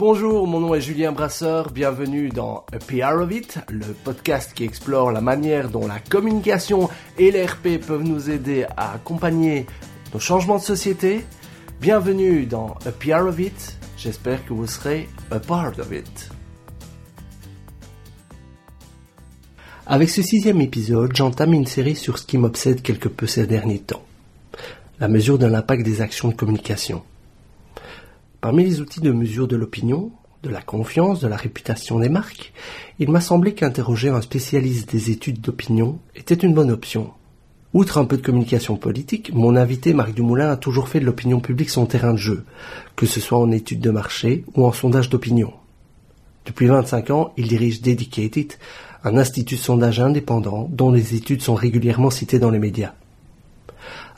Bonjour, 0.00 0.46
mon 0.46 0.60
nom 0.60 0.74
est 0.74 0.80
Julien 0.80 1.12
Brasseur, 1.12 1.72
bienvenue 1.72 2.30
dans 2.30 2.64
A 2.72 2.78
PR 2.78 3.20
of 3.20 3.30
It, 3.30 3.58
le 3.68 3.84
podcast 4.02 4.54
qui 4.54 4.64
explore 4.64 5.12
la 5.12 5.20
manière 5.20 5.68
dont 5.68 5.86
la 5.86 5.98
communication 5.98 6.88
et 7.18 7.30
l'RP 7.30 7.78
peuvent 7.86 8.02
nous 8.02 8.30
aider 8.30 8.64
à 8.78 8.94
accompagner 8.94 9.66
nos 10.14 10.18
changements 10.18 10.56
de 10.56 10.62
société. 10.62 11.20
Bienvenue 11.82 12.46
dans 12.46 12.78
A 12.86 12.92
PR 12.92 13.26
of 13.26 13.38
It, 13.38 13.76
j'espère 13.98 14.42
que 14.46 14.54
vous 14.54 14.66
serez 14.66 15.06
a 15.30 15.38
part 15.38 15.78
of 15.78 15.92
it. 15.92 16.30
Avec 19.84 20.08
ce 20.08 20.22
sixième 20.22 20.62
épisode, 20.62 21.14
j'entame 21.14 21.52
une 21.52 21.66
série 21.66 21.94
sur 21.94 22.16
ce 22.16 22.24
qui 22.24 22.38
m'obsède 22.38 22.80
quelque 22.80 23.10
peu 23.10 23.26
ces 23.26 23.46
derniers 23.46 23.80
temps. 23.80 24.06
La 24.98 25.08
mesure 25.08 25.36
de 25.36 25.44
l'impact 25.44 25.84
des 25.84 26.00
actions 26.00 26.28
de 26.28 26.34
communication. 26.34 27.02
Parmi 28.40 28.64
les 28.64 28.80
outils 28.80 29.00
de 29.00 29.12
mesure 29.12 29.46
de 29.46 29.56
l'opinion, 29.56 30.12
de 30.42 30.48
la 30.48 30.62
confiance, 30.62 31.20
de 31.20 31.28
la 31.28 31.36
réputation 31.36 31.98
des 31.98 32.08
marques, 32.08 32.54
il 32.98 33.10
m'a 33.10 33.20
semblé 33.20 33.52
qu'interroger 33.52 34.08
un 34.08 34.22
spécialiste 34.22 34.90
des 34.90 35.10
études 35.10 35.42
d'opinion 35.42 35.98
était 36.16 36.34
une 36.34 36.54
bonne 36.54 36.70
option. 36.70 37.10
Outre 37.74 37.98
un 37.98 38.06
peu 38.06 38.16
de 38.16 38.22
communication 38.22 38.76
politique, 38.76 39.30
mon 39.34 39.56
invité 39.56 39.92
Marc 39.92 40.14
Dumoulin 40.14 40.50
a 40.50 40.56
toujours 40.56 40.88
fait 40.88 41.00
de 41.00 41.04
l'opinion 41.04 41.40
publique 41.40 41.68
son 41.68 41.84
terrain 41.84 42.14
de 42.14 42.18
jeu, 42.18 42.44
que 42.96 43.04
ce 43.04 43.20
soit 43.20 43.38
en 43.38 43.50
études 43.50 43.80
de 43.80 43.90
marché 43.90 44.44
ou 44.54 44.64
en 44.64 44.72
sondage 44.72 45.10
d'opinion. 45.10 45.52
Depuis 46.46 46.66
25 46.66 47.10
ans, 47.10 47.32
il 47.36 47.46
dirige 47.46 47.82
Dedicated, 47.82 48.54
un 49.04 49.18
institut 49.18 49.56
de 49.56 49.60
sondage 49.60 50.00
indépendant 50.00 50.66
dont 50.72 50.90
les 50.90 51.14
études 51.14 51.42
sont 51.42 51.54
régulièrement 51.54 52.10
citées 52.10 52.38
dans 52.38 52.50
les 52.50 52.58
médias. 52.58 52.94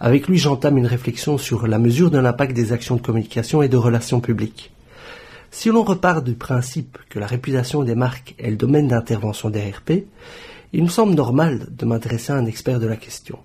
Avec 0.01 0.29
lui, 0.29 0.39
j'entame 0.39 0.79
une 0.79 0.87
réflexion 0.87 1.39
sur 1.39 1.67
la 1.67 1.79
mesure 1.79 2.11
de 2.11 2.19
l'impact 2.19 2.55
des 2.55 2.73
actions 2.73 2.97
de 2.97 3.03
communication 3.03 3.63
et 3.63 3.69
de 3.69 3.77
relations 3.77 4.21
publiques. 4.21 4.73
Si 5.51 5.69
l'on 5.69 5.85
repart 5.85 6.25
du 6.25 6.35
principe 6.35 6.99
que 7.11 7.19
la 7.19 7.27
réputation 7.27 7.83
des 7.83 7.95
marques 7.95 8.35
est 8.39 8.51
le 8.51 8.57
domaine 8.57 8.89
d'intervention 8.89 9.51
des 9.51 9.71
RP, 9.71 10.07
il 10.73 10.83
me 10.83 10.89
semble 10.89 11.15
normal 11.15 11.69
de 11.71 11.85
m'intéresser 11.85 12.33
à 12.33 12.37
un 12.37 12.47
expert 12.47 12.81
de 12.81 12.87
la 12.87 12.97
question. 12.97 13.39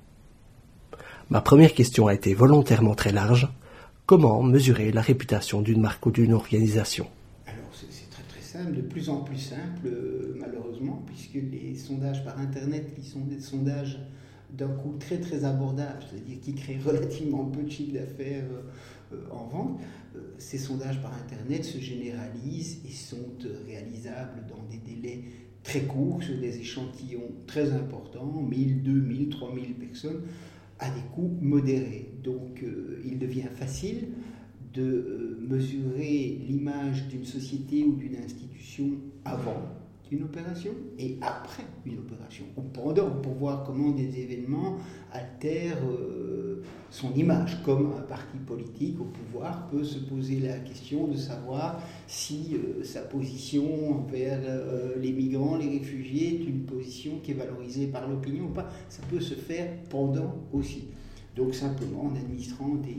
Ma 1.29 1.41
première 1.41 1.73
question 1.73 2.07
a 2.07 2.13
été 2.13 2.33
volontairement 2.33 2.95
très 2.95 3.11
large. 3.11 3.49
Comment 4.05 4.41
mesurer 4.41 4.93
la 4.93 5.01
réputation 5.01 5.61
d'une 5.61 5.81
marque 5.81 6.05
ou 6.05 6.11
d'une 6.11 6.33
organisation? 6.33 7.07
Alors 7.45 7.69
c'est 7.73 8.09
très 8.09 8.23
très 8.23 8.41
simple, 8.41 8.77
de 8.77 8.81
plus 8.81 9.09
en 9.09 9.17
plus 9.17 9.37
simple 9.37 9.87
euh, 9.87 10.37
malheureusement, 10.39 11.03
puisque 11.05 11.33
les 11.33 11.75
sondages 11.75 12.23
par 12.23 12.39
Internet, 12.39 12.93
qui 12.95 13.05
sont 13.05 13.19
des 13.19 13.41
sondages 13.41 13.99
d'un 14.51 14.69
coût 14.69 14.95
très 14.97 15.43
abordable, 15.43 15.99
c'est-à-dire 16.09 16.39
qui 16.39 16.53
crée 16.53 16.77
relativement 16.77 17.45
peu 17.45 17.63
de 17.63 17.69
chiffre 17.69 17.93
d'affaires 17.93 18.45
euh, 18.51 19.15
euh, 19.15 19.29
en 19.31 19.45
vente, 19.47 19.79
euh, 20.15 20.19
ces 20.37 20.57
sondages 20.57 21.01
par 21.01 21.13
Internet 21.13 21.63
se 21.65 21.79
généralisent 21.79 22.79
et 22.85 22.91
sont 22.91 23.33
réalisables 23.65 24.45
dans 24.47 24.63
des 24.69 24.77
délais 24.77 25.23
très 25.63 25.81
courts 25.81 26.23
sur 26.23 26.37
des 26.39 26.59
échantillons 26.59 27.31
très 27.45 27.71
importants, 27.73 28.41
1000, 28.41 28.83
2000, 28.83 29.29
3000 29.29 29.73
personnes, 29.73 30.21
à 30.79 30.89
des 30.89 31.01
coûts 31.13 31.35
modérés. 31.41 32.09
Donc 32.23 32.63
il 33.03 33.17
devient 33.19 33.49
facile 33.53 34.09
de 34.73 35.39
mesurer 35.41 36.39
l'image 36.47 37.07
d'une 37.07 37.25
société 37.25 37.83
ou 37.83 37.95
d'une 37.95 38.15
institution 38.15 38.91
avant 39.25 39.76
une 40.11 40.23
opération 40.23 40.71
et 40.97 41.17
après 41.21 41.63
une 41.85 41.99
opération, 41.99 42.45
ou 42.55 42.61
pendant, 42.61 43.09
pour 43.09 43.33
voir 43.33 43.63
comment 43.63 43.91
des 43.91 44.19
événements 44.19 44.77
altèrent 45.11 45.83
euh, 45.85 46.63
son 46.89 47.13
image, 47.13 47.61
comme 47.63 47.93
un 47.97 48.01
parti 48.01 48.37
politique 48.37 48.99
au 48.99 49.05
pouvoir 49.05 49.67
peut 49.69 49.83
se 49.83 49.99
poser 49.99 50.39
la 50.39 50.59
question 50.59 51.07
de 51.07 51.17
savoir 51.17 51.81
si 52.07 52.55
euh, 52.55 52.83
sa 52.83 53.01
position 53.01 53.99
envers 53.99 54.39
euh, 54.43 54.95
les 54.99 55.11
migrants, 55.11 55.57
les 55.57 55.69
réfugiés 55.69 56.41
est 56.41 56.45
une 56.45 56.65
position 56.65 57.19
qui 57.21 57.31
est 57.31 57.35
valorisée 57.35 57.87
par 57.87 58.07
l'opinion 58.07 58.45
ou 58.45 58.53
pas. 58.53 58.69
Ça 58.89 59.01
peut 59.09 59.19
se 59.19 59.33
faire 59.33 59.69
pendant 59.89 60.35
aussi. 60.53 60.85
Donc 61.35 61.53
simplement 61.53 62.05
en 62.05 62.15
administrant 62.15 62.75
des, 62.75 62.97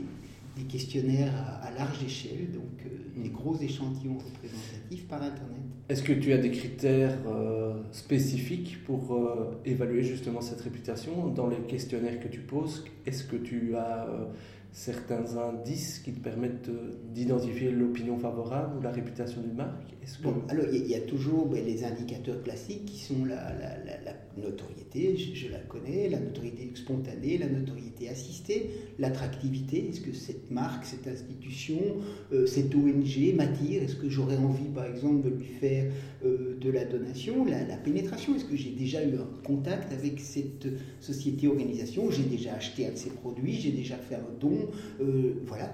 des 0.55 0.63
questionnaires 0.63 1.33
à, 1.61 1.71
large 1.71 2.03
échelle, 2.03 2.51
donc 2.51 2.85
des 3.21 3.29
gros 3.29 3.57
échantillons 3.59 4.17
représentatifs 4.17 5.07
par 5.07 5.21
Internet. 5.21 5.68
Est-ce 5.89 6.03
que 6.03 6.13
tu 6.13 6.33
as 6.33 6.37
des 6.37 6.51
critères 6.51 7.17
euh, 7.25 7.73
spécifiques 7.91 8.83
pour 8.85 9.15
euh, 9.15 9.59
évaluer 9.65 10.03
justement 10.03 10.39
cette 10.39 10.61
réputation? 10.61 11.29
Dans 11.29 11.47
les 11.47 11.57
questionnaires 11.57 12.19
que 12.19 12.27
tu 12.27 12.41
poses 12.41 12.85
Est-ce 13.07 13.23
que 13.23 13.35
tu 13.35 13.75
as 13.75 14.07
certains 14.71 15.37
indices 15.37 15.99
qui 15.99 16.13
te 16.13 16.19
permettent 16.19 16.69
d'identifier 17.13 17.71
l'opinion 17.71 18.17
favorable 18.17 18.77
ou 18.77 18.81
la 18.81 18.91
réputation 18.91 19.41
d'une 19.41 19.55
marque? 19.55 19.89
Bon, 20.23 20.33
Alors, 20.47 20.65
il 20.73 20.87
y, 20.87 20.95
a 20.95 21.01
toujours 21.01 21.45
ben, 21.47 21.63
les 21.63 21.83
indicateurs 21.83 22.41
classiques 22.41 22.85
qui 22.85 22.99
sont 22.99 23.25
la, 23.25 23.43
notoriété, 24.37 25.17
je, 25.17 25.49
la 25.49 25.59
connais, 25.59 26.09
la 26.09 26.19
notoriété 26.19 26.71
spontanée, 26.73 27.37
la 27.37 27.47
notoriété 27.47 28.09
assistée, 28.09 28.69
l'attractivité, 28.97 29.89
est-ce 29.89 30.01
que 30.01 30.13
cette 30.13 30.49
marque, 30.49 30.85
cette 30.85 31.07
institution, 31.07 31.79
euh, 32.31 32.45
cette 32.45 32.73
ONG 32.73 33.35
m'attire? 33.35 33.83
Est-ce 33.83 33.97
que 33.97 34.09
j'aurais 34.09 34.37
envie, 34.37 34.69
par 34.73 34.85
exemple, 34.85 35.29
de 35.29 35.35
lui 35.35 35.45
faire 35.45 35.91
euh, 36.25 36.57
de 36.59 36.69
la 36.69 36.85
donation 36.85 37.45
la, 37.45 37.77
pénétration, 37.77 38.35
est-ce 38.35 38.45
que 38.45 38.55
j'ai 38.55 38.71
déjà 38.71 39.03
eu 39.03 39.15
un 39.15 39.27
contact 39.45 39.93
avec 39.93 40.19
cette 40.19 40.67
société-organisation 40.99 42.09
J'ai 42.11 42.23
déjà 42.23 42.55
acheté 42.55 42.87
un 42.87 42.91
de 42.91 42.97
ses 42.97 43.09
produits, 43.09 43.53
j'ai 43.53 43.71
déjà 43.71 43.95
fait 43.95 44.15
un 44.15 44.39
don 44.39 44.51
euh, 44.51 44.58
voilà. 45.45 45.71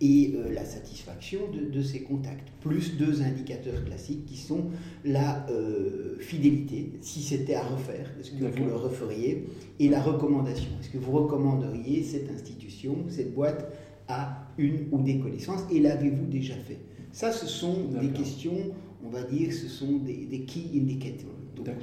Et 0.00 0.34
euh, 0.34 0.52
la 0.52 0.64
satisfaction 0.64 1.40
de, 1.52 1.82
ces 1.82 2.00
contacts, 2.00 2.48
plus 2.60 2.96
deux 2.96 3.22
indicateurs 3.22 3.84
classiques 3.84 4.26
qui 4.26 4.36
sont 4.36 4.64
la 5.04 5.46
euh, 5.50 6.18
fidélité, 6.18 6.92
si 7.00 7.22
c'était 7.22 7.54
à 7.54 7.62
refaire, 7.62 8.10
est-ce 8.18 8.32
que 8.32 8.44
vous 8.44 8.66
le 8.66 8.74
referiez, 8.74 9.46
et 9.78 9.88
la 9.88 10.02
recommandation, 10.02 10.68
est-ce 10.80 10.90
que 10.90 10.98
vous 10.98 11.12
recommanderiez 11.12 12.02
cette 12.02 12.28
institution, 12.30 13.04
cette 13.08 13.34
boîte 13.34 13.72
à 14.08 14.48
une 14.58 14.88
ou 14.90 15.00
des 15.00 15.18
connaissances, 15.18 15.62
et 15.70 15.78
l'avez-vous 15.78 16.26
déjà 16.26 16.54
fait? 16.54 16.80
Ça, 17.12 17.30
ce 17.30 17.46
sont 17.46 17.84
des 18.00 18.08
questions, 18.08 18.74
on 19.04 19.10
va 19.10 19.22
dire, 19.22 19.52
ce 19.52 19.68
sont 19.68 19.98
des, 19.98 20.26
des 20.26 20.40
key 20.40 20.62
indicators 20.74 21.30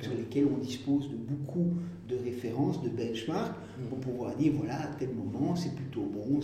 sur 0.01 0.13
lesquels 0.13 0.45
on 0.53 0.57
dispose 0.57 1.09
de 1.09 1.15
beaucoup 1.15 1.73
de 2.09 2.15
références, 2.15 2.81
de 2.83 2.89
benchmarks, 2.89 3.55
pour 3.89 3.97
mm. 3.97 4.01
pouvoir 4.01 4.35
dire 4.35 4.53
voilà, 4.55 4.81
à 4.81 4.87
tel 4.99 5.09
moment, 5.09 5.55
c'est 5.55 5.73
plutôt 5.73 6.01
bon, 6.01 6.39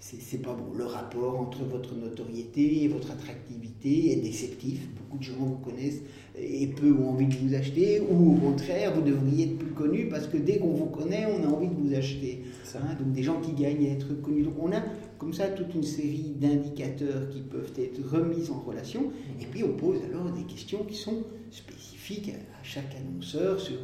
c'est 0.00 0.42
pas 0.42 0.54
bon. 0.54 0.76
Le 0.76 0.84
rapport 0.84 1.38
entre 1.40 1.64
votre 1.64 1.94
notoriété 1.94 2.84
et 2.84 2.88
votre 2.88 3.10
attractivité 3.10 4.12
est 4.12 4.16
déceptif. 4.16 4.88
Beaucoup 4.96 5.18
de 5.18 5.22
gens 5.22 5.34
vous 5.38 5.70
connaissent 5.70 6.02
et 6.38 6.66
peu 6.68 6.92
ont 6.92 7.10
envie 7.10 7.26
de 7.26 7.34
vous 7.34 7.54
acheter, 7.54 8.00
ou 8.00 8.32
au 8.32 8.36
contraire, 8.36 8.94
vous 8.94 9.02
devriez 9.02 9.44
être 9.44 9.58
plus 9.58 9.72
connu 9.72 10.08
parce 10.08 10.26
que 10.26 10.38
dès 10.38 10.58
qu'on 10.58 10.72
vous 10.72 10.86
connaît, 10.86 11.26
on 11.26 11.44
a 11.44 11.52
envie 11.52 11.68
de 11.68 11.74
vous 11.74 11.94
acheter. 11.94 12.42
Hein, 12.74 12.94
donc 12.98 13.12
des 13.12 13.22
gens 13.22 13.38
qui 13.40 13.52
gagnent 13.52 13.86
à 13.86 13.92
être 13.92 14.20
connus. 14.22 14.44
Donc 14.44 14.54
on 14.60 14.72
a 14.72 14.82
comme 15.18 15.34
ça 15.34 15.48
toute 15.48 15.74
une 15.74 15.82
série 15.82 16.34
d'indicateurs 16.40 17.28
qui 17.30 17.40
peuvent 17.42 17.72
être 17.78 18.00
remis 18.10 18.50
en 18.50 18.58
relation, 18.60 19.02
mm. 19.02 19.42
et 19.42 19.46
puis 19.46 19.62
on 19.62 19.76
pose 19.76 19.98
alors 20.08 20.32
des 20.32 20.44
questions 20.44 20.84
qui 20.84 20.96
sont 20.96 21.22
spécifiques 21.50 21.91
à 22.10 22.64
chaque 22.64 22.94
annonceur 22.96 23.60
sur 23.60 23.76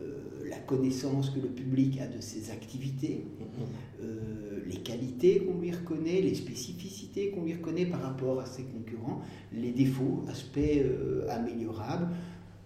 euh, 0.00 0.48
la 0.48 0.58
connaissance 0.58 1.30
que 1.30 1.40
le 1.40 1.48
public 1.48 2.00
a 2.00 2.06
de 2.06 2.20
ses 2.20 2.50
activités, 2.50 3.24
mm-hmm. 3.26 4.04
euh, 4.04 4.60
les 4.66 4.76
qualités 4.76 5.40
qu'on 5.40 5.60
lui 5.60 5.72
reconnaît, 5.72 6.20
les 6.20 6.34
spécificités 6.34 7.30
qu'on 7.30 7.42
lui 7.44 7.54
reconnaît 7.54 7.86
par 7.86 8.00
rapport 8.02 8.40
à 8.40 8.46
ses 8.46 8.62
concurrents, 8.62 9.22
les 9.52 9.72
défauts, 9.72 10.22
aspects 10.28 10.58
euh, 10.58 11.26
améliorables. 11.30 12.08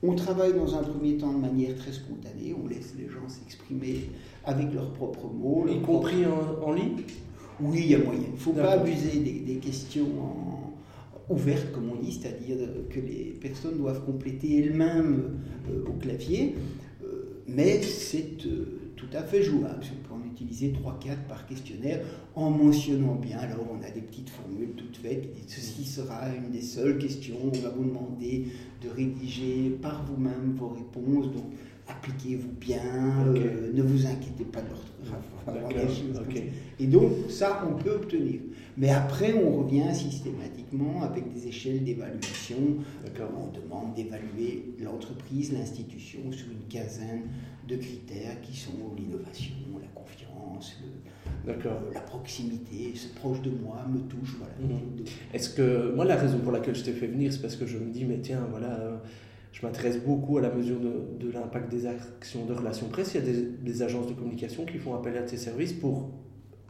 On 0.03 0.15
travaille 0.15 0.53
dans 0.53 0.77
un 0.77 0.83
premier 0.83 1.17
temps 1.17 1.33
de 1.33 1.41
manière 1.41 1.75
très 1.77 1.93
spontanée, 1.93 2.55
on 2.63 2.69
laisse 2.69 2.95
les 2.99 3.09
gens 3.09 3.29
s'exprimer 3.29 4.11
avec 4.45 4.73
leurs 4.75 4.93
propres 4.93 5.27
mots. 5.27 5.67
Y 5.69 5.81
compris 5.81 6.25
en, 6.63 6.73
ligne? 6.73 7.03
Oui, 7.61 7.81
il 7.85 7.91
y 7.91 7.95
a 7.95 7.99
moyen. 7.99 8.21
Il 8.27 8.33
ne 8.35 8.37
faut 8.37 8.53
pas 8.53 8.73
abuser 8.73 9.19
des, 9.19 9.57
questions 9.57 10.07
ouvertes, 11.31 11.73
comme 11.73 11.91
on 11.91 12.03
dit, 12.03 12.13
c'est-à-dire 12.13 12.57
que 12.91 13.01
les 13.01 13.37
personnes 13.41 13.77
doivent 13.77 14.05
compléter 14.05 14.59
elles-mêmes 14.61 15.39
au 15.87 15.93
clavier 15.93 16.55
mais 17.49 17.83
c'est 17.83 18.47
euh, 18.47 18.93
tout 18.95 19.09
à 19.13 19.23
fait 19.23 19.43
jouable. 19.43 19.81
On 19.83 20.09
peut 20.09 20.15
en 20.23 20.27
utiliser 20.27 20.73
3-4 20.73 21.27
par 21.29 21.47
questionnaire 21.47 22.01
en 22.35 22.51
mentionnant 22.51 23.15
bien. 23.15 23.39
Alors 23.39 23.67
on 23.73 23.83
a 23.83 23.91
des 23.91 24.03
petites 24.03 24.31
formules 24.31 24.71
toutes 24.77 24.99
faites 24.99 25.29
ceci 25.47 25.85
sera 25.85 26.29
une 26.35 26.51
des 26.51 26.61
seules 26.61 26.99
questions. 26.99 27.37
On 27.43 27.59
va 27.59 27.71
vous 27.71 27.85
demander 27.85 28.49
de 28.83 28.89
rédiger 28.91 29.71
par 29.83 30.05
vous-même 30.05 30.55
vos 30.57 30.69
réponses. 30.69 31.33
Donc 31.33 31.47
appliquez-vous 31.89 32.53
bien, 32.61 33.25
euh, 33.29 33.73
ne 33.73 33.83
vous 33.83 34.07
inquiétez 34.07 34.45
pas 34.45 34.61
de 34.61 34.69
l'orthographe. 34.69 36.03
Et 36.79 36.87
donc 36.87 37.13
ça 37.31 37.67
on 37.67 37.83
peut 37.83 37.93
obtenir. 37.93 38.41
Mais 38.79 38.91
après 38.91 39.35
on 39.35 39.65
revient 39.65 39.93
systématiquement 39.93 41.03
avec 41.03 41.33
des 41.33 41.49
échelles 41.49 41.83
d'évaluation. 41.83 42.57
On 43.37 43.51
demande 43.51 43.95
d'évaluer 43.95 44.75
l'entreprise, 44.81 45.53
l'institution 45.53 46.21
sur 46.31 46.47
une 46.47 46.69
quinzaine 46.69 47.23
de 47.67 47.77
critères 47.77 48.41
qui 48.41 48.57
sont 48.57 48.95
l'innovation, 48.97 49.55
la 49.81 49.89
confiance, 49.89 50.81
la 51.93 52.01
proximité, 52.01 52.93
c'est 52.95 53.15
proche 53.15 53.43
de 53.43 53.51
moi, 53.51 53.85
me 53.93 53.99
touche. 54.01 54.37
Voilà. 54.39 54.55
Mhm. 54.61 55.05
Est-ce 55.35 55.51
que 55.51 55.93
moi 55.95 56.05
la 56.05 56.17
raison 56.17 56.39
pour 56.39 56.53
laquelle 56.53 56.77
je 56.77 56.85
t'ai 56.85 56.93
fait 56.93 57.09
venir, 57.09 57.33
c'est 57.33 57.43
parce 57.43 57.57
que 57.57 57.67
je 57.67 57.79
me 57.79 57.91
dis 57.91 58.05
mais 58.05 58.21
tiens 58.21 58.47
voilà 58.49 59.03
je 59.51 59.67
m'intéresse 59.67 59.99
beaucoup 59.99 60.39
à 60.39 60.41
la 60.41 60.51
mesure 60.51 60.79
de, 60.79 61.19
de 61.19 61.33
l'impact 61.33 61.69
des 61.71 61.87
actions 61.87 62.45
de 62.45 62.53
relations 62.53 62.87
presse. 62.89 63.15
Il 63.15 63.25
y 63.25 63.29
a 63.29 63.33
des, 63.33 63.43
des, 63.43 63.83
agences 63.83 64.07
de 64.07 64.13
communication 64.13 64.65
qui 64.65 64.79
font 64.79 64.95
appel 64.95 65.17
à 65.17 65.23
tes 65.23 65.37
services 65.37 65.73
pour, 65.73 66.11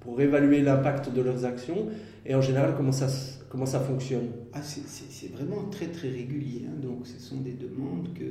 pour 0.09 0.23
évaluer 0.23 0.63
l'impact 0.63 1.13
de 1.13 1.21
leurs 1.21 1.45
actions 1.45 1.89
et 2.25 2.35
en 2.35 2.41
général 2.41 2.73
comment 2.75 2.93
ça, 2.93 3.09
comment 3.51 3.67
ça 3.67 3.79
fonctionne? 3.79 4.29
Ah, 4.55 4.63
c'est 4.63 5.31
vraiment 5.31 5.65
très 5.71 5.89
très 5.89 6.09
régulier. 6.09 6.63
Hein. 6.67 6.81
Donc 6.81 7.07
ce 7.07 7.21
sont 7.21 7.37
des 7.43 7.53
demandes 7.53 8.09
que 8.15 8.25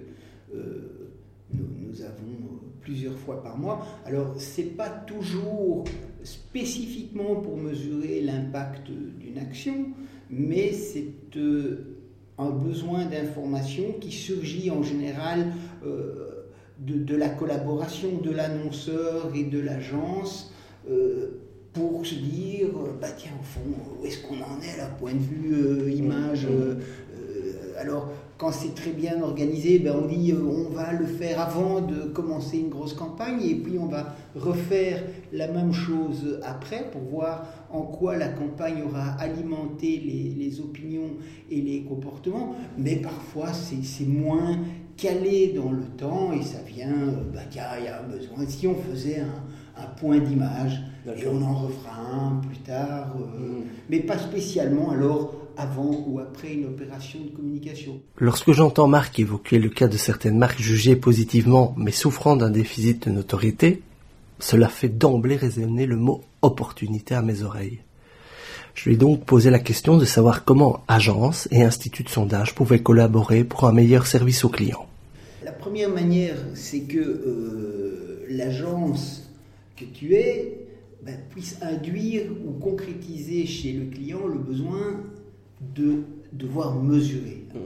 euh, 0.55 1.11
nous, 1.53 2.01
avons 2.01 2.61
plusieurs 2.81 3.15
fois 3.19 3.43
par 3.43 3.59
mois. 3.59 3.85
Alors 4.07 4.33
c'est 4.39 4.75
pas 4.75 4.89
toujours 4.89 5.83
spécifiquement 6.23 7.35
pour 7.35 7.57
mesurer 7.57 8.21
l'impact 8.21 8.89
d'une 8.89 9.37
action, 9.37 9.89
mais 10.31 10.71
c'est 10.71 11.13
euh, 11.35 11.99
un 12.39 12.49
besoin 12.49 13.05
d'information 13.05 13.93
qui 14.01 14.11
surgit 14.11 14.71
en 14.71 14.81
général 14.81 15.53
euh, 15.85 16.47
de, 16.79 17.15
la 17.15 17.29
collaboration 17.29 18.17
de 18.17 18.31
l'annonceur 18.31 19.31
et 19.35 19.43
de 19.43 19.59
l'agence 19.59 20.51
euh, 20.89 21.41
pour 21.77 22.05
se 22.05 22.15
dire, 22.15 22.69
bah 22.99 23.07
tiens, 23.15 23.31
au 23.39 23.43
fond, 23.43 23.61
où 24.01 24.05
est-ce 24.05 24.19
qu'on 24.19 24.35
en 24.35 24.59
est 24.61 24.77
là, 24.77 24.87
point 24.99 25.13
de 25.13 25.19
vue 25.19 25.53
euh, 25.53 25.91
image 25.91 26.45
mmh. 26.45 26.79
Alors, 27.79 28.09
quand 28.39 28.51
c'est 28.51 28.73
très 28.73 28.91
bien 28.91 29.21
organisé, 29.21 29.77
ben 29.79 29.95
on 29.95 30.07
dit 30.07 30.33
on 30.33 30.69
va 30.69 30.93
le 30.93 31.05
faire 31.05 31.39
avant 31.39 31.81
de 31.81 32.03
commencer 32.03 32.57
une 32.57 32.69
grosse 32.69 32.93
campagne 32.93 33.41
et 33.43 33.55
puis 33.55 33.77
on 33.79 33.85
va 33.85 34.15
refaire 34.35 35.03
la 35.31 35.47
même 35.47 35.73
chose 35.73 36.39
après 36.43 36.89
pour 36.91 37.01
voir 37.01 37.45
en 37.71 37.81
quoi 37.81 38.15
la 38.15 38.29
campagne 38.29 38.83
aura 38.83 39.11
alimenté 39.19 39.97
les, 39.97 40.59
opinions 40.59 41.17
et 41.51 41.61
les 41.61 41.83
comportements. 41.83 42.55
Mais 42.77 42.95
parfois, 42.95 43.53
c'est 43.53 44.07
moins 44.07 44.57
calé 44.95 45.53
dans 45.55 45.71
le 45.71 45.83
temps 45.83 46.31
et 46.33 46.41
ça 46.41 46.59
vient, 46.65 46.95
bah, 47.33 47.41
il 47.51 47.57
y 47.85 47.87
a 47.87 48.01
besoin. 48.01 48.47
Si 48.47 48.65
on 48.67 48.75
faisait 48.75 49.19
un, 49.19 49.43
point 49.85 50.19
d'image, 50.19 50.81
et 51.07 51.27
on 51.27 51.41
en 51.41 51.55
refera 51.55 52.01
un 52.01 52.41
plus 52.47 52.57
tard, 52.57 53.15
euh, 53.17 53.39
mmh. 53.39 53.63
mais 53.89 53.99
pas 53.99 54.17
spécialement 54.17 54.91
alors 54.91 55.33
avant 55.57 56.05
ou 56.07 56.19
après 56.19 56.53
une 56.53 56.65
opération 56.65 57.19
de 57.19 57.35
communication. 57.35 57.99
Lorsque 58.17 58.51
j'entends 58.51 58.87
Marc 58.87 59.19
évoquer 59.19 59.57
le 59.57 59.69
cas 59.69 59.87
de 59.87 59.97
certaines 59.97 60.37
marques 60.37 60.61
jugées 60.61 60.95
positivement 60.95 61.73
mais 61.77 61.91
souffrant 61.91 62.35
d'un 62.35 62.51
déficit 62.51 63.07
de 63.07 63.13
notoriété, 63.13 63.81
cela 64.39 64.69
fait 64.69 64.89
d'emblée 64.89 65.35
résonner 65.35 65.87
le 65.87 65.95
mot 65.95 66.23
opportunité 66.41 67.15
à 67.15 67.23
mes 67.23 67.41
oreilles. 67.41 67.79
Je 68.75 68.85
lui 68.85 68.93
ai 68.93 68.97
donc 68.97 69.25
posé 69.25 69.49
la 69.49 69.57
question 69.57 69.97
de 69.97 70.05
savoir 70.05 70.43
comment 70.43 70.83
agences 70.87 71.47
et 71.49 71.63
instituts 71.63 72.03
de 72.03 72.09
sondage 72.09 72.53
pouvaient 72.53 72.83
collaborer 72.83 73.43
pour 73.43 73.65
un 73.65 73.71
meilleur 73.71 74.05
service 74.05 74.45
aux 74.45 74.49
clients. 74.49 74.85
La 75.43 75.51
première 75.51 75.89
manière, 75.89 76.37
c'est 76.53 76.81
que 76.81 76.99
euh, 76.99 78.25
l'agence 78.29 79.26
que 79.77 79.85
tu 79.85 80.13
es 80.13 80.67
ben, 81.03 81.17
puisse 81.29 81.57
induire 81.61 82.31
ou 82.45 82.51
concrétiser 82.59 83.45
chez 83.45 83.71
le 83.73 83.85
client 83.85 84.27
le 84.27 84.39
besoin 84.39 85.03
de 85.75 86.03
devoir 86.33 86.75
mesurer, 86.75 87.45
de 87.53 87.59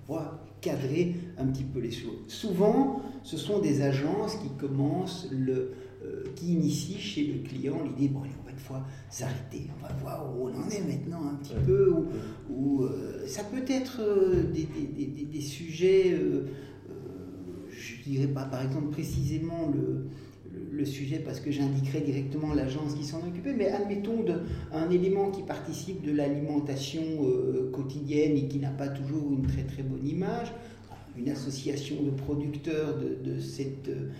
pouvoir 0.00 0.40
cadrer 0.60 1.14
un 1.38 1.46
petit 1.46 1.62
peu 1.62 1.78
les 1.78 1.90
choses. 1.90 2.18
Souvent, 2.28 3.02
ce 3.22 3.36
sont 3.36 3.60
des 3.60 3.82
agences 3.82 4.36
qui 4.36 4.48
commencent 4.58 5.28
le, 5.30 5.72
euh, 6.04 6.24
qui 6.34 6.54
initient 6.54 6.98
chez 6.98 7.26
le 7.26 7.48
client 7.48 7.76
l'idée 7.84 8.12
bon, 8.12 8.20
on 8.20 8.44
va 8.44 8.50
une 8.50 8.58
fois 8.58 8.82
s'arrêter, 9.08 9.68
on 9.78 9.86
va 9.86 9.92
voir 9.94 10.26
où 10.34 10.48
on 10.48 10.54
en 10.54 10.68
est 10.70 10.82
maintenant 10.82 11.22
un 11.30 11.34
petit 11.36 11.54
peu, 11.66 11.94
ou, 12.50 12.82
euh, 12.82 13.26
ça 13.26 13.44
peut 13.44 13.64
être 13.68 14.00
euh, 14.00 14.42
des, 14.52 14.66
des, 14.66 15.24
des, 15.24 15.40
sujets, 15.40 16.18
je 17.70 18.02
dirais 18.10 18.26
pas 18.26 18.44
par 18.44 18.62
exemple 18.62 18.90
précisément 18.90 19.70
le 19.72 20.06
le 20.72 20.84
sujet 20.84 21.18
parce 21.18 21.40
que 21.40 21.50
j'indiquerai 21.50 22.00
directement 22.00 22.54
l'agence 22.54 22.94
qui 22.94 23.04
s'en 23.04 23.18
occupait, 23.18 23.52
mais 23.52 23.68
admettons 23.68 24.24
un 24.72 24.90
élément 24.90 25.30
qui 25.30 25.42
participe 25.42 26.02
de 26.02 26.12
l'alimentation 26.12 27.02
euh, 27.22 27.70
quotidienne 27.72 28.36
et 28.36 28.48
qui 28.48 28.58
n'a 28.58 28.70
pas 28.70 28.88
toujours 28.88 29.32
une 29.32 29.46
très 29.46 29.62
très 29.62 29.82
bonne 29.82 30.06
image, 30.06 30.52
une 31.16 31.28
association 31.28 32.02
de 32.02 32.10
producteurs 32.10 32.96
de, 32.98 33.30
de 33.30 33.38
cet 33.38 33.88
euh, 33.88 34.10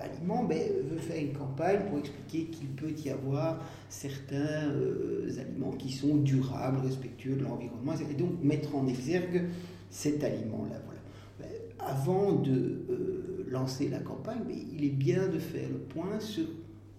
aliment 0.00 0.44
ben, 0.44 0.58
veut 0.90 0.98
faire 0.98 1.22
une 1.22 1.32
campagne 1.32 1.80
pour 1.88 1.98
expliquer 1.98 2.46
qu'il 2.46 2.68
peut 2.68 2.92
y 3.04 3.10
avoir 3.10 3.62
certains 3.88 4.70
euh, 4.70 5.30
aliments 5.40 5.72
qui 5.72 5.92
sont 5.92 6.16
durables, 6.16 6.78
respectueux 6.84 7.36
de 7.36 7.44
l'environnement, 7.44 7.92
et 7.94 8.14
donc 8.14 8.42
mettre 8.42 8.74
en 8.74 8.86
exergue 8.88 9.44
cet 9.90 10.24
aliment-là. 10.24 10.80
Voilà. 10.86 11.00
Ben, 11.38 11.48
avant 11.78 12.32
de 12.32 13.37
lancer 13.50 13.88
la 13.88 13.98
campagne, 13.98 14.40
mais 14.46 14.56
il 14.74 14.84
est 14.84 14.90
bien 14.90 15.28
de 15.28 15.38
faire 15.38 15.68
le 15.68 15.78
point 15.78 16.20
sur, 16.20 16.44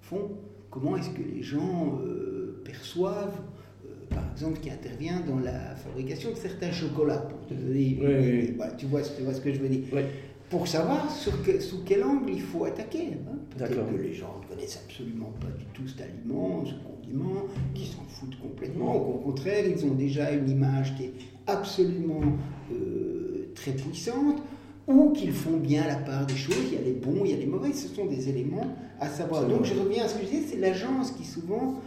fond, 0.02 0.32
comment 0.70 0.98
est-ce 0.98 1.10
que 1.10 1.22
les 1.22 1.42
gens 1.42 2.00
euh, 2.04 2.62
perçoivent, 2.64 3.42
euh, 3.86 3.90
par 4.10 4.24
exemple, 4.32 4.60
qui 4.60 4.70
intervient 4.70 5.22
dans 5.22 5.40
la 5.40 5.76
fabrication 5.76 6.32
de 6.32 6.36
certains 6.36 6.72
chocolats. 6.72 7.18
Pour 7.18 7.48
te 7.48 7.54
donner, 7.54 7.98
tu, 8.78 8.86
vois, 8.86 9.02
tu 9.02 9.24
vois 9.24 9.34
ce 9.34 9.42
que 9.42 9.54
je 9.54 9.60
veux 9.60 9.70
dire. 9.70 9.84
Pour 10.50 10.68
savoir 10.68 11.12
sur 11.12 11.34
sous 11.62 11.84
quel 11.86 12.04
angle 12.04 12.32
il 12.32 12.42
faut 12.42 12.66
attaquer. 12.66 13.10
Hein. 13.14 13.38
Peut-être 13.56 13.92
que 13.92 14.02
les 14.02 14.14
gens 14.14 14.42
ne 14.42 14.56
connaissent 14.56 14.82
absolument 14.84 15.32
pas 15.40 15.48
du 15.48 15.66
tout 15.74 15.88
cet 15.88 16.02
aliment, 16.02 16.66
ce 16.66 16.74
condiment, 16.74 17.46
qui 17.76 17.86
s'en 17.86 18.04
foutent 18.08 18.40
complètement. 18.40 18.96
Au 18.96 19.20
contraire, 19.20 19.64
ils 19.68 19.86
ont 19.86 19.94
déjà 19.94 20.32
une 20.32 20.50
image 20.50 20.96
qui 20.96 21.04
est 21.04 21.14
absolument 21.46 22.22
euh, 22.72 23.52
très 23.54 23.74
puissante 23.74 24.42
ou 24.90 25.12
qu'ils 25.12 25.32
font 25.32 25.58
bien 25.58 25.86
la 25.86 25.98
part 25.98 26.26
des 26.26 26.36
choses, 26.36 26.58
il 26.72 26.74
y 26.74 26.78
a 26.78 26.82
les 26.82 26.94
bons, 26.94 27.24
il 27.24 27.32
y 27.32 27.34
a 27.36 27.38
les 27.38 27.46
mauvais, 27.46 27.72
ce 27.74 27.88
sont 27.88 28.08
des 28.08 28.28
éléments 28.28 28.76
à 29.00 29.08
savoir. 29.08 29.48
Donc 29.48 29.64
je 29.64 29.76
reviens 29.76 30.04
à 30.06 30.08
ce 30.08 30.16
que 30.16 30.26
je 30.26 30.32
disais, 30.32 30.48
c'est 30.50 30.58
l'agence 30.58 31.12
qui 31.12 31.24
souvent 31.24 31.80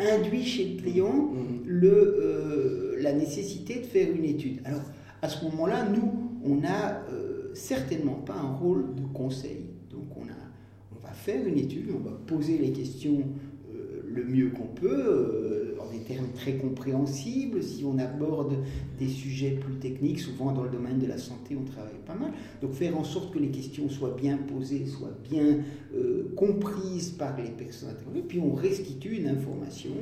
induit 0.00 0.44
chez 0.44 0.70
le 0.70 0.80
client 0.80 1.12
mhm. 1.12 1.62
le, 1.66 1.88
euh, 1.88 2.96
la 3.02 3.12
nécessité 3.12 3.80
de 3.80 3.86
faire 3.86 4.08
une 4.10 4.24
étude. 4.24 4.60
Alors 4.64 4.80
à 5.20 5.28
ce 5.28 5.44
moment-là, 5.44 5.86
nous, 5.88 6.12
on 6.44 6.56
n'a 6.56 7.04
euh, 7.12 7.50
certainement 7.52 8.14
pas 8.14 8.34
un 8.34 8.54
rôle 8.54 8.94
de 8.94 9.02
conseil. 9.12 9.66
Donc 9.90 10.16
on, 10.16 10.22
a, 10.22 10.96
on 10.96 11.06
va 11.06 11.12
faire 11.12 11.46
une 11.46 11.58
étude, 11.58 11.90
on 11.94 12.08
va 12.08 12.16
poser 12.26 12.56
les 12.56 12.72
questions 12.72 13.18
le 14.16 14.24
mieux 14.24 14.50
qu'on 14.50 14.66
peut 14.66 15.66
des 15.90 16.00
termes 16.00 16.28
très 16.34 16.54
compréhensibles. 16.54 17.62
Si 17.62 17.84
on 17.84 17.98
aborde 17.98 18.56
des 18.98 19.08
sujets 19.08 19.52
plus 19.52 19.74
techniques, 19.74 20.20
souvent 20.20 20.52
dans 20.52 20.64
le 20.64 20.70
domaine 20.70 20.98
de 20.98 21.06
la 21.06 21.18
santé, 21.18 21.56
on 21.60 21.64
travaille 21.64 21.98
pas 22.06 22.14
mal. 22.14 22.32
Donc 22.62 22.72
faire 22.72 22.98
en 22.98 23.04
sorte 23.04 23.32
que 23.32 23.38
les 23.38 23.50
questions 23.50 23.88
soient 23.88 24.16
bien 24.16 24.36
posées, 24.36 24.86
soient 24.86 25.16
bien 25.28 25.58
euh, 25.94 26.32
comprises 26.36 27.10
par 27.10 27.36
les 27.36 27.50
personnes 27.50 27.90
interrogées, 27.90 28.24
puis 28.26 28.40
on 28.40 28.54
restitue 28.54 29.16
une 29.16 29.28
information 29.28 29.92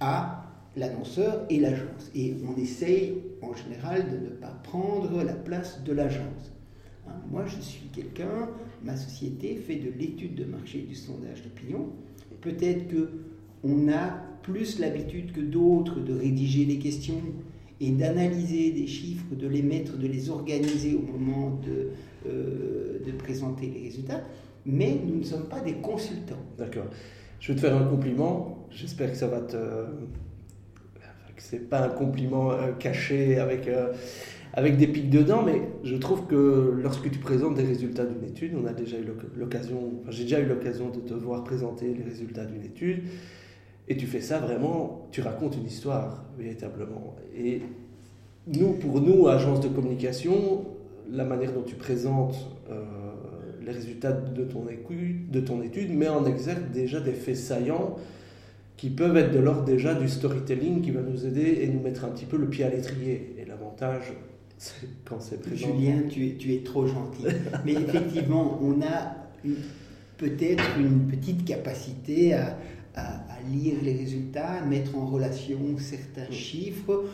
à 0.00 0.52
l'annonceur 0.76 1.44
et 1.50 1.60
l'agence. 1.60 2.10
Et 2.14 2.34
on 2.48 2.60
essaye 2.60 3.14
en 3.42 3.54
général 3.54 4.10
de 4.10 4.16
ne 4.24 4.30
pas 4.30 4.58
prendre 4.64 5.22
la 5.22 5.34
place 5.34 5.82
de 5.84 5.92
l'agence. 5.92 6.52
Hein, 7.06 7.12
moi, 7.30 7.44
je 7.46 7.60
suis 7.60 7.86
quelqu'un, 7.88 8.48
ma 8.82 8.96
société 8.96 9.56
fait 9.56 9.76
de 9.76 9.90
l'étude 9.90 10.34
de 10.34 10.44
marché 10.44 10.80
du 10.80 10.94
sondage 10.94 11.42
d'opinion. 11.42 11.90
Peut-être 12.40 12.88
que 12.88 13.08
on 13.64 13.88
a 13.88 14.22
plus 14.42 14.78
l'habitude 14.78 15.32
que 15.32 15.40
d'autres 15.40 16.00
de 16.00 16.14
rédiger 16.14 16.66
des 16.66 16.78
questions 16.78 17.20
et 17.80 17.90
d'analyser 17.90 18.70
des 18.70 18.86
chiffres, 18.86 19.34
de 19.34 19.48
les 19.48 19.62
mettre, 19.62 19.96
de 19.96 20.06
les 20.06 20.30
organiser 20.30 20.94
au 20.94 21.18
moment 21.18 21.58
de, 21.64 21.88
euh, 22.28 22.98
de 23.04 23.12
présenter 23.12 23.66
les 23.66 23.82
résultats, 23.82 24.22
mais 24.64 24.96
nous 25.06 25.16
ne 25.16 25.24
sommes 25.24 25.48
pas 25.48 25.60
des 25.60 25.74
consultants. 25.74 26.42
D'accord. 26.56 26.86
Je 27.40 27.52
vais 27.52 27.56
te 27.56 27.60
faire 27.60 27.76
un 27.76 27.84
compliment, 27.84 28.66
j'espère 28.70 29.10
que 29.10 29.16
ça 29.16 29.26
va 29.26 29.40
te... 29.40 29.56
que 29.56 31.42
c'est 31.42 31.68
pas 31.68 31.84
un 31.84 31.90
compliment 31.90 32.52
euh, 32.52 32.72
caché 32.72 33.38
avec, 33.38 33.66
euh, 33.66 33.92
avec 34.52 34.76
des 34.76 34.86
pics 34.86 35.10
dedans, 35.10 35.42
mais 35.42 35.62
je 35.82 35.96
trouve 35.96 36.26
que 36.26 36.78
lorsque 36.80 37.10
tu 37.10 37.18
présentes 37.18 37.56
des 37.56 37.64
résultats 37.64 38.06
d'une 38.06 38.24
étude, 38.24 38.52
on 38.56 38.66
a 38.66 38.72
déjà 38.72 38.96
eu 38.98 39.04
l'occasion, 39.36 39.94
enfin, 40.00 40.10
j'ai 40.10 40.22
déjà 40.22 40.40
eu 40.40 40.46
l'occasion 40.46 40.90
de 40.90 41.00
te 41.00 41.12
voir 41.12 41.44
présenter 41.44 41.92
les 41.92 42.04
résultats 42.04 42.44
d'une 42.44 42.62
étude, 42.62 43.02
et 43.88 43.96
tu 43.96 44.06
fais 44.06 44.20
ça 44.20 44.38
vraiment, 44.38 45.08
tu 45.10 45.20
racontes 45.20 45.56
une 45.56 45.66
histoire, 45.66 46.24
véritablement. 46.38 47.16
Et 47.36 47.62
nous, 48.46 48.72
pour 48.72 49.00
nous, 49.00 49.28
agence 49.28 49.60
de 49.60 49.68
communication, 49.68 50.64
la 51.10 51.24
manière 51.24 51.52
dont 51.52 51.62
tu 51.62 51.74
présentes 51.74 52.36
euh, 52.70 52.82
les 53.64 53.72
résultats 53.72 54.12
de 54.12 54.44
ton, 54.44 54.68
étude, 54.68 55.30
de 55.30 55.40
ton 55.40 55.62
étude 55.62 55.94
met 55.94 56.08
en 56.08 56.24
exergue 56.24 56.70
déjà 56.72 57.00
des 57.00 57.12
faits 57.12 57.36
saillants 57.36 57.96
qui 58.76 58.90
peuvent 58.90 59.16
être 59.16 59.32
de 59.32 59.38
l'ordre 59.38 59.64
déjà 59.64 59.94
du 59.94 60.08
storytelling 60.08 60.80
qui 60.80 60.90
va 60.90 61.00
nous 61.00 61.26
aider 61.26 61.58
et 61.62 61.68
nous 61.68 61.80
mettre 61.80 62.04
un 62.04 62.08
petit 62.08 62.24
peu 62.24 62.36
le 62.36 62.48
pied 62.48 62.64
à 62.64 62.70
l'étrier. 62.70 63.34
Et 63.38 63.44
l'avantage, 63.44 64.12
c'est 64.58 64.88
quand 65.04 65.20
c'est 65.20 65.40
présent. 65.40 65.68
Julien, 65.68 66.02
tu 66.08 66.26
es, 66.26 66.34
tu 66.34 66.54
es 66.54 66.62
trop 66.62 66.86
gentil. 66.86 67.24
Mais 67.64 67.74
effectivement, 67.74 68.58
on 68.62 68.80
a 68.82 69.16
peut-être 70.16 70.64
une 70.78 71.06
petite 71.06 71.44
capacité 71.44 72.34
à, 72.34 72.56
à, 72.94 73.24
lire 73.52 73.74
les 73.82 73.94
résultats, 73.94 74.52
à 74.52 74.64
mettre 74.64 74.96
en 74.96 75.06
relation 75.06 75.58
certains 75.78 76.30
chiffres 76.30 77.04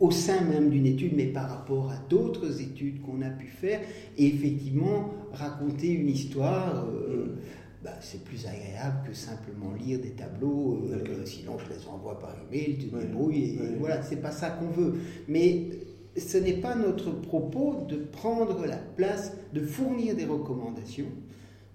au 0.00 0.10
sein 0.10 0.42
même 0.42 0.70
d'une 0.70 0.86
étude, 0.86 1.12
mais 1.16 1.26
par 1.26 1.48
rapport 1.48 1.90
à 1.90 1.96
d'autres 2.08 2.60
études 2.60 3.00
qu'on 3.00 3.22
a 3.22 3.30
pu 3.30 3.46
faire, 3.46 3.80
et 4.18 4.26
effectivement 4.26 5.10
raconter 5.32 5.88
une 5.88 6.08
histoire. 6.08 6.84
Euh, 6.86 7.36
bah, 7.82 7.94
c'est 8.00 8.22
plus 8.24 8.46
agréable 8.46 9.08
que 9.08 9.14
simplement 9.14 9.72
lire 9.72 10.00
des 10.00 10.10
tableaux, 10.10 10.86
euh, 10.92 11.24
sinon 11.24 11.56
je 11.58 11.72
les 11.72 11.88
envoie 11.88 12.18
par 12.18 12.36
email, 12.46 12.76
tu 12.78 12.88
te 12.88 12.96
débrouilles, 12.96 13.54
et, 13.54 13.76
voilà, 13.78 14.02
c'est 14.02 14.20
pas 14.20 14.32
ça 14.32 14.50
qu'on 14.50 14.68
veut. 14.68 14.96
Mais 15.28 15.64
ce 16.14 16.36
n'est 16.36 16.60
pas 16.60 16.74
notre 16.74 17.10
propos 17.10 17.86
de 17.88 17.96
prendre 17.96 18.66
la 18.66 18.76
place, 18.76 19.32
de 19.54 19.62
fournir 19.62 20.14
des 20.14 20.26
recommandations. 20.26 21.06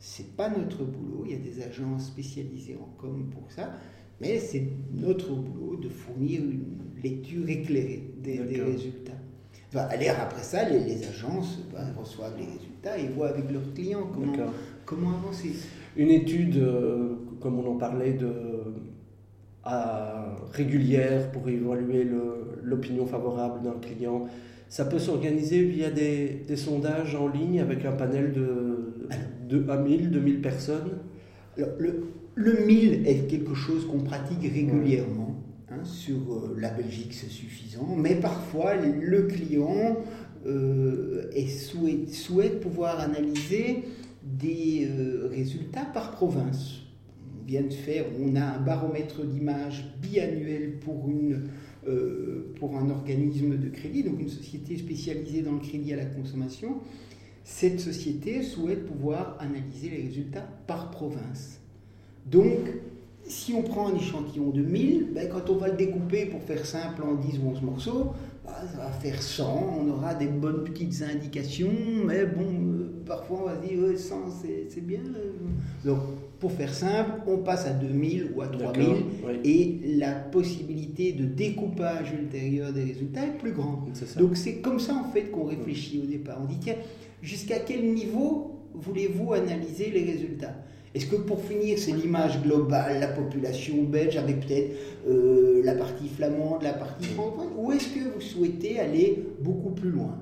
C'est 0.08 0.36
pas 0.36 0.50
notre 0.50 0.84
boulot. 0.84 1.24
Il 1.26 1.32
y 1.32 1.34
a 1.34 1.40
des 1.40 1.64
agences 1.64 2.06
spécialisées 2.06 2.78
en 2.80 2.88
com 3.02 3.28
pour 3.32 3.52
ça, 3.52 3.72
mais 4.22 4.38
c'est 4.38 4.68
notre 4.94 5.34
boulot 5.34 5.78
de 5.78 5.90
fournir 5.90 6.42
une 6.42 6.78
lecture 7.02 7.50
éclairée 7.50 8.14
des, 8.20 8.38
résultats. 8.40 9.18
Enfin, 9.70 9.88
après 9.90 10.44
ça, 10.44 10.70
les, 10.70 11.08
agences 11.08 11.58
bah, 11.74 11.80
reçoivent 11.98 12.38
les 12.38 12.46
résultats 12.46 13.00
et 13.00 13.08
voient 13.08 13.30
avec 13.30 13.52
leurs 13.52 13.74
clients 13.74 14.08
comment, 14.14 14.52
comment 14.86 15.10
avancer. 15.10 15.54
Une 15.98 16.12
étude, 16.12 16.58
euh, 16.58 17.16
comme 17.40 17.58
on 17.58 17.72
en 17.72 17.78
parlait, 17.78 18.14
de, 18.14 18.32
régulière 20.54 21.32
pour 21.32 21.50
évaluer 21.50 22.08
l'opinion 22.62 23.08
favorable 23.08 23.64
d'un 23.64 23.80
client. 23.80 24.28
Ça 24.76 24.84
peut 24.84 25.00
s'organiser 25.00 25.64
via 25.64 25.90
des, 25.90 26.44
sondages 26.58 27.16
en 27.16 27.30
ligne 27.30 27.62
avec 27.62 27.86
un 27.86 27.94
panel 27.94 28.34
de, 28.34 28.94
de 29.48 29.58
1000, 29.58 30.12
2000 30.12 30.42
personnes 30.42 30.98
le, 31.56 32.08
le 32.36 32.66
1000 32.66 33.08
est 33.08 33.26
quelque 33.30 33.54
chose 33.54 33.88
qu'on 33.88 34.00
pratique 34.00 34.42
régulièrement. 34.42 35.42
Hein, 35.70 35.86
sur 35.86 36.18
euh, 36.18 36.58
la 36.60 36.72
Belgique, 36.72 37.14
c'est 37.14 37.30
suffisant. 37.30 37.96
Mais 37.96 38.16
parfois, 38.16 38.76
le 38.76 39.22
client 39.28 39.96
euh, 40.46 41.32
souhaite, 41.48 42.10
souhaite, 42.10 42.60
pouvoir 42.60 43.00
analyser 43.00 43.86
des 44.24 44.90
euh, 44.92 45.30
résultats 45.32 45.86
par 45.94 46.12
province 46.12 46.82
vient 47.48 47.64
de 47.64 47.72
faire, 47.74 48.04
on 48.20 48.36
a 48.36 48.44
un 48.44 48.60
baromètre 48.60 49.24
d'image 49.24 49.86
biannuel 50.02 50.80
pour, 50.80 51.08
une, 51.08 51.44
pour 52.60 52.78
un 52.78 52.90
organisme 52.90 53.58
de 53.58 53.70
crédit, 53.70 54.04
donc 54.04 54.20
une 54.20 54.30
société 54.30 54.78
spécialisée 54.78 55.42
dans 55.42 55.54
le 55.54 55.60
crédit 55.60 55.94
à 55.94 55.98
la 55.98 56.06
consommation. 56.06 56.80
Cette 57.44 57.80
société 57.80 58.42
souhaite 58.42 58.88
pouvoir 58.88 59.38
analyser 59.40 59.90
les 59.90 60.02
résultats 60.08 60.48
par 60.66 60.90
province. 60.90 61.60
Donc, 62.26 62.58
si 63.28 63.54
on 63.54 63.62
prend 63.62 63.90
un 63.90 63.96
échantillon 63.96 64.50
de 64.50 64.62
1000, 64.62 65.12
ben, 65.14 65.30
quand 65.30 65.50
on 65.52 65.58
va 65.58 65.70
le 65.70 65.78
découper 65.78 66.26
pour 66.26 66.42
faire 66.42 66.66
simple 66.66 67.04
en 67.04 67.16
10 67.16 67.40
ou 67.40 67.50
11 67.50 67.62
morceaux, 67.62 68.14
ben, 68.44 68.54
ça 68.72 68.78
va 68.78 68.92
faire 68.92 69.22
100, 69.22 69.80
on 69.80 69.90
aura 69.90 70.16
des 70.16 70.28
bonnes 70.28 70.64
petites 70.64 71.04
indications, 71.04 71.72
mais 72.04 72.26
bon, 72.26 72.48
euh, 72.50 72.75
parfois 73.06 73.40
on 73.44 73.46
va 73.46 73.62
se 73.62 73.68
dire 73.68 73.98
100 73.98 74.16
c'est 74.70 74.86
bien. 74.86 75.00
Donc, 75.84 76.00
pour 76.40 76.52
faire 76.52 76.74
simple, 76.74 77.12
on 77.28 77.38
passe 77.38 77.66
à 77.66 77.72
2000 77.72 78.32
ou 78.36 78.42
à 78.42 78.48
3000 78.48 78.88
et 79.44 79.80
la 79.98 80.12
possibilité 80.12 81.14
de 81.14 81.26
découpage 81.26 82.12
ultérieur 82.12 82.74
des 82.74 82.84
résultats 82.84 83.26
est 83.26 83.38
plus 83.38 83.54
grande. 83.54 83.90
Donc 84.18 84.36
c'est 84.36 84.56
comme 84.56 84.80
ça 84.80 84.94
en 84.94 85.12
fait 85.12 85.32
qu'on 85.32 85.46
réfléchit 85.46 86.02
au 86.04 86.06
départ. 86.06 86.38
On 86.42 86.46
dit 86.46 86.58
tiens, 86.60 86.76
jusqu'à 87.22 87.60
quel 87.60 87.94
niveau 87.94 88.60
voulez-vous 88.74 89.34
analyser 89.34 89.92
les 89.92 90.04
résultats? 90.04 90.54
Est-ce 90.94 91.08
que 91.08 91.18
pour 91.18 91.44
finir, 91.44 91.78
c'est 91.78 91.92
l'image 91.92 92.42
globale, 92.42 93.02
la 93.02 93.08
population 93.08 93.84
belge 93.84 94.16
avec 94.16 94.48
peut-être 94.48 94.72
euh, 95.10 95.62
la 95.62 95.76
partie 95.76 96.08
flamande, 96.08 96.64
la 96.64 96.72
partie 96.72 97.06
francophone, 97.08 97.50
ou 97.58 97.74
est-ce 97.74 97.90
que 97.90 98.00
vous 98.14 98.22
souhaitez 98.22 98.80
aller 98.80 99.26
beaucoup 99.42 99.72
plus 99.72 99.90
loin? 99.90 100.18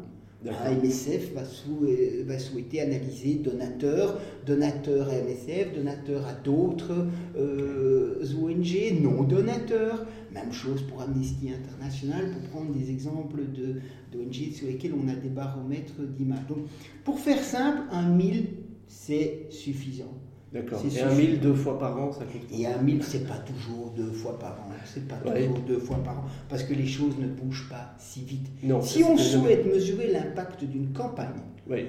MSF 0.52 1.34
va, 1.34 2.40
souhaiter 2.40 2.82
analyser 2.82 3.36
donateurs, 3.36 4.20
donateurs 4.46 5.08
à 5.10 5.14
MSF, 5.14 5.74
donateurs 5.74 6.28
à 6.28 6.34
d'autres 6.34 7.08
euh, 7.38 8.22
ONG, 8.42 9.02
non 9.02 9.24
donateurs. 9.24 10.06
Même 10.34 10.52
chose 10.52 10.82
pour 10.82 11.02
Amnesty 11.02 11.50
International, 11.52 12.32
pour 12.32 12.50
prendre 12.50 12.74
des 12.74 12.90
exemples 12.90 13.42
d'ONG 14.12 14.52
sur 14.54 14.68
lesquels 14.68 14.94
on 14.94 15.08
a 15.08 15.16
des 15.16 15.30
baromètres 15.30 16.02
d'image. 16.18 16.48
Donc, 16.50 16.66
pour 17.04 17.20
faire 17.20 17.44
simple, 17.44 17.82
un 17.92 18.10
1000, 18.10 18.48
c'est 18.88 19.48
suffisant. 19.50 20.23
D'accord. 20.54 20.82
Et 20.86 21.02
un 21.02 21.14
1000 21.14 21.40
deux 21.40 21.56
fois 21.56 21.80
par 21.80 22.00
an, 22.00 22.12
ça 22.12 22.26
coûte 22.26 22.42
Et 22.52 22.68
un 22.68 22.78
1000, 22.78 23.04
c'est 23.04 23.28
pas 23.28 23.38
toujours 23.40 23.92
deux 23.98 24.12
fois 24.12 24.38
par 24.38 24.52
an. 24.52 24.70
C'est 24.86 25.08
pas 25.08 25.16
toujours 25.16 25.60
deux 25.60 25.80
fois 25.80 25.98
par 25.98 26.20
an. 26.20 26.26
Parce 26.48 26.64
que 26.64 26.74
les 26.74 26.86
choses 26.86 27.18
ne 27.18 27.28
bougent 27.28 27.70
pas 27.70 27.96
si 27.98 28.22
vite. 28.22 28.48
Non, 28.62 28.82
si 28.82 29.04
on 29.04 29.18
souhaite 29.18 29.66
mesurer 29.66 30.12
l'impact 30.12 30.64
d'une 30.64 30.94
campagne, 30.94 31.42
oui. 31.68 31.86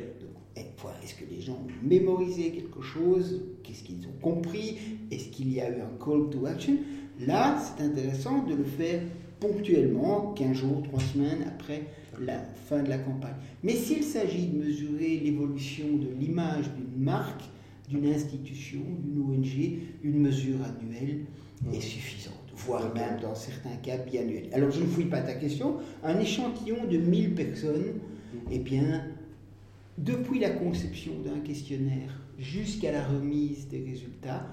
est-ce 0.57 1.15
que 1.15 1.29
les 1.31 1.43
gens 1.43 1.53
ont 1.53 1.87
mémorisé 1.87 2.53
quelque 2.53 2.81
chose? 2.81 3.43
Qu'est-ce 3.63 3.83
qu'ils 3.83 4.07
ont 4.07 4.23
compris? 4.23 4.79
Est-ce 5.11 5.29
qu'il 5.29 5.53
y 5.53 5.61
a 5.61 5.69
eu 5.69 5.81
un 5.81 6.03
call 6.03 6.31
to 6.31 6.47
action? 6.47 6.77
Là, 7.21 7.59
c'est 7.59 7.85
intéressant 7.85 8.45
de 8.45 8.55
le 8.55 8.65
faire 8.65 9.03
ponctuellement, 9.41 10.33
15 10.33 10.57
jours, 10.57 10.83
3 10.85 11.01
semaines 11.01 11.45
après 11.47 11.83
la 12.21 12.39
fin 12.39 12.83
de 12.83 12.89
la 12.89 12.99
campagne. 12.99 13.35
Mais 13.63 13.75
s'il 13.75 14.05
s'agit 14.05 14.47
de 14.47 14.65
mesurer 14.65 15.19
l'évolution 15.19 15.85
de 15.97 16.09
l'image 16.19 16.71
d'une 16.77 17.03
marque, 17.05 17.43
d'une 17.89 18.07
institution, 18.07 18.81
d'une 19.03 19.21
ONG, 19.21 19.79
une 20.03 20.19
mesure 20.21 20.59
annuelle 20.63 21.21
est 21.73 21.81
suffisante, 21.81 22.35
voire 22.57 22.95
même 22.95 23.21
dans 23.21 23.35
certains 23.35 23.77
cas 23.83 23.99
biannuelle. 23.99 24.49
Alors 24.53 24.71
je 24.71 24.81
ne 24.81 24.87
fouille 24.87 25.07
pas 25.07 25.21
ta 25.21 25.35
question, 25.35 25.77
un 26.03 26.19
échantillon 26.19 26.87
de 26.91 26.99
1000 26.99 27.35
personnes, 27.35 28.01
eh 28.51 28.59
bien, 28.59 29.05
depuis 29.99 30.41
la 30.41 30.51
conception 30.51 31.13
d'un 31.25 31.41
questionnaire 31.41 32.21
jusqu'à 32.39 32.93
la 32.93 33.05
remise 33.05 33.69
des 33.69 33.85
résultats, 33.85 34.45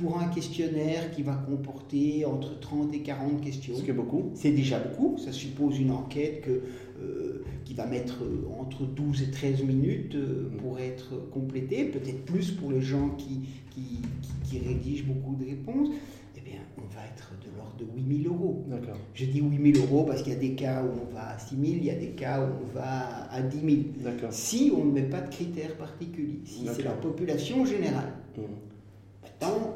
pour 0.00 0.18
un 0.18 0.28
questionnaire 0.28 1.10
qui 1.10 1.22
va 1.22 1.34
comporter 1.34 2.24
entre 2.24 2.58
30 2.58 2.94
et 2.94 3.00
40 3.00 3.40
questions. 3.40 3.74
Ce 3.76 3.82
qui 3.82 3.90
est 3.90 3.94
beaucoup. 3.94 4.30
C'est 4.34 4.50
déjà 4.50 4.78
beaucoup. 4.78 5.18
Ça 5.18 5.32
suppose 5.32 5.78
une 5.78 5.90
enquête 5.90 6.40
que, 6.42 6.62
euh, 7.00 7.44
qui 7.64 7.74
va 7.74 7.86
mettre 7.86 8.22
euh, 8.22 8.48
entre 8.60 8.84
12 8.84 9.22
et 9.22 9.30
13 9.30 9.62
minutes 9.64 10.14
euh, 10.14 10.50
mm. 10.50 10.56
pour 10.58 10.78
être 10.78 11.30
complétée, 11.30 11.84
peut-être 11.84 12.24
plus 12.24 12.50
pour 12.50 12.70
les 12.70 12.80
gens 12.80 13.10
qui, 13.10 13.40
qui, 13.70 14.00
qui, 14.44 14.58
rédigent 14.58 15.04
beaucoup 15.06 15.36
de 15.36 15.48
réponses. 15.48 15.88
Eh 16.36 16.40
bien, 16.40 16.60
on 16.78 16.94
va 16.94 17.04
être 17.06 17.32
de 17.42 17.56
l'ordre 17.56 17.76
de 17.78 17.84
8000 18.00 18.26
euros. 18.26 18.64
D'accord. 18.68 18.96
Je 19.14 19.24
dis 19.26 19.40
8000 19.40 19.78
euros 19.78 20.04
parce 20.04 20.22
qu'il 20.22 20.32
y 20.32 20.36
a 20.36 20.38
des 20.38 20.54
cas 20.54 20.82
où 20.82 20.88
on 21.08 21.14
va 21.14 21.30
à 21.30 21.38
6000, 21.38 21.76
il 21.76 21.84
y 21.84 21.90
a 21.90 21.94
des 21.94 22.10
cas 22.10 22.40
où 22.40 22.48
on 22.64 22.74
va 22.74 23.30
à 23.30 23.42
10 23.42 23.58
000. 23.58 23.70
D'accord. 24.04 24.32
Si 24.32 24.72
on 24.76 24.84
ne 24.84 24.92
met 24.92 25.02
pas 25.02 25.20
de 25.20 25.30
critères 25.30 25.76
particuliers, 25.76 26.40
si 26.44 26.66
c'est 26.74 26.82
la 26.82 26.92
population 26.92 27.64
générale. 27.64 28.12
Mm 28.36 28.42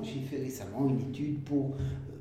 j'ai 0.02 0.20
fait 0.20 0.42
récemment 0.42 0.88
une 0.88 1.00
étude 1.00 1.42
pour, 1.44 1.76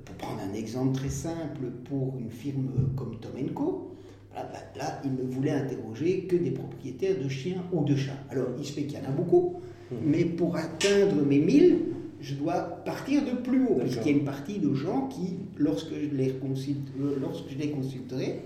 pour 0.06 0.16
prendre 0.16 0.42
un 0.42 0.54
exemple 0.54 0.96
très 0.96 1.10
simple, 1.10 1.72
pour 1.86 2.18
une 2.20 2.32
firme 2.32 2.70
comme 2.96 3.18
Tom 3.20 3.32
Co. 3.54 3.93
Bah, 4.34 4.48
là, 4.76 5.02
il 5.06 5.14
ne 5.14 5.32
voulait 5.32 5.52
interroger 5.52 6.22
que 6.22 6.36
des 6.36 6.52
propriétaires 6.52 7.20
de 7.22 7.30
chiens 7.30 7.64
ou 7.72 7.84
de 7.84 7.96
chats. 7.96 8.18
Alors, 8.30 8.48
il 8.58 8.66
se 8.66 8.74
fait 8.74 8.84
qu'il 8.84 8.98
y 8.98 9.02
en 9.02 9.10
a 9.10 9.12
beaucoup, 9.12 9.62
mmh. 9.92 9.96
mais 10.06 10.26
pour 10.26 10.56
atteindre 10.56 11.24
mes 11.24 11.40
1000, 11.40 11.80
je 12.20 12.36
dois 12.36 12.62
partir 12.84 13.24
de 13.24 13.32
plus 13.32 13.64
haut, 13.66 13.76
puisqu'il 13.80 14.12
y 14.12 14.16
a 14.16 14.18
une 14.18 14.24
partie 14.24 14.58
de 14.58 14.74
gens 14.74 15.08
qui, 15.08 15.36
lorsque 15.58 15.94
je 15.94 16.16
les, 16.16 16.32
consulte, 16.32 16.88
euh, 17.00 17.18
lorsque 17.22 17.50
je 17.50 17.58
les 17.58 17.70
consulterai, 17.70 18.40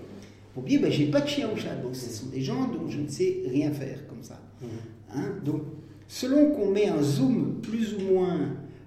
vont 0.54 0.62
dire 0.62 0.82
ben, 0.82 0.90
j'ai 0.90 1.06
pas 1.06 1.20
de 1.22 1.28
chien 1.28 1.48
ou 1.54 1.56
chat. 1.56 1.74
Donc, 1.76 1.96
ce 1.96 2.10
sont 2.10 2.28
des 2.28 2.42
gens 2.42 2.68
dont 2.68 2.88
je 2.88 3.00
ne 3.00 3.08
sais 3.08 3.38
rien 3.46 3.70
faire 3.70 4.06
comme 4.08 4.22
ça. 4.22 4.40
Mmh. 4.60 4.66
Hein 5.14 5.34
Donc, 5.44 5.62
selon 6.06 6.50
qu'on 6.50 6.70
met 6.70 6.88
un 6.88 7.02
zoom 7.02 7.60
plus 7.62 7.94
ou 7.94 8.12
moins 8.12 8.40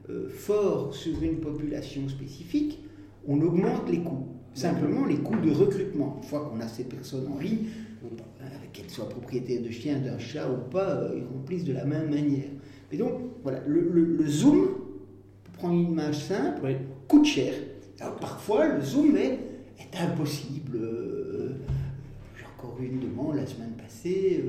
euh, 0.10 0.30
fort 0.30 0.94
sur 0.94 1.22
une 1.24 1.38
population 1.38 2.08
spécifique, 2.10 2.80
on 3.28 3.42
augmente 3.42 3.90
les 3.90 4.00
coûts. 4.00 4.28
Simplement 4.54 5.06
les 5.06 5.18
coûts 5.18 5.40
de 5.40 5.52
recrutement. 5.52 6.20
Une 6.22 6.28
fois 6.28 6.50
qu'on 6.50 6.60
a 6.60 6.68
ces 6.68 6.84
personnes 6.84 7.28
en 7.32 7.40
ligne, 7.40 7.68
euh, 8.04 8.46
qu'elles 8.74 8.90
soient 8.90 9.08
propriétaires 9.08 9.62
de 9.62 9.70
chiens, 9.70 10.00
d'un 10.00 10.20
chat 10.20 10.50
ou 10.50 10.70
pas, 10.70 10.90
euh, 10.90 11.16
ils 11.18 11.24
remplissent 11.24 11.64
de 11.64 11.74
la 11.74 11.86
même 11.86 12.10
manière. 12.10 12.50
Et 12.92 12.98
donc, 12.98 13.14
voilà, 13.44 13.62
le, 13.66 14.28
zoom, 14.28 14.68
pour 15.44 15.54
prendre 15.54 15.76
une 15.76 15.92
image 15.92 16.26
simple, 16.26 16.76
coûte 17.08 17.26
cher. 17.26 17.54
Alors, 18.00 18.18
parfois, 18.18 18.68
le 18.68 18.82
zoom 18.82 19.16
est, 19.16 19.40
est 19.80 19.98
impossible. 19.98 20.80
J'ai 22.38 22.46
encore 22.58 22.78
eu 22.82 22.88
une 22.88 23.00
demande 23.00 23.38
la 23.38 23.46
semaine 23.46 23.74
passée 23.78 24.44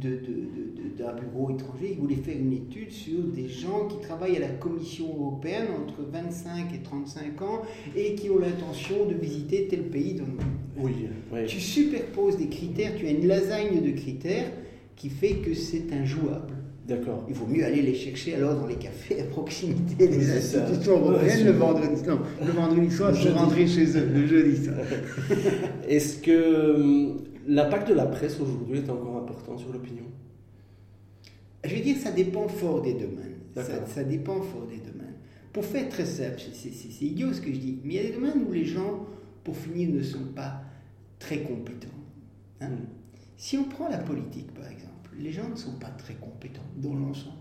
d'un 0.00 1.12
bureau 1.12 1.50
étranger, 1.50 1.90
il 1.92 1.98
voulait 1.98 2.16
faire 2.16 2.36
une 2.36 2.52
étude 2.52 2.90
sur 2.90 3.22
des 3.22 3.48
gens 3.48 3.86
qui 3.88 3.98
travaillent 4.06 4.36
à 4.36 4.40
la 4.40 4.48
Commission 4.48 5.06
européenne 5.06 5.68
entre 5.82 6.02
25 6.10 6.74
et 6.74 6.82
35 6.82 7.42
ans 7.42 7.62
et 7.96 8.14
qui 8.14 8.30
ont 8.30 8.38
l'intention 8.38 9.06
de 9.08 9.14
visiter 9.14 9.68
tel 9.68 9.84
pays 9.84 10.14
dans 10.14 10.26
le 10.26 10.32
monde. 10.32 10.60
Oui, 11.32 11.46
Tu 11.46 11.60
superposes 11.60 12.38
des 12.38 12.48
critères, 12.48 12.92
tu 12.96 13.06
as 13.06 13.10
une 13.10 13.26
lasagne 13.26 13.82
de 13.82 13.90
critères 13.90 14.50
qui 14.96 15.10
fait 15.10 15.36
que 15.36 15.54
c'est 15.54 15.92
injouable. 15.92 16.54
D'accord. 16.86 17.24
Il 17.28 17.34
vaut 17.34 17.46
mieux 17.46 17.64
aller 17.64 17.82
les 17.82 17.94
chercher 17.94 18.34
alors 18.34 18.56
dans 18.56 18.66
les 18.66 18.74
cafés 18.74 19.20
à 19.20 19.24
proximité 19.24 20.08
des 20.08 20.36
institutions 20.36 20.98
européennes 20.98 21.44
le 21.44 21.52
vendredi. 21.52 22.02
Non, 22.06 22.18
le 22.44 22.50
vendredi 22.50 22.90
soir, 22.90 23.14
je 23.14 23.28
rentrer 23.28 23.66
chez 23.68 23.96
eux 23.96 24.08
le 24.12 24.26
jeudi 24.26 24.64
soir. 24.64 24.76
Est-ce 25.88 26.16
que 26.16 26.74
hum, 26.74 27.18
l'impact 27.46 27.88
de 27.88 27.94
la 27.94 28.06
presse 28.06 28.40
aujourd'hui 28.40 28.78
est 28.78 28.90
encore 28.90 29.16
important 29.16 29.58
sur 29.58 29.72
l'opinion 29.72 30.04
Je 31.64 31.74
veux 31.74 31.82
dire, 31.82 31.96
ça 31.96 32.12
dépend 32.12 32.48
fort 32.48 32.82
des 32.82 32.94
domaines. 32.94 33.38
Ça, 33.54 33.86
ça, 33.86 34.04
dépend 34.04 34.40
fort 34.40 34.66
des 34.66 34.78
domaines. 34.78 35.16
Pour 35.52 35.64
faire 35.64 35.88
très 35.88 36.06
simple, 36.06 36.40
c'est 36.52 37.04
idiot 37.04 37.32
ce 37.32 37.40
que 37.40 37.52
je 37.52 37.58
dis, 37.58 37.80
mais 37.84 37.94
il 37.94 37.96
y 37.96 38.00
a 38.00 38.08
des 38.08 38.14
domaines 38.14 38.44
où 38.48 38.52
les 38.52 38.64
gens, 38.64 39.06
pour 39.42 39.56
finir, 39.56 39.90
ne 39.90 40.02
sont 40.02 40.26
pas 40.34 40.62
très 41.18 41.42
compétents. 41.42 41.88
Hein. 42.60 42.68
Hmm. 42.68 42.86
Si 43.36 43.56
on 43.56 43.64
prend 43.64 43.88
la 43.88 43.98
politique, 43.98 44.52
par 44.52 44.68
exemple, 44.68 45.10
les 45.18 45.32
gens 45.32 45.48
ne 45.48 45.56
sont 45.56 45.78
pas 45.78 45.90
très 45.90 46.14
compétents 46.14 46.66
dans 46.76 46.94
l'ensemble. 46.94 47.36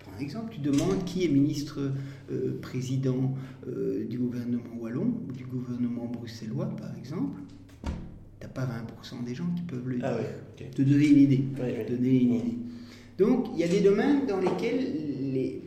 Prends 0.00 0.12
un 0.16 0.20
exemple, 0.20 0.52
tu 0.52 0.60
demandes 0.60 1.04
qui 1.04 1.24
est 1.24 1.28
ministre 1.28 1.92
euh, 2.30 2.58
président 2.60 3.34
euh, 3.66 4.06
du 4.06 4.18
gouvernement 4.18 4.62
wallon 4.78 5.14
ou 5.28 5.32
du 5.32 5.44
gouvernement 5.44 6.06
bruxellois, 6.06 6.66
par 6.76 6.96
exemple. 6.96 7.40
Pas 8.54 8.66
20% 8.66 9.24
des 9.24 9.34
gens 9.34 9.46
qui 9.54 9.62
peuvent 9.62 9.88
le 9.88 9.98
ah. 10.02 10.16
Te 10.56 10.82
donner 10.82 11.08
une 11.08 11.18
idée. 11.18 11.44
donner 11.88 12.22
une 12.22 12.34
idée. 12.34 12.58
Donc, 13.18 13.48
il 13.54 13.60
y 13.60 13.64
a 13.64 13.68
des 13.68 13.80
domaines 13.80 14.26
dans 14.26 14.40
lesquels 14.40 15.32
les, 15.32 15.62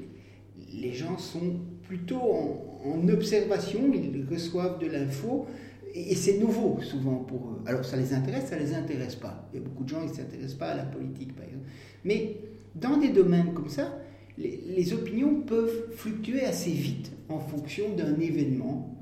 les 0.73 0.93
gens 0.93 1.17
sont 1.17 1.59
plutôt 1.83 2.19
en, 2.21 2.69
en 2.85 3.07
observation, 3.09 3.79
ils 3.93 4.25
reçoivent 4.29 4.79
de 4.79 4.87
l'info, 4.87 5.47
et 5.93 6.15
c'est 6.15 6.37
nouveau 6.37 6.79
souvent 6.81 7.15
pour 7.15 7.39
eux. 7.51 7.61
Alors 7.65 7.83
ça 7.83 7.97
les 7.97 8.13
intéresse, 8.13 8.45
ça 8.49 8.57
les 8.57 8.73
intéresse 8.73 9.15
pas. 9.15 9.49
Il 9.51 9.59
y 9.59 9.61
a 9.61 9.65
beaucoup 9.65 9.83
de 9.83 9.89
gens 9.89 10.01
qui 10.01 10.11
ne 10.11 10.15
s'intéressent 10.15 10.57
pas 10.57 10.69
à 10.69 10.75
la 10.75 10.83
politique 10.83 11.35
par 11.35 11.45
exemple. 11.45 11.65
Mais 12.03 12.37
dans 12.75 12.97
des 12.97 13.09
domaines 13.09 13.53
comme 13.53 13.69
ça, 13.69 13.99
les, 14.37 14.93
opinions 14.93 15.41
peuvent 15.41 15.91
fluctuer 15.91 16.45
assez 16.45 16.71
vite 16.71 17.11
en 17.27 17.39
fonction 17.39 17.95
d'un 17.95 18.17
événement. 18.19 18.97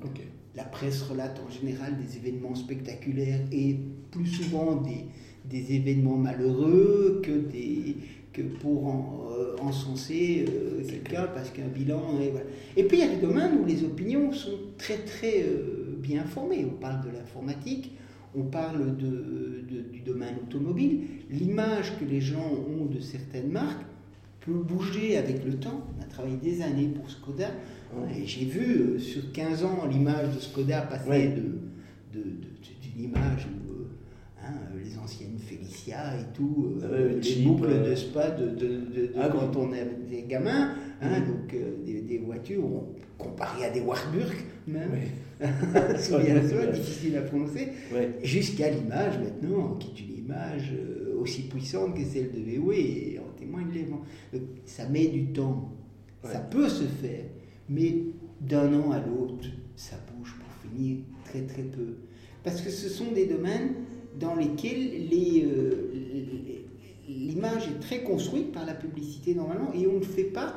La 0.58 0.64
presse 0.64 1.00
relate 1.02 1.40
en 1.46 1.50
général 1.50 1.94
des 1.96 2.10
événements 2.18 2.54
spectaculaires 2.54 3.40
et 3.50 3.78
plus 4.10 4.26
souvent 4.26 4.76
des, 4.76 5.06
des 5.48 5.74
événements 5.74 6.16
malheureux 6.16 7.22
que, 7.24 7.30
des, 7.30 7.96
que 8.34 8.42
pour 8.42 8.86
en, 8.86 9.28
euh, 9.30 9.56
encenser 9.62 10.44
euh, 10.48 10.82
quelqu'un 10.86 11.26
parce 11.34 11.50
qu'un 11.50 11.68
bilan. 11.68 12.20
Et, 12.20 12.80
et 12.80 12.84
puis 12.84 12.98
il 12.98 13.04
y 13.06 13.08
a 13.08 13.14
des 13.14 13.22
domaines 13.22 13.54
où 13.62 13.64
les 13.64 13.84
opinions 13.84 14.32
sont 14.32 14.58
très 14.76 14.98
très... 14.98 15.42
Euh, 15.44 15.78
bien 15.98 16.24
formés. 16.24 16.64
On 16.64 16.80
parle 16.80 17.04
de 17.04 17.10
l'informatique, 17.10 17.92
on 18.34 18.44
parle 18.44 18.96
de, 18.96 19.64
du 19.92 20.00
domaine 20.00 20.36
automobile. 20.46 21.00
L'image 21.30 21.98
que 21.98 22.04
les 22.04 22.20
gens 22.20 22.50
ont 22.50 22.86
de 22.86 23.00
certaines 23.00 23.50
marques 23.50 23.84
bouger 24.54 25.16
avec 25.16 25.44
le 25.44 25.54
temps. 25.54 25.82
On 25.96 26.02
a 26.02 26.06
travaillé 26.06 26.36
des 26.36 26.62
années 26.62 26.88
pour 26.88 27.10
Skoda. 27.10 27.48
Et 28.14 28.26
j'ai 28.26 28.44
vu 28.44 28.80
euh, 28.80 28.98
sur 28.98 29.32
15 29.32 29.64
ans 29.64 29.86
l'image 29.90 30.34
de 30.34 30.40
Skoda 30.40 30.82
passer 30.82 31.28
de, 31.28 32.20
d'une 32.82 33.04
image 33.04 33.46
où 33.46 33.72
euh, 33.72 33.86
hein, 34.44 34.52
les 34.82 34.98
anciennes 34.98 35.38
Felicia 35.38 36.14
et 36.18 36.34
tout, 36.34 36.76
euh, 36.82 37.18
les 37.20 37.42
boucles 37.42 37.82
de 37.82 37.94
spa 37.94 38.30
de, 38.30 39.10
ah 39.18 39.30
quand 39.30 39.56
on 39.56 39.72
était 39.72 40.26
gamin, 40.28 40.74
hein, 41.00 41.20
donc 41.20 41.56
des, 41.86 42.18
voitures 42.18 42.84
comparées 43.16 43.64
à 43.64 43.70
des 43.70 43.80
Warburg 43.80 44.34
même. 44.68 44.90
Souviens-toi, 45.98 46.66
difficile 46.66 47.16
à 47.16 47.22
prononcer. 47.22 47.68
Jusqu'à 48.22 48.70
l'image 48.70 49.18
maintenant, 49.18 49.76
qui 49.76 49.88
est 49.90 50.06
une 50.06 50.18
image 50.24 50.72
euh, 50.72 51.20
aussi 51.20 51.42
puissante 51.42 51.94
que 51.94 52.04
celle 52.04 52.32
de 52.32 52.38
VW, 52.38 52.72
et 52.72 53.20
Ça 54.66 54.88
met 54.88 55.06
du 55.06 55.32
temps. 55.32 55.72
Ça 56.24 56.40
peut 56.40 56.68
se 56.68 56.84
faire, 56.84 57.24
mais 57.68 58.02
d'un 58.40 58.72
an 58.74 58.90
à 58.90 58.98
l'autre, 58.98 59.48
ça 59.76 59.96
bouge 60.10 60.34
pour 60.38 60.70
finir 60.70 60.98
très 61.24 61.42
très 61.42 61.62
peu. 61.62 61.96
Parce 62.42 62.60
que 62.60 62.70
ce 62.70 62.88
sont 62.88 63.12
des 63.12 63.26
domaines 63.26 63.74
dans 64.18 64.34
lesquels 64.34 65.08
euh, 65.12 65.72
l'image 67.08 67.68
est 67.68 67.80
très 67.80 68.02
construite 68.02 68.52
par 68.52 68.66
la 68.66 68.74
publicité 68.74 69.34
normalement 69.34 69.72
et 69.74 69.86
on 69.86 69.98
ne 69.98 70.04
fait 70.04 70.24
pas 70.24 70.56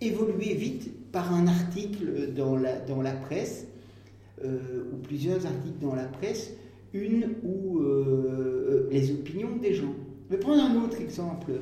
évoluer 0.00 0.54
vite 0.54 0.90
par 1.12 1.34
un 1.34 1.46
article 1.46 2.32
dans 2.34 2.56
la, 2.56 2.78
dans 2.78 3.02
la 3.02 3.12
presse 3.12 3.66
euh, 4.44 4.84
ou 4.92 4.96
plusieurs 4.96 5.44
articles 5.44 5.78
dans 5.80 5.94
la 5.94 6.06
presse, 6.06 6.52
une 6.94 7.34
ou 7.42 7.80
euh, 7.80 8.88
les 8.90 9.10
opinions 9.10 9.56
des 9.56 9.74
gens. 9.74 9.94
Je 10.28 10.36
vais 10.36 10.40
prendre 10.40 10.62
un 10.62 10.82
autre 10.82 11.00
exemple 11.00 11.52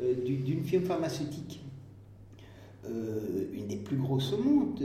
d'une 0.00 0.64
firme 0.64 0.84
pharmaceutique, 0.84 1.62
une 2.84 3.66
des 3.66 3.76
plus 3.76 3.96
grosses 3.96 4.32
au 4.32 4.42
monde, 4.42 4.80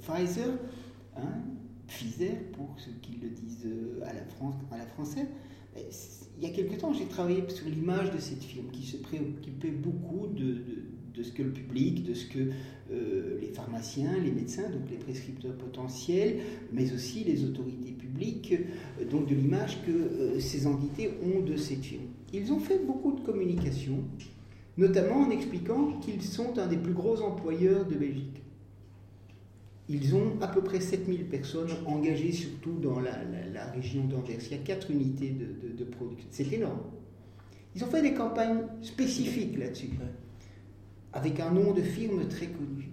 Pfizer, 0.00 0.50
hein, 1.16 1.42
Pfizer 1.86 2.34
pour 2.52 2.68
ceux 2.78 2.92
qui 3.02 3.18
le 3.22 3.28
disent 3.30 3.68
à 4.02 4.12
la, 4.12 4.86
française. 4.86 5.26
Il 6.38 6.44
y 6.44 6.46
a 6.46 6.54
quelque 6.54 6.78
temps, 6.78 6.92
j'ai 6.92 7.06
travaillé 7.06 7.42
sur 7.48 7.68
l'image 7.68 8.12
de 8.12 8.18
cette 8.18 8.42
firme 8.42 8.66
qui 8.72 8.86
se 8.86 8.96
préoccupait 8.96 9.70
beaucoup 9.70 10.26
de 10.28 11.22
ce 11.22 11.32
que 11.32 11.42
le 11.42 11.52
public, 11.52 12.04
de 12.04 12.14
ce 12.14 12.26
que 12.26 12.50
euh, 12.92 13.38
les 13.40 13.48
pharmaciens, 13.48 14.16
les 14.22 14.30
médecins, 14.30 14.68
donc 14.70 14.90
les 14.90 14.96
prescripteurs 14.96 15.56
potentiels, 15.56 16.38
mais 16.72 16.92
aussi 16.92 17.24
les 17.24 17.44
autorités 17.44 17.92
publiques, 17.92 18.54
euh, 19.00 19.04
donc 19.10 19.28
de 19.28 19.34
l'image 19.34 19.82
que 19.84 19.90
euh, 19.90 20.40
ces 20.40 20.66
entités 20.66 21.10
ont 21.24 21.40
de 21.40 21.56
cette 21.56 21.84
firme. 21.84 22.04
Ils 22.32 22.52
ont 22.52 22.60
fait 22.60 22.78
beaucoup 22.84 23.12
de 23.12 23.20
communication, 23.20 24.04
notamment 24.76 25.22
en 25.22 25.30
expliquant 25.30 25.98
qu'ils 26.00 26.22
sont 26.22 26.58
un 26.58 26.66
des 26.66 26.76
plus 26.76 26.92
gros 26.92 27.20
employeurs 27.22 27.86
de 27.86 27.94
Belgique. 27.94 28.42
Ils 29.88 30.14
ont 30.16 30.32
à 30.40 30.48
peu 30.48 30.62
près 30.62 30.80
7000 30.80 31.26
personnes 31.26 31.70
engagées, 31.86 32.32
surtout 32.32 32.78
dans 32.80 32.98
la, 32.98 33.12
région 33.72 34.04
d'Anvers. 34.04 34.40
Il 34.46 34.50
y 34.50 34.60
a 34.60 34.62
4 34.62 34.90
unités 34.90 35.30
de, 35.30 35.76
de 35.76 35.84
production. 35.84 36.28
C'est 36.30 36.52
énorme. 36.52 36.80
Ils 37.74 37.84
ont 37.84 37.88
fait 37.88 38.02
des 38.02 38.14
campagnes 38.14 38.62
spécifiques 38.82 39.58
là-dessus 39.58 39.90
avec 41.12 41.40
un 41.40 41.50
nom 41.50 41.72
de 41.72 41.82
firme 41.82 42.26
très 42.28 42.46
connu. 42.46 42.90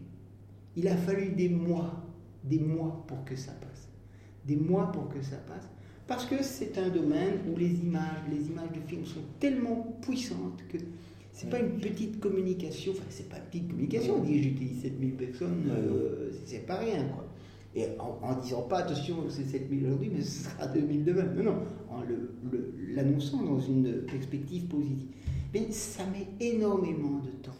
Il 0.75 0.87
a 0.87 0.95
fallu 0.95 1.29
des 1.29 1.49
mois, 1.49 2.03
des 2.43 2.59
mois 2.59 3.03
pour 3.07 3.23
que 3.25 3.35
ça 3.35 3.51
passe. 3.51 3.89
Des 4.45 4.55
mois 4.55 4.91
pour 4.91 5.09
que 5.09 5.21
ça 5.21 5.37
passe. 5.37 5.69
Parce 6.07 6.25
que 6.25 6.41
c'est 6.41 6.77
un 6.77 6.89
domaine 6.89 7.39
où 7.49 7.57
les 7.57 7.73
images, 7.81 8.23
les 8.29 8.47
images 8.47 8.71
de 8.73 8.81
films 8.87 9.05
sont 9.05 9.23
tellement 9.39 9.97
puissantes 10.01 10.61
que 10.69 10.77
c'est 11.33 11.49
pas 11.49 11.59
une 11.59 11.79
petite 11.79 12.19
communication, 12.19 12.93
enfin 12.93 13.03
c'est 13.09 13.27
pas 13.27 13.37
une 13.37 13.45
petite 13.45 13.67
communication, 13.67 14.15
on 14.19 14.23
dit 14.23 14.41
j'utilise 14.41 14.81
7000 14.83 15.13
personnes, 15.15 15.63
euh, 15.69 16.31
c'est 16.45 16.65
pas 16.65 16.77
rien 16.77 17.03
quoi. 17.05 17.25
Et 17.75 17.87
en, 17.99 18.39
disant 18.39 18.61
pas 18.61 18.79
attention 18.79 19.15
c'est 19.29 19.45
7000 19.45 19.85
aujourd'hui 19.85 20.11
mais 20.13 20.21
ce 20.21 20.43
sera 20.43 20.67
2000 20.67 21.03
demain, 21.03 21.23
non 21.23 21.43
non, 21.43 21.57
en 21.89 22.03
l'annonçant 22.95 23.41
dans 23.41 23.59
une 23.59 24.03
perspective 24.03 24.65
positive. 24.67 25.07
Mais 25.53 25.71
ça 25.71 26.03
met 26.05 26.27
énormément 26.39 27.19
de 27.19 27.31
temps. 27.41 27.51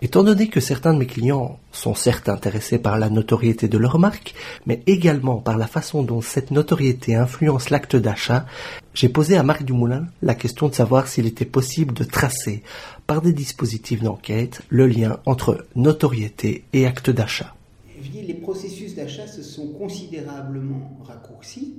Étant 0.00 0.22
donné 0.22 0.48
que 0.48 0.60
certains 0.60 0.94
de 0.94 0.98
mes 0.98 1.06
clients 1.06 1.58
sont 1.72 1.96
certes 1.96 2.28
intéressés 2.28 2.78
par 2.78 3.00
la 3.00 3.10
notoriété 3.10 3.66
de 3.66 3.78
leur 3.78 3.98
marque, 3.98 4.32
mais 4.64 4.80
également 4.86 5.38
par 5.38 5.58
la 5.58 5.66
façon 5.66 6.04
dont 6.04 6.20
cette 6.20 6.52
notoriété 6.52 7.16
influence 7.16 7.70
l'acte 7.70 7.96
d'achat, 7.96 8.46
j'ai 8.94 9.08
posé 9.08 9.36
à 9.36 9.42
Marc 9.42 9.64
Dumoulin 9.64 10.06
la 10.22 10.36
question 10.36 10.68
de 10.68 10.74
savoir 10.74 11.08
s'il 11.08 11.26
était 11.26 11.44
possible 11.44 11.94
de 11.94 12.04
tracer, 12.04 12.62
par 13.08 13.22
des 13.22 13.32
dispositifs 13.32 14.02
d'enquête, 14.02 14.62
le 14.68 14.86
lien 14.86 15.18
entre 15.26 15.66
notoriété 15.74 16.62
et 16.72 16.86
acte 16.86 17.10
d'achat. 17.10 17.56
Les 18.14 18.34
processus 18.34 18.94
d'achat 18.94 19.26
se 19.26 19.42
sont 19.42 19.66
considérablement 19.72 20.96
raccourcis. 21.02 21.74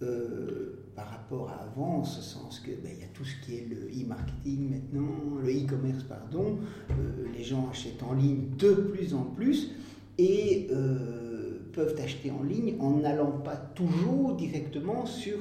Euh, 0.00 0.78
par 0.94 1.10
rapport 1.10 1.50
à 1.50 1.64
avant, 1.64 1.98
en 1.98 2.04
ce 2.04 2.22
sens 2.22 2.60
que 2.60 2.70
ben, 2.70 2.92
tout 3.18 3.24
ce 3.24 3.34
qui 3.44 3.56
est 3.56 3.66
le 3.68 3.88
e-marketing 3.88 4.70
maintenant, 4.70 5.40
le 5.42 5.50
e-commerce 5.50 6.04
pardon, 6.04 6.58
euh, 6.90 6.94
les 7.36 7.42
gens 7.42 7.68
achètent 7.68 8.02
en 8.04 8.14
ligne 8.14 8.50
de 8.56 8.74
plus 8.74 9.12
en 9.12 9.24
plus 9.24 9.72
et 10.18 10.68
euh, 10.70 11.58
peuvent 11.72 11.96
acheter 12.00 12.30
en 12.30 12.44
ligne 12.44 12.76
en 12.78 12.98
n'allant 12.98 13.32
pas 13.32 13.56
toujours 13.56 14.34
directement 14.34 15.04
sur 15.04 15.38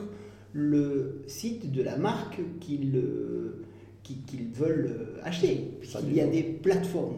le 0.54 1.22
site 1.28 1.72
de 1.72 1.84
la 1.84 1.98
marque 1.98 2.40
qu'ils 2.60 2.96
euh, 2.96 3.64
qu'ils 4.02 4.48
veulent 4.54 5.20
acheter, 5.24 5.74
puisqu'il 5.80 6.16
y 6.16 6.22
a 6.22 6.28
des 6.28 6.42
plateformes. 6.42 7.18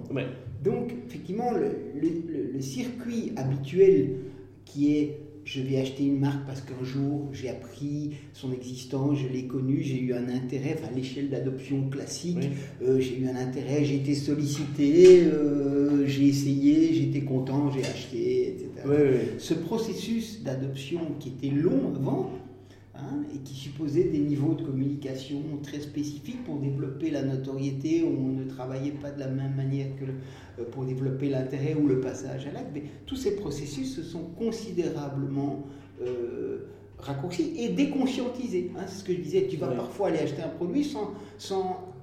Donc, 0.64 0.92
effectivement, 1.06 1.52
le, 1.52 1.70
le, 2.52 2.60
circuit 2.62 3.32
habituel 3.36 4.16
qui 4.66 4.98
est 4.98 5.20
je 5.50 5.62
vais 5.62 5.78
acheter 5.78 6.04
une 6.04 6.20
marque 6.20 6.46
parce 6.46 6.62
qu'un 6.62 6.84
jour 6.84 7.28
j'ai 7.34 7.50
appris 7.50 8.12
son 8.34 8.54
existence, 8.54 9.18
je 9.18 9.28
l'ai 9.28 9.48
connue, 9.48 9.82
j'ai 9.82 10.00
eu 10.00 10.14
un 10.14 10.30
intérêt, 10.30 10.78
enfin 10.78 10.94
l'échelle 10.96 11.32
d'adoption 11.32 11.90
classique, 11.90 12.50
euh, 12.84 13.00
j'ai 13.00 13.18
eu 13.18 13.28
un 13.28 13.36
intérêt, 13.36 13.84
j'ai 13.84 13.96
été 13.96 14.14
sollicité, 14.14 15.24
euh, 15.24 16.06
j'ai 16.06 16.28
essayé, 16.28 16.94
j'étais 16.94 17.22
content, 17.22 17.72
j'ai 17.72 17.84
acheté, 17.84 18.50
etc. 18.50 18.68
Ce 19.40 19.56
processus 19.56 20.44
d'adoption 20.44 21.00
qui 21.20 21.30
était 21.30 21.56
long 21.56 21.94
avant, 21.96 22.32
hein, 23.00 23.24
et 23.34 23.40
qui 23.40 23.54
supposait 23.54 24.06
des 24.06 24.20
niveaux 24.20 24.54
de 24.54 24.64
communication 24.64 25.42
très 25.64 25.80
spécifiques 25.80 26.44
pour 26.44 26.60
développer 26.60 27.12
la 27.12 27.24
notoriété. 27.24 28.04
On 28.04 28.28
ne 28.28 28.44
travaillait 28.46 28.92
pas 28.92 29.12
de 29.12 29.20
la 29.20 29.28
même 29.28 29.56
manière 29.56 29.88
que 29.98 30.06
euh, 30.06 30.66
pour 30.72 30.86
développer 30.86 31.30
l'intérêt 31.30 31.76
ou 31.76 31.88
le 31.88 32.00
passage 32.00 32.48
à 32.48 32.52
l'acte. 32.52 32.72
Mais 32.74 32.84
tous 33.06 33.16
ces 33.16 33.36
processus 33.36 33.96
se 33.96 34.04
sont 34.04 34.24
considérablement 34.38 35.66
euh, 36.02 36.66
raccourcis 36.98 37.54
et 37.58 37.70
déconscientisés. 37.70 38.72
Hein. 38.78 38.84
c'est 38.88 39.00
ce 39.00 39.04
que 39.04 39.14
je 39.14 39.20
disais. 39.20 39.48
Tu 39.50 39.58
vas 39.58 39.68
parfois 39.68 40.10
aller 40.10 40.20
acheter 40.20 40.42
un 40.42 40.50
produit 40.50 40.84
sans, 40.84 41.14
sans 41.38 41.94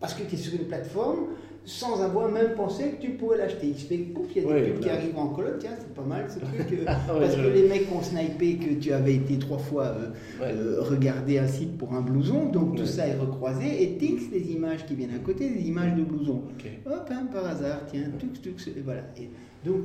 parce 0.00 0.14
que 0.14 0.22
tu 0.22 0.34
es 0.34 0.38
sur 0.38 0.54
une 0.54 0.66
plateforme 0.66 1.28
sans 1.66 2.00
avoir 2.00 2.30
même 2.30 2.54
pensé 2.54 2.90
que 2.90 3.02
tu 3.02 3.10
pourrais 3.10 3.38
l'acheter. 3.38 3.66
Il 3.66 3.76
se 3.76 3.86
fait 3.86 3.98
pouf, 3.98 4.28
il 4.36 4.42
y 4.42 4.46
a 4.48 4.54
des 4.54 4.70
pubs 4.70 4.80
qui 4.80 4.88
arrivent 4.88 5.18
en 5.18 5.26
coloc, 5.28 5.58
tiens, 5.58 5.72
c'est 5.76 5.92
pas 5.92 6.04
mal 6.04 6.30
ce 6.30 6.38
truc. 6.68 6.72
Euh, 6.72 6.84
parce 6.86 7.34
que 7.34 7.48
les 7.48 7.68
mecs 7.68 7.92
ont 7.92 8.02
snipé 8.02 8.56
que 8.56 8.74
tu 8.74 8.92
avais 8.92 9.16
été 9.16 9.36
trois 9.38 9.58
fois 9.58 9.86
euh, 9.86 10.10
euh, 10.42 10.76
regarder 10.80 11.38
un 11.38 11.48
site 11.48 11.76
pour 11.76 11.92
un 11.94 12.02
blouson, 12.02 12.46
donc 12.46 12.76
tout 12.76 12.86
ça 12.86 13.08
est 13.08 13.16
recroisé, 13.16 13.82
et 13.82 13.98
tix, 13.98 14.30
les 14.30 14.52
images 14.52 14.86
qui 14.86 14.94
viennent 14.94 15.14
à 15.14 15.18
côté, 15.18 15.50
des 15.50 15.66
images 15.66 15.96
de 15.96 16.02
blouson. 16.02 16.42
Hop, 16.86 17.10
hein, 17.10 17.26
par 17.32 17.44
hasard, 17.44 17.80
tiens, 17.90 18.10
tux, 18.16 18.28
tux, 18.40 18.68
et 18.68 18.80
voilà. 18.80 19.02
Et 19.18 19.28
donc, 19.64 19.82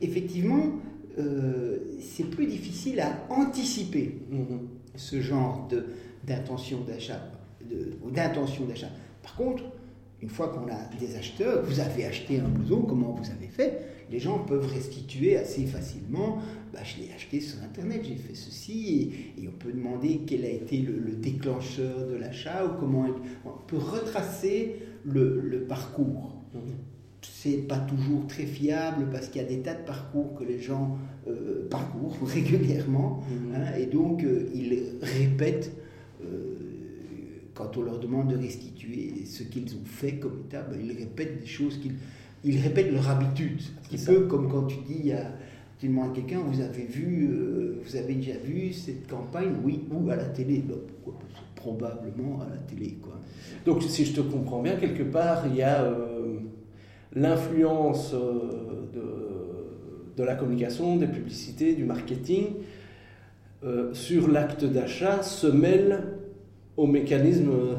effectivement, 0.00 0.70
c'est 1.98 2.30
plus 2.30 2.46
difficile 2.46 3.00
à 3.00 3.26
anticiper 3.28 4.20
mhm. 4.30 4.68
ce 4.94 5.20
genre 5.20 5.68
d'intention 6.24 6.78
d'achat. 6.86 7.20
D'intention 8.12 8.66
d'achat. 8.66 8.90
Par 9.20 9.34
contre, 9.34 9.64
une 10.20 10.28
fois 10.28 10.48
qu'on 10.48 10.68
a 10.68 10.98
des 10.98 11.16
acheteurs, 11.16 11.64
vous 11.64 11.78
avez 11.80 12.04
acheté 12.04 12.40
un 12.40 12.48
blouson, 12.48 12.82
comment 12.82 13.12
vous 13.12 13.30
avez 13.30 13.46
fait? 13.46 13.82
Les 14.10 14.18
gens 14.18 14.38
peuvent 14.38 14.66
restituer 14.66 15.36
assez 15.36 15.64
facilement. 15.66 16.38
Bah, 16.72 16.80
je 16.82 17.02
l'ai 17.02 17.12
acheté 17.12 17.40
sur 17.40 17.62
Internet, 17.62 18.00
j'ai 18.02 18.16
fait 18.16 18.34
ceci, 18.34 19.34
et, 19.38 19.46
on 19.46 19.52
peut 19.52 19.72
demander 19.72 20.22
quel 20.26 20.44
a 20.44 20.50
été 20.50 20.78
le, 20.78 21.12
déclencheur 21.12 22.06
de 22.06 22.16
l'achat, 22.16 22.66
ou 22.66 22.80
comment 22.80 23.06
on 23.44 23.50
peut 23.66 23.76
retracer 23.78 24.76
le, 25.04 25.64
parcours. 25.68 26.42
Ce 26.52 26.58
mhm. 26.58 26.64
C'est 27.20 27.68
pas 27.68 27.78
toujours 27.78 28.26
très 28.26 28.46
fiable 28.46 29.08
parce 29.10 29.28
qu'il 29.28 29.42
y 29.42 29.44
a 29.44 29.48
des 29.48 29.58
tas 29.58 29.74
de 29.74 29.84
parcours 29.84 30.34
que 30.34 30.44
les 30.44 30.60
gens 30.60 30.96
euh, 31.26 31.68
parcourent 31.68 32.16
régulièrement, 32.26 33.22
mhm. 33.30 33.54
hein, 33.54 33.76
et 33.78 33.86
donc 33.86 34.24
euh, 34.24 34.50
ils 34.54 34.98
répètent. 35.02 35.72
Quand 37.58 37.76
on 37.76 37.82
leur 37.82 37.98
demande 37.98 38.28
de 38.28 38.36
restituer 38.36 39.24
ce 39.24 39.42
qu'ils 39.42 39.74
ont 39.74 39.84
fait 39.84 40.12
comme 40.12 40.42
état, 40.46 40.62
ben, 40.62 40.78
ils 40.80 40.96
répètent 40.96 41.40
des 41.40 41.46
choses 41.46 41.76
qu'ils 41.78 41.96
ils 42.44 42.60
répètent 42.60 42.92
leur 42.92 43.10
habitude. 43.10 43.60
Un 43.60 43.88
petit 43.88 44.04
peu 44.04 44.20
comme 44.28 44.48
quand 44.48 44.62
tu 44.62 44.76
dis 44.86 45.10
à, 45.10 45.32
tu 45.80 45.88
demandes 45.88 46.12
à 46.12 46.14
quelqu'un, 46.14 46.38
vous 46.38 46.60
avez 46.60 46.84
vu, 46.84 47.28
euh, 47.32 47.82
vous 47.84 47.96
avez 47.96 48.14
déjà 48.14 48.38
vu 48.38 48.72
cette 48.72 49.08
campagne, 49.08 49.56
oui, 49.64 49.80
ou 49.90 50.08
à 50.08 50.14
la 50.14 50.26
télé. 50.26 50.62
Ben, 50.64 50.76
Probablement 51.56 52.40
à 52.42 52.48
la 52.48 52.58
télé. 52.58 52.96
Quoi. 53.02 53.18
Donc 53.66 53.82
si 53.82 54.04
je 54.04 54.12
te 54.12 54.20
comprends 54.20 54.62
bien, 54.62 54.76
quelque 54.76 55.02
part, 55.02 55.44
il 55.48 55.56
y 55.56 55.62
a 55.62 55.82
euh, 55.82 56.36
l'influence 57.12 58.14
euh, 58.14 58.86
de, 58.94 60.16
de, 60.16 60.22
la 60.22 60.36
communication, 60.36 60.96
des 60.96 61.08
publicités, 61.08 61.74
du 61.74 61.84
marketing 61.84 62.46
sur 63.92 64.28
l'acte 64.28 64.64
d'achat 64.64 65.24
se 65.24 65.48
mêle 65.48 66.17
au 66.78 66.86
mécanisme 66.86 67.50
euh, 67.50 67.74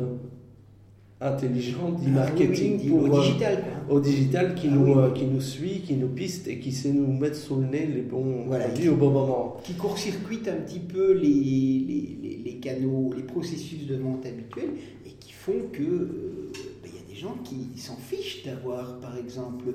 intelligent 1.21 1.91
d'e-marketing 1.91 2.81
ah 2.83 2.93
au 2.93 3.21
digital, 3.21 3.63
au 3.89 3.99
digital 4.01 4.55
qui, 4.55 4.67
ah 4.69 4.75
nous, 4.75 4.99
euh, 4.99 5.12
qui 5.12 5.25
nous 5.25 5.39
suit, 5.39 5.81
qui 5.85 5.95
nous 5.95 6.09
piste 6.09 6.49
et 6.49 6.59
qui 6.59 6.73
sait 6.73 6.91
nous 6.91 7.07
mettre 7.07 7.38
sous 7.38 7.55
le 7.55 7.67
nez 7.67 7.85
les 7.88 8.01
bons 8.01 8.45
produits 8.49 8.89
au 8.89 8.95
bon 8.95 9.09
moment. 9.12 9.57
Qui 9.63 9.73
court-circuite 9.73 10.49
un 10.49 10.57
petit 10.57 10.79
peu 10.79 11.13
les, 11.13 11.27
les, 11.29 12.41
les, 12.43 12.55
canaux, 12.55 13.13
les 13.15 13.23
processus 13.23 13.88
de 13.88 13.95
vente 13.95 14.25
habituels 14.25 14.71
et 15.05 15.12
qui 15.12 15.31
font 15.31 15.62
que 15.71 15.81
euh, 15.81 16.51
ben, 16.83 16.89
il 16.93 16.95
y 16.95 17.01
a 17.01 17.07
des 17.09 17.19
gens 17.19 17.38
qui 17.45 17.79
s'en 17.79 17.95
fichent 17.95 18.43
d'avoir 18.43 18.99
par 18.99 19.17
exemple 19.17 19.73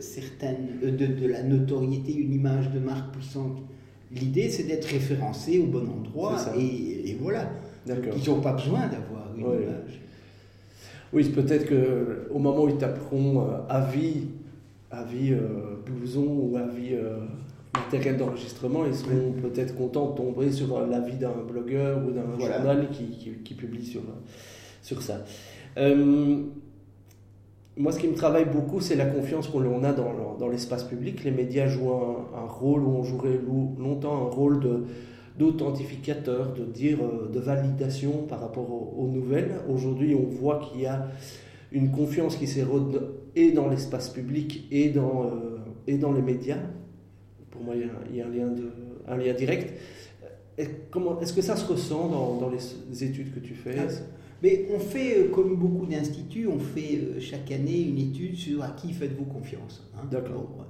certaines, 0.00 0.80
de, 0.80 0.88
de, 0.88 1.26
la 1.26 1.42
notoriété, 1.42 2.14
une 2.14 2.32
image 2.32 2.70
de 2.70 2.78
marque 2.78 3.12
puissante. 3.12 3.58
L'idée 4.10 4.48
c'est 4.48 4.62
d'être 4.62 4.86
référencé 4.86 5.58
au 5.58 5.66
bon 5.66 5.86
endroit 5.86 6.38
et, 6.58 7.10
et 7.10 7.18
voilà. 7.20 7.52
Ils 7.86 8.30
n'ont 8.30 8.40
pas 8.40 8.52
besoin 8.52 8.86
d'avoir 8.86 9.30
une 9.36 9.44
image. 9.62 10.00
Oui, 11.12 11.24
peut-être 11.30 11.68
qu'au 11.68 12.38
moment 12.38 12.64
où 12.64 12.68
ils 12.68 12.78
taperont 12.78 13.40
euh, 13.40 13.58
avis, 13.68 14.24
avis 14.90 15.32
euh, 15.32 15.76
blouson 15.84 16.26
ou 16.26 16.56
avis 16.56 16.94
euh, 16.94 17.18
matériel 17.74 18.16
d'enregistrement, 18.16 18.84
ils 18.86 18.94
seront 18.94 19.32
peut-être 19.40 19.76
contents 19.76 20.10
de 20.10 20.16
tomber 20.16 20.50
sur 20.50 20.84
l'avis 20.86 21.16
d'un 21.16 21.32
blogueur 21.48 22.02
ou 22.06 22.10
d'un 22.10 22.38
journal 22.38 22.88
qui, 22.90 23.40
qui, 23.44 23.54
publie 23.54 23.86
sur, 23.86 24.02
sur 24.82 25.00
ça. 25.00 25.24
moi, 27.76 27.92
ce 27.92 27.98
qui 27.98 28.08
me 28.08 28.14
travaille 28.14 28.46
beaucoup, 28.46 28.80
c'est 28.80 28.96
la 28.96 29.06
confiance 29.06 29.46
qu'on 29.48 29.84
a 29.84 29.92
dans, 29.92 30.36
dans 30.38 30.48
l'espace 30.48 30.84
public. 30.84 31.22
Les 31.22 31.30
médias 31.30 31.68
jouent 31.68 31.92
un, 31.92 32.38
un, 32.42 32.46
rôle, 32.46 32.82
ou 32.82 32.96
ont 32.96 33.04
joué 33.04 33.40
longtemps 33.78 34.26
un 34.26 34.30
rôle 34.30 34.60
de 34.60 34.84
d'authentificateur, 35.38 36.52
de 36.54 36.64
dire, 36.64 36.98
euh, 37.02 37.30
de 37.32 37.40
validation 37.40 38.26
par 38.28 38.40
rapport 38.40 38.70
aux, 38.98 39.08
nouvelles. 39.08 39.52
Aujourd'hui, 39.68 40.14
on 40.14 40.24
voit 40.24 40.60
qu'il 40.60 40.82
y 40.82 40.86
a 40.86 41.08
une 41.72 41.90
confiance 41.90 42.36
qui 42.36 42.46
s'érode 42.46 43.14
et 43.34 43.52
dans 43.52 43.68
l'espace 43.68 44.08
public 44.08 44.66
et 44.70 44.90
dans, 44.90 45.24
euh, 45.24 45.58
et 45.86 45.98
dans 45.98 46.12
les 46.12 46.22
médias. 46.22 46.58
Pour 47.50 47.62
moi, 47.62 47.74
il 47.74 48.16
y 48.16 48.20
a, 48.20 48.26
un, 48.26 48.30
lien 48.30 48.48
de, 48.48 48.70
un 49.06 49.16
lien 49.16 49.34
direct. 49.34 49.78
Est-ce 50.58 51.32
que 51.32 51.42
ça 51.42 51.56
se 51.56 51.70
ressent 51.70 52.08
dans, 52.08 52.36
dans 52.38 52.50
les 52.50 53.04
études 53.04 53.34
que 53.34 53.40
tu 53.40 53.54
fais? 53.54 53.76
Ah, 53.78 53.92
mais 54.42 54.66
on 54.74 54.78
fait, 54.78 55.18
euh, 55.18 55.28
comme 55.28 55.56
beaucoup 55.56 55.86
d'instituts, 55.86 56.46
on 56.46 56.58
fait 56.58 57.20
chaque 57.20 57.50
année 57.50 57.80
une 57.80 57.98
étude 57.98 58.36
sur 58.36 58.62
à 58.62 58.68
qui 58.68 58.92
faites-vous 58.92 59.24
confiance. 59.24 59.90
Hein. 59.96 60.06
D'accord 60.10 60.66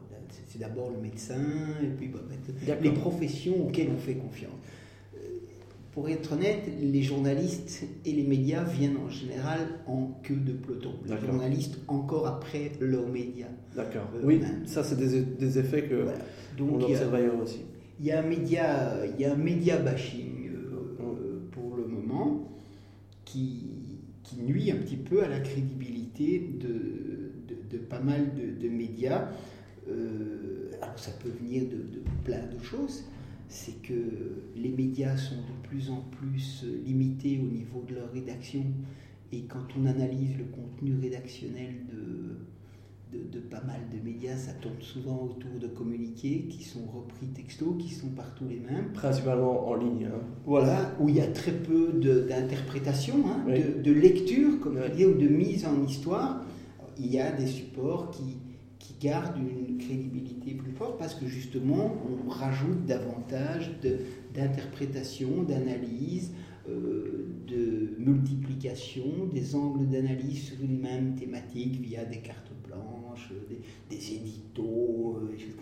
c'est 0.47 0.59
d'abord 0.59 0.91
le 0.91 0.99
médecin, 1.01 1.43
et 1.83 1.87
puis 1.97 2.09
bah, 2.09 2.21
les 2.81 2.91
professions 2.91 3.67
auxquelles 3.67 3.91
on 3.95 3.99
fait 3.99 4.15
confiance. 4.15 4.53
Euh, 5.15 5.19
pour 5.93 6.09
être 6.09 6.33
honnête, 6.33 6.63
les 6.81 7.03
journalistes 7.03 7.85
et 8.05 8.13
les 8.13 8.23
médias 8.23 8.65
viennent 8.65 8.99
en 8.99 9.09
général 9.09 9.61
en 9.87 10.09
queue 10.23 10.37
de 10.37 10.53
peloton. 10.53 10.93
Les 11.07 11.27
journalistes 11.27 11.79
encore 11.89 12.27
après 12.27 12.73
leurs 12.81 13.09
médias. 13.09 13.49
D'accord. 13.75 14.09
Euh, 14.15 14.21
oui, 14.25 14.41
ça 14.67 14.85
c'est 14.85 14.97
des, 14.97 15.59
effets 15.59 15.85
que 15.85 16.07
Donc, 16.57 16.73
on 16.73 16.83
observe 16.83 17.15
ailleurs 17.15 17.41
aussi. 17.43 17.61
Il 17.99 18.07
y 18.07 18.13
a 18.13 18.21
un 18.21 18.27
média, 18.27 18.95
il 19.07 19.21
y 19.21 19.25
a 19.25 19.33
un 19.33 19.37
média 19.37 19.79
bashing 19.79 20.51
euh, 20.51 21.03
mm. 21.03 21.51
pour 21.51 21.77
le 21.77 21.87
moment 21.87 22.47
qui, 23.25 23.65
qui, 24.23 24.37
nuit 24.43 24.71
un 24.71 24.77
petit 24.77 24.97
peu 24.97 25.23
à 25.23 25.29
la 25.29 25.41
crédibilité 25.41 26.39
de, 26.61 27.33
de, 27.71 27.79
pas 27.79 28.01
mal 28.01 28.33
de, 28.35 28.69
médias. 28.69 29.29
Euh, 29.89 30.71
alors 30.83 30.99
ça 30.99 31.13
peut 31.13 31.31
venir 31.41 31.65
de, 31.65 32.03
plein 32.25 32.47
de 32.47 32.63
choses, 32.63 33.05
c'est 33.49 33.81
que 33.83 33.95
les 34.57 34.71
médias 34.71 35.17
sont 35.17 35.37
de 35.37 35.69
plus 35.69 35.91
en 35.91 36.01
plus 36.01 36.65
limités 36.85 37.39
au 37.39 37.47
niveau 37.47 37.85
de 37.89 37.95
leur 37.95 38.13
rédaction 38.13 38.65
et 39.33 39.43
quand 39.43 39.67
on 39.79 39.87
analyse 39.87 40.37
le 40.39 40.45
contenu 40.45 40.97
rédactionnel 41.01 41.75
de, 41.93 43.19
de, 43.19 43.41
pas 43.41 43.63
mal 43.63 43.81
de 43.93 44.05
médias, 44.05 44.37
ça 44.37 44.53
tourne 44.53 44.81
souvent 44.81 45.25
autour 45.25 45.59
de 45.61 45.67
communiqués 45.67 46.47
qui 46.49 46.63
sont 46.63 46.87
repris 46.87 47.27
texto, 47.29 47.75
qui 47.75 47.91
sont 47.91 48.09
partout 48.09 48.45
les 48.49 48.61
mêmes. 48.61 48.93
Principalement 48.93 49.69
en 49.69 49.75
ligne. 49.75 50.07
Hein. 50.07 50.21
Voilà, 50.45 50.95
où 51.01 51.09
il 51.09 51.17
y 51.17 51.21
a 51.21 51.27
très 51.27 51.53
peu 51.53 51.93
d'interprétation, 52.29 53.17
hein, 53.27 53.45
de, 53.47 53.93
lecture, 53.93 54.61
comme 54.61 54.79
oui. 54.97 55.05
ou 55.05 55.15
de 55.15 55.29
mise 55.29 55.67
en 55.67 55.85
histoire. 55.85 56.43
Il 56.99 57.07
y 57.07 57.21
a 57.21 57.31
des 57.33 57.47
supports 57.47 58.11
qui, 58.11 58.39
garde 59.07 59.37
une 59.39 59.79
crédibilité 59.79 60.55
plus 60.55 60.73
forte 60.73 60.99
parce 60.99 61.15
que 61.15 61.27
justement 61.27 61.95
on 62.11 62.29
rajoute 62.29 62.85
davantage 62.87 63.71
d'interprétation, 64.35 65.45
d'analyse, 65.45 66.33
euh, 66.69 67.29
de 67.47 67.95
multiplication 67.99 69.27
des 69.33 69.55
angles 69.55 69.87
d'analyse 69.87 70.43
sur 70.49 70.61
une 70.61 70.81
même 70.81 71.15
thématique 71.15 71.81
via 71.81 72.05
des 72.05 72.19
cartes 72.19 72.51
blanches, 72.67 73.33
des, 73.49 73.61
des 73.97 74.15
éditos, 74.15 75.21
euh, 75.23 75.35
etc. 75.35 75.53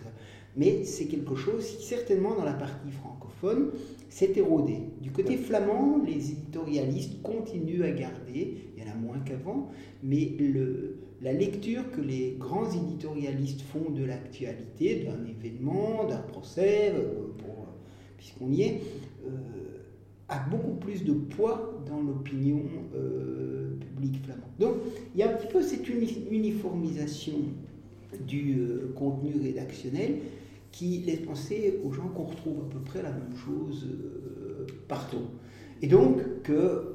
Mais 0.56 0.84
c'est 0.84 1.06
quelque 1.06 1.34
chose 1.34 1.66
qui 1.66 1.84
certainement 1.84 2.34
dans 2.34 2.44
la 2.44 2.54
partie 2.54 2.90
francophone 2.90 3.72
s'est 4.08 4.32
érodé. 4.36 4.78
Du 5.02 5.10
côté 5.10 5.36
flamand, 5.36 6.02
les 6.06 6.30
éditorialistes 6.30 7.20
continuent 7.22 7.82
à 7.82 7.90
garder, 7.90 8.56
il 8.76 8.82
y 8.82 8.86
en 8.86 8.92
a 8.92 8.94
moins 8.94 9.18
qu'avant, 9.18 9.70
mais 10.02 10.32
le, 10.38 10.96
la 11.24 11.32
lecture 11.32 11.90
que 11.90 12.02
les 12.02 12.36
grands 12.38 12.70
éditorialistes 12.70 13.62
font 13.62 13.90
de 13.90 14.04
l'actualité, 14.04 15.06
d'un 15.06 15.24
événement, 15.24 16.04
d'un 16.06 16.18
procès, 16.18 16.92
euh, 16.94 17.32
puisqu'on 18.18 18.52
y 18.52 18.60
est, 18.60 18.80
euh, 19.26 19.30
a 20.28 20.38
beaucoup 20.50 20.74
plus 20.74 21.02
de 21.02 21.14
poids 21.14 21.82
dans 21.86 22.02
l'opinion 22.02 22.60
euh, 22.94 23.74
publique 23.80 24.22
flamande. 24.22 24.50
Donc 24.58 24.74
il 25.14 25.20
y 25.20 25.22
a 25.22 25.30
un 25.30 25.34
petit 25.34 25.50
peu 25.50 25.62
cette 25.62 25.88
uniformisation 25.88 27.38
du 28.26 28.58
contenu 28.94 29.32
rédactionnel 29.42 30.18
qui 30.72 30.98
laisse 31.00 31.20
penser 31.20 31.80
aux 31.84 31.92
gens 31.92 32.08
qu'on 32.08 32.24
retrouve 32.24 32.58
à 32.66 32.70
peu 32.70 32.80
près 32.80 33.02
la 33.02 33.10
même 33.10 33.34
chose 33.34 33.88
partout. 34.88 35.26
Et 35.82 35.86
donc 35.86 36.42
que 36.42 36.93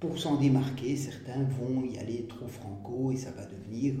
pour 0.00 0.18
s'en 0.18 0.36
démarquer, 0.36 0.96
certains 0.96 1.44
vont 1.44 1.84
y 1.84 1.98
aller 1.98 2.26
trop 2.28 2.46
franco 2.46 3.10
et 3.12 3.16
ça 3.16 3.30
va 3.30 3.44
devenir, 3.46 3.94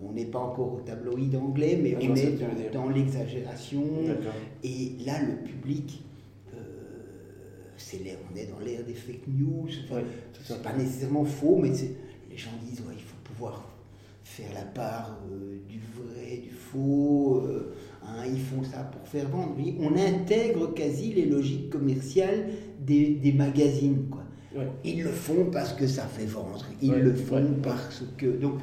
on 0.00 0.12
n'est 0.12 0.26
pas 0.26 0.38
encore 0.38 0.74
au 0.74 0.80
tabloïd 0.80 1.34
anglais, 1.34 1.78
mais 1.82 1.96
on 1.96 2.14
est 2.14 2.70
dans, 2.72 2.88
l'exagération. 2.88 3.82
Et 4.62 4.92
là, 5.04 5.20
le 5.22 5.36
public, 5.44 6.02
euh, 6.54 6.58
c'est 7.76 8.00
on 8.30 8.36
est 8.36 8.46
dans 8.46 8.60
l'ère 8.60 8.84
des 8.84 8.94
fake 8.94 9.26
news. 9.26 9.68
c'est 10.44 10.62
pas 10.62 10.72
nécessairement 10.74 11.24
faux, 11.24 11.56
mais 11.56 11.70
les 12.30 12.36
gens 12.36 12.50
disent 12.64 12.82
il 12.92 13.02
faut 13.02 13.16
pouvoir 13.24 13.68
faire 14.22 14.52
la 14.54 14.62
part 14.62 15.18
euh, 15.32 15.58
du 15.68 15.80
vrai, 15.80 16.36
du 16.36 16.50
faux. 16.50 17.42
Euh, 17.44 17.74
hein, 18.04 18.24
ils 18.26 18.40
font 18.40 18.62
ça 18.62 18.84
pour 18.84 19.08
faire 19.08 19.28
vendre. 19.28 19.56
On 19.80 19.96
intègre 19.96 20.72
quasi 20.74 21.12
les 21.12 21.24
logiques 21.24 21.70
commerciales 21.70 22.50
des, 22.78 23.14
des 23.14 23.32
magazines. 23.32 24.06
Quoi. 24.10 24.22
Ils 24.84 25.02
le 25.02 25.10
font 25.10 25.46
parce 25.52 25.72
que 25.74 25.86
ça 25.86 26.02
fait 26.02 26.26
vendre. 26.26 26.64
Ils 26.80 26.94
le 26.94 27.14
font 27.14 27.56
parce 27.62 28.02
que. 28.16 28.26
Donc, 28.26 28.54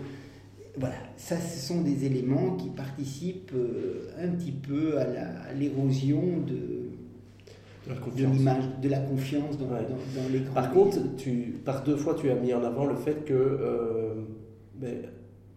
voilà, 0.78 0.96
ça, 1.16 1.38
ce 1.40 1.68
sont 1.68 1.82
des 1.82 2.06
éléments 2.06 2.58
qui 2.58 2.70
participent 2.70 3.54
euh, 3.56 4.10
un 4.22 4.30
petit 4.30 4.52
peu 4.52 4.98
à 5.00 5.54
l'érosion 5.54 6.22
de, 6.46 6.90
de 7.88 8.26
l'image, 8.26 8.64
de, 8.82 8.90
la 8.90 9.00
confiance 9.00 9.58
dans, 9.58 9.70
les 10.32 10.40
grands 10.42 10.54
Par 10.54 10.72
contre, 10.72 10.98
tu, 11.16 11.56
par 11.64 11.84
deux 11.84 11.96
fois, 11.96 12.16
tu 12.20 12.30
as 12.30 12.36
mis 12.36 12.54
en 12.54 12.64
avant 12.64 12.86
le 12.86 12.96
fait 12.96 13.24
que, 13.24 13.34
euh, 13.34 14.16
ben, 14.76 14.98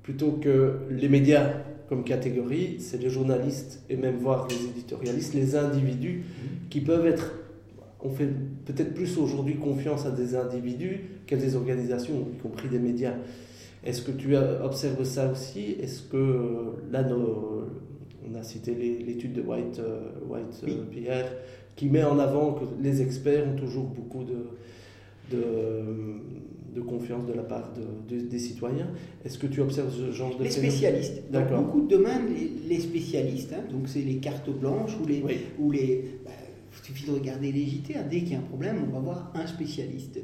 plutôt 0.04 0.32
que 0.32 0.82
les 0.90 1.08
médias 1.08 1.52
comme 1.88 2.04
catégorie, 2.04 2.76
c'est 2.78 2.98
les 2.98 3.10
journalistes 3.10 3.82
et 3.88 3.96
même 3.96 4.18
voir 4.18 4.46
les 4.48 4.70
éditorialistes, 4.70 5.34
les 5.34 5.56
individus 5.56 6.18
mmh. 6.22 6.68
qui 6.68 6.80
peuvent 6.80 7.06
être 7.06 7.32
on 8.00 8.10
fait 8.10 8.28
peut-être 8.64 8.94
plus 8.94 9.18
aujourd'hui 9.18 9.56
confiance 9.56 10.06
à 10.06 10.10
des 10.10 10.36
individus 10.36 11.00
qu'à 11.26 11.36
des 11.36 11.56
organisations, 11.56 12.28
y 12.32 12.38
compris 12.38 12.68
des 12.68 12.78
médias. 12.78 13.14
Est-ce 13.84 14.02
que 14.02 14.12
tu 14.12 14.36
observes 14.36 15.04
ça 15.04 15.30
aussi? 15.30 15.76
Est-ce 15.80 16.02
que 16.02 16.74
là, 16.90 17.06
on 17.10 18.34
a 18.34 18.42
cité 18.42 18.74
l'étude 18.74 19.32
de 19.32 19.42
White, 19.42 19.80
euh, 19.80 20.00
White 20.28 20.62
euh, 20.64 20.84
Pierre, 20.90 21.32
qui 21.76 21.86
met 21.86 22.04
en 22.04 22.18
avant 22.18 22.52
que 22.52 22.64
les 22.82 23.02
experts 23.02 23.46
ont 23.46 23.56
toujours 23.56 23.86
beaucoup 23.86 24.24
de, 24.24 25.36
de, 25.36 26.80
confiance 26.82 27.26
de 27.26 27.32
la 27.32 27.42
part 27.42 27.72
des 28.08 28.38
citoyens. 28.38 28.88
Est-ce 29.24 29.38
que 29.38 29.48
tu 29.48 29.60
observes 29.60 29.92
ce 29.92 30.12
genre 30.12 30.36
de 30.36 30.44
Les 30.44 30.50
spécialistes. 30.50 31.22
Dans 31.30 31.44
beaucoup 31.44 31.82
de 31.82 31.88
domaines, 31.88 32.28
les, 32.68 32.80
spécialistes, 32.80 33.52
hein, 33.52 33.64
donc 33.70 33.88
c'est 33.88 34.00
les 34.00 34.16
cartes 34.16 34.48
blanches 34.50 34.96
ou 35.02 35.06
les, 35.06 35.22
ou 35.58 35.70
les 35.72 36.04
bah, 36.24 36.30
suffit 36.88 37.06
de 37.06 37.12
regarder 37.12 37.52
les 37.52 37.66
JT. 37.66 37.96
Hein. 37.96 38.04
Dès 38.10 38.20
qu'il 38.20 38.32
y 38.32 38.34
a 38.34 38.38
un 38.38 38.42
problème, 38.42 38.76
on 38.88 38.92
va 38.92 39.00
voir 39.00 39.32
un 39.34 39.46
spécialiste. 39.46 40.18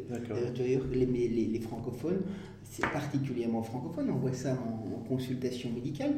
D'ailleurs, 0.57 0.85
les, 0.93 1.07
les, 1.07 1.61
francophones, 1.61 2.23
c'est 2.63 2.87
particulièrement 2.91 3.63
francophone, 3.63 4.11
on 4.11 4.17
voit 4.17 4.33
ça 4.33 4.53
en, 4.53 5.05
consultation 5.09 5.71
médicale. 5.71 6.15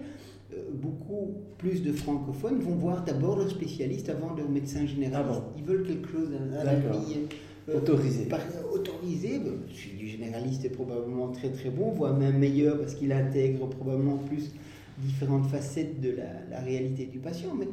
Euh, 0.55 0.63
beaucoup 0.73 1.35
plus 1.59 1.83
de 1.83 1.93
francophones 1.93 2.61
vont 2.61 2.77
voir 2.77 3.03
d'abord 3.05 3.37
leur 3.37 3.51
spécialiste 3.51 4.09
avant 4.09 4.33
leur 4.35 4.49
médecin 4.49 4.87
généraliste. 4.87 5.43
Ah 5.45 5.55
Ils 5.59 5.65
veulent 5.65 5.85
quelque 5.85 6.09
chose 6.09 6.29
à, 6.61 6.63
la. 6.63 6.73
Euh, 6.75 7.79
autorisé. 7.79 8.29
autorisé, 8.73 9.41
celui 9.75 9.97
du 9.97 10.07
généraliste 10.07 10.65
est 10.65 10.71
probablement 10.71 11.33
très 11.33 11.51
très 11.51 11.71
bon, 11.71 11.91
voire 11.91 12.17
même 12.17 12.39
meilleur 12.39 12.79
parce 12.79 12.95
qu'il 12.95 13.11
intègre 13.11 13.69
probablement 13.69 14.19
plus 14.19 14.53
différentes 14.99 15.47
facettes 15.47 16.01
de 16.01 16.17
la, 16.51 16.61
réalité 16.61 17.07
du 17.07 17.19
patient, 17.19 17.55
mais 17.59 17.69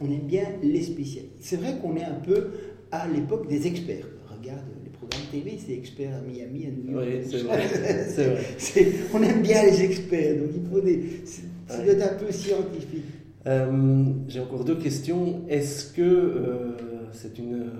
on 0.00 0.06
aime 0.06 0.26
bien 0.26 0.44
les 0.62 0.82
spécialistes. 0.82 1.34
C'est 1.40 1.56
vrai 1.56 1.76
qu'on 1.80 1.96
est 1.96 2.04
un 2.04 2.14
peu 2.14 2.48
à 2.90 3.08
l'époque 3.08 3.48
des 3.48 3.66
experts. 3.66 4.06
Regarde 4.28 4.64
les 4.84 4.90
programmes 4.90 5.26
télé, 5.30 5.58
c'est 5.58 5.72
experts 5.72 6.14
à 6.14 6.20
Miami, 6.20 6.66
à 6.66 6.70
New 6.70 6.92
York. 6.92 7.06
Oui, 7.08 8.06
c'est 8.08 8.24
vrai. 8.24 8.92
on 9.14 9.22
aime 9.22 9.42
bien 9.42 9.64
les 9.64 9.82
experts, 9.82 10.36
donc 10.36 10.50
il 10.54 10.70
faut 10.70 10.80
des. 10.80 11.22
C'est 11.24 12.02
un 12.02 12.14
peu 12.14 12.32
scientifique. 12.32 13.04
Euh, 13.46 14.04
j'ai 14.28 14.40
encore 14.40 14.64
deux 14.64 14.76
questions. 14.76 15.42
Est-ce 15.48 15.92
que 15.92 16.02
euh, 16.02 16.76
c'est 17.12 17.38
une 17.38 17.54
euh, 17.54 17.70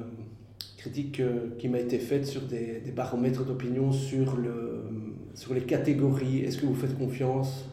critique 0.77 1.21
qui 1.59 1.69
m'a 1.69 1.79
été 1.79 1.99
faite 1.99 2.27
sur 2.27 2.43
des, 2.43 2.81
des 2.85 2.93
baromètres 2.93 3.45
d'opinion 3.45 3.93
sur, 3.93 4.37
le, 4.37 4.85
sur 5.35 5.55
les 5.55 5.63
catégories? 5.63 6.41
Est-ce 6.41 6.59
que 6.59 6.67
vous 6.67 6.75
faites 6.75 6.97
confiance? 6.97 7.69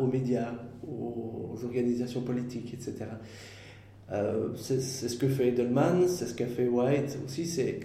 Aux 0.00 0.06
médias, 0.06 0.52
aux, 0.86 1.58
organisations 1.64 2.20
politiques, 2.20 2.74
etc. 2.74 3.06
Euh, 4.12 4.50
c'est 4.54 4.80
ce 4.80 5.16
que 5.16 5.28
fait 5.28 5.48
Edelman, 5.48 6.06
c'est 6.06 6.26
ce 6.26 6.34
qu'a 6.34 6.46
fait 6.46 6.68
White 6.68 7.18
aussi. 7.24 7.46
C'est 7.46 7.80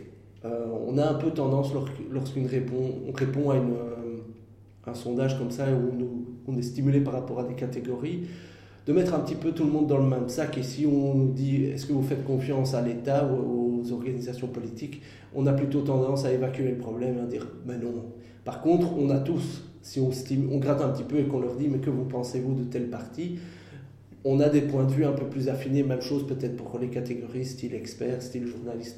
euh, 0.46 0.66
on 0.88 0.98
a 0.98 1.08
un 1.08 1.14
peu 1.16 1.32
tendance 1.32 1.72
lorsqu'on 2.12 2.46
répond, 2.46 2.92
on 3.08 3.12
répond 3.12 3.50
à 3.52 3.56
euh, 3.56 4.18
un 4.86 4.94
sondage 4.94 5.38
comme 5.38 5.52
ça 5.52 5.66
où 5.72 6.26
on 6.48 6.58
est 6.58 6.64
stimulé 6.64 7.02
par 7.02 7.14
rapport 7.14 7.40
à 7.40 7.44
des 7.44 7.54
catégories, 7.54 8.28
de 8.86 8.94
mettre 8.94 9.14
un 9.14 9.20
petit 9.20 9.36
peu 9.36 9.52
tout 9.52 9.64
le 9.64 9.72
monde 9.72 9.88
dans 9.88 9.98
le 9.98 10.08
même 10.08 10.30
sac. 10.30 10.58
Et 10.58 10.64
si 10.64 10.86
on 10.86 11.14
nous 11.16 11.32
dit 11.32 11.66
est-ce 11.66 11.86
que 11.86 11.94
vous 11.94 12.04
faites 12.04 12.26
confiance 12.26 12.74
à 12.74 12.82
l'État 12.82 13.26
ou 13.26 13.82
aux 13.82 13.92
organisations 13.92 14.48
politiques, 14.48 15.02
on 15.34 15.48
a 15.48 15.54
plutôt 15.54 15.82
tendance 15.82 16.26
à 16.26 16.34
évacuer 16.34 16.70
le 16.70 16.78
problème, 16.78 17.20
à 17.20 17.26
dire 17.26 17.48
mais 17.66 17.78
non. 17.78 18.06
Par 18.44 18.62
contre, 18.62 18.96
on 18.98 19.10
a 19.10 19.20
tous 19.20 19.71
si 19.82 20.00
on, 20.00 20.12
on 20.52 20.58
gratte 20.58 20.82
un 20.82 20.90
petit 20.90 21.04
peu 21.04 21.20
et 21.20 21.24
qu'on 21.24 21.40
leur 21.40 21.56
dit 21.56 21.68
mais 21.68 21.80
que 21.80 21.90
vous 21.90 22.06
pensez-vous 22.06 22.54
de 22.54 22.64
telle 22.64 22.90
partie, 22.90 23.40
on 24.24 24.40
a 24.40 24.50
des 24.50 24.62
points 24.62 24.84
de 24.84 24.92
vue 24.92 25.06
un 25.06 25.14
peu 25.14 25.26
plus 25.26 25.50
affinés, 25.50 25.84
même 25.84 26.02
chose 26.02 26.28
peut-être 26.28 26.56
pour 26.56 26.78
les 26.80 26.90
catégories 26.90 27.46
style 27.46 27.74
expert, 27.74 28.22
style 28.22 28.46
journaliste. 28.46 28.98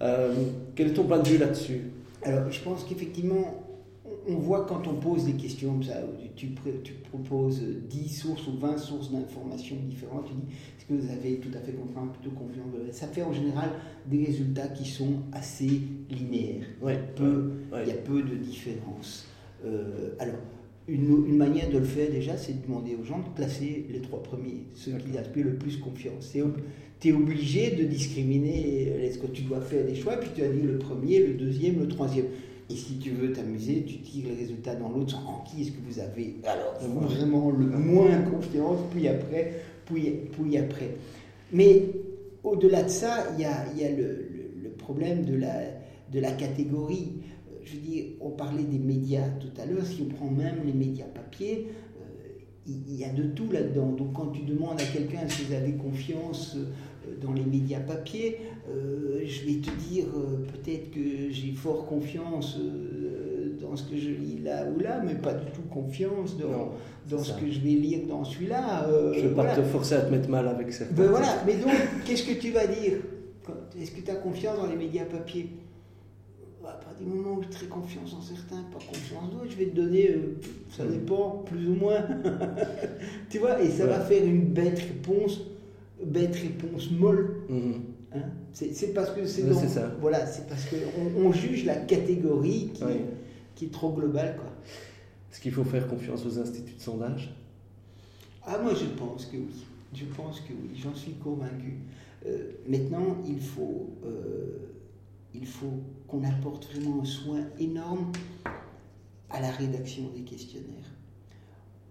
Euh, 0.00 0.34
quel 0.74 0.88
est 0.88 0.94
ton 0.94 1.04
point 1.04 1.20
de 1.20 1.28
vue 1.28 1.38
là-dessus? 1.38 1.82
Alors 2.22 2.50
je 2.50 2.60
pense 2.60 2.84
qu'effectivement, 2.84 3.64
on 4.28 4.34
voit 4.36 4.66
quand 4.66 4.86
on 4.86 4.94
pose 4.94 5.24
des 5.24 5.32
questions 5.32 5.80
ça, 5.82 5.94
tu, 6.36 6.50
tu 6.84 6.92
proposes 7.10 7.62
10 7.88 8.08
sources 8.08 8.46
ou 8.46 8.56
20 8.58 8.78
sources 8.78 9.10
d'informations 9.10 9.76
différentes, 9.88 10.26
tu 10.26 10.34
dis 10.34 10.54
est-ce 10.78 10.86
que 10.86 10.94
vous 10.94 11.12
avez 11.12 11.36
tout 11.36 11.50
à 11.56 11.60
fait 11.60 11.72
confiance, 11.72 12.08
plutôt 12.18 12.36
confiance 12.36 12.66
Ça 12.92 13.06
fait 13.06 13.22
en 13.22 13.32
général 13.32 13.70
des 14.06 14.24
résultats 14.24 14.68
qui 14.68 14.84
sont 14.84 15.20
assez 15.32 15.82
linéaires. 16.10 16.66
Ouais, 16.80 16.98
peu, 17.16 17.52
Il 17.82 17.88
y 17.88 17.92
a 17.92 17.96
peu 17.96 18.22
de 18.22 18.34
différences. 18.34 19.26
Euh, 19.64 20.14
alors, 20.18 20.36
une, 20.88 21.36
manière 21.36 21.70
de 21.70 21.78
le 21.78 21.84
faire 21.84 22.10
déjà, 22.10 22.36
c'est 22.36 22.60
de 22.60 22.66
demander 22.66 22.96
aux 23.00 23.04
gens 23.04 23.18
de 23.18 23.36
classer 23.36 23.86
les 23.90 24.00
trois 24.00 24.22
premiers, 24.22 24.64
ceux 24.74 24.92
qui 24.92 25.16
inspirent 25.16 25.46
le 25.46 25.54
plus 25.54 25.76
confiance. 25.78 26.32
Tu 27.00 27.08
es 27.08 27.12
obligé 27.12 27.70
de 27.70 27.84
discriminer, 27.84 28.88
est-ce 29.02 29.18
que 29.18 29.26
tu 29.28 29.42
dois 29.42 29.60
faire 29.60 29.84
des 29.84 29.94
choix, 29.94 30.16
puis 30.16 30.30
tu 30.34 30.42
as 30.42 30.48
dit 30.48 30.62
le 30.62 30.78
premier, 30.78 31.20
le 31.20 31.34
deuxième, 31.34 31.80
le 31.80 31.88
troisième. 31.88 32.26
Et 32.70 32.74
si 32.74 32.96
tu 32.98 33.10
veux 33.10 33.32
t'amuser, 33.32 33.84
tu 33.86 33.98
tires 33.98 34.26
les 34.28 34.34
résultats 34.34 34.74
dans 34.74 34.88
l'autre, 34.88 35.16
en 35.28 35.44
qui 35.44 35.62
est-ce 35.62 35.72
que 35.72 35.80
vous 35.86 36.00
avez 36.00 36.36
alors 36.44 36.78
vraiment 37.08 37.50
le 37.50 37.66
moins 37.66 38.22
confiance, 38.22 38.78
puis 38.92 39.08
après, 39.08 39.62
puis, 39.84 40.10
puis 40.32 40.56
après. 40.56 40.96
Mais 41.52 41.82
au-delà 42.42 42.82
de 42.82 42.88
ça, 42.88 43.26
il 43.36 43.42
y 43.42 43.44
a, 43.44 43.66
y 43.76 43.84
a 43.84 43.90
le, 43.90 44.26
le, 44.62 44.70
problème 44.70 45.24
de 45.24 45.36
la, 45.36 45.60
de 46.12 46.18
la 46.18 46.32
catégorie 46.32 47.12
je 47.64 47.76
dis, 47.76 48.16
on 48.20 48.30
parlait 48.30 48.62
des 48.62 48.78
médias 48.78 49.28
tout 49.40 49.60
à 49.60 49.66
l'heure, 49.66 49.84
si 49.84 50.02
on 50.02 50.14
prend 50.14 50.30
même 50.30 50.56
les 50.64 50.72
médias 50.72 51.06
papier, 51.06 51.68
euh, 52.00 52.28
il 52.66 52.96
y, 52.96 53.04
a 53.04 53.08
de 53.08 53.24
tout 53.24 53.50
là-dedans. 53.50 53.92
Donc 53.92 54.12
quand 54.14 54.28
tu 54.28 54.42
demandes 54.42 54.80
à 54.80 54.84
quelqu'un 54.84 55.28
si 55.28 55.44
vous 55.44 55.54
avez 55.54 55.72
confiance 55.72 56.56
euh, 56.56 57.16
dans 57.20 57.32
les 57.32 57.44
médias 57.44 57.80
papier, 57.80 58.38
euh, 58.68 59.22
je 59.24 59.46
vais 59.46 59.60
te 59.60 59.70
dire 59.88 60.06
peut-être 60.52 60.90
que 60.90 61.30
j'ai 61.30 61.52
fort 61.52 61.86
confiance 61.86 62.58
dans 63.60 63.76
ce 63.76 63.84
que 63.84 63.96
je 63.96 64.10
lis 64.10 64.38
là 64.42 64.66
ou 64.70 64.80
là, 64.80 65.02
mais 65.04 65.14
pas 65.14 65.34
du 65.34 65.50
tout 65.52 65.62
confiance 65.62 66.36
dans, 66.36 66.72
dans 67.08 67.22
ce 67.22 67.32
que 67.32 67.50
je 67.50 67.60
vais 67.60 67.70
lire 67.70 68.06
dans 68.08 68.24
celui-là. 68.24 68.88
je 69.14 69.20
ne 69.20 69.28
vais 69.28 69.34
pas 69.34 69.54
te 69.54 69.62
forcer 69.62 69.94
à 69.94 70.02
te 70.02 70.10
mettre 70.10 70.28
mal 70.28 70.48
avec 70.48 70.72
ça. 70.72 70.84
Ben 70.90 71.06
voilà, 71.06 71.42
mais 71.46 71.54
donc 71.54 71.72
qu'est-ce 72.04 72.24
que 72.24 72.40
tu 72.40 72.50
vas 72.50 72.66
dire? 72.66 72.94
Est-ce 73.80 73.90
que 73.90 74.00
tu 74.00 74.10
as 74.10 74.16
confiance 74.16 74.56
dans 74.56 74.66
les 74.66 74.76
médias 74.76 75.04
papier? 75.04 75.48
À 77.02 77.04
partir 77.04 77.06
du 77.06 77.10
moment 77.10 77.38
où 77.38 77.42
j'ai 77.42 77.48
très 77.48 77.66
confiance 77.66 78.14
en 78.14 78.20
certains, 78.20 78.62
pas 78.64 78.78
confiance 78.78 79.24
en 79.24 79.28
d'autres, 79.28 79.50
je 79.50 79.56
vais 79.56 79.66
te 79.66 79.76
donner, 79.76 80.10
euh, 80.10 80.38
ça 80.70 80.84
dépend, 80.86 81.42
plus 81.44 81.68
ou 81.68 81.74
moins. 81.74 82.04
tu 83.30 83.38
vois, 83.38 83.60
et 83.60 83.70
ça 83.70 83.86
va 83.86 84.00
faire 84.00 84.24
une 84.24 84.46
bête 84.46 84.78
réponse, 84.78 85.40
bête 86.04 86.36
réponse 86.36 86.90
molle. 86.90 87.36
Mhm. 87.48 87.74
Hein 88.14 88.22
c'est 88.52 88.92
parce 88.92 89.10
que 89.10 89.26
c'est 89.26 89.42
ça. 89.68 89.90
Voilà, 90.00 90.26
c'est 90.26 90.46
parce 90.46 90.66
qu'on 90.66 91.20
on 91.24 91.32
juge 91.32 91.64
la 91.64 91.76
catégorie 91.76 92.70
qui, 92.74 92.84
qui, 93.54 93.64
est 93.66 93.72
trop 93.72 93.92
globale. 93.92 94.38
Est-ce 95.30 95.40
qu'il 95.40 95.52
faut 95.52 95.64
faire 95.64 95.88
confiance 95.88 96.26
aux 96.26 96.38
instituts 96.38 96.74
de 96.74 96.80
sondage? 96.80 97.34
Ah, 98.44 98.58
moi 98.58 98.74
je 98.74 98.84
pense 98.84 99.26
que 99.26 99.36
oui. 99.36 99.64
Je 99.94 100.04
pense 100.04 100.40
que 100.40 100.52
oui, 100.52 100.78
j'en 100.82 100.94
suis 100.94 101.12
convaincu. 101.12 101.78
Euh, 102.26 102.50
maintenant, 102.68 103.18
il 103.26 103.40
faut. 103.40 103.90
Euh, 104.04 104.72
il 105.34 105.46
faut 105.46 105.80
qu'on 106.12 106.24
apporte 106.24 106.66
vraiment 106.66 107.00
un 107.00 107.06
soin 107.06 107.40
énorme 107.58 108.12
à 109.30 109.40
la 109.40 109.50
rédaction 109.50 110.10
des 110.14 110.20
questionnaires. 110.20 110.90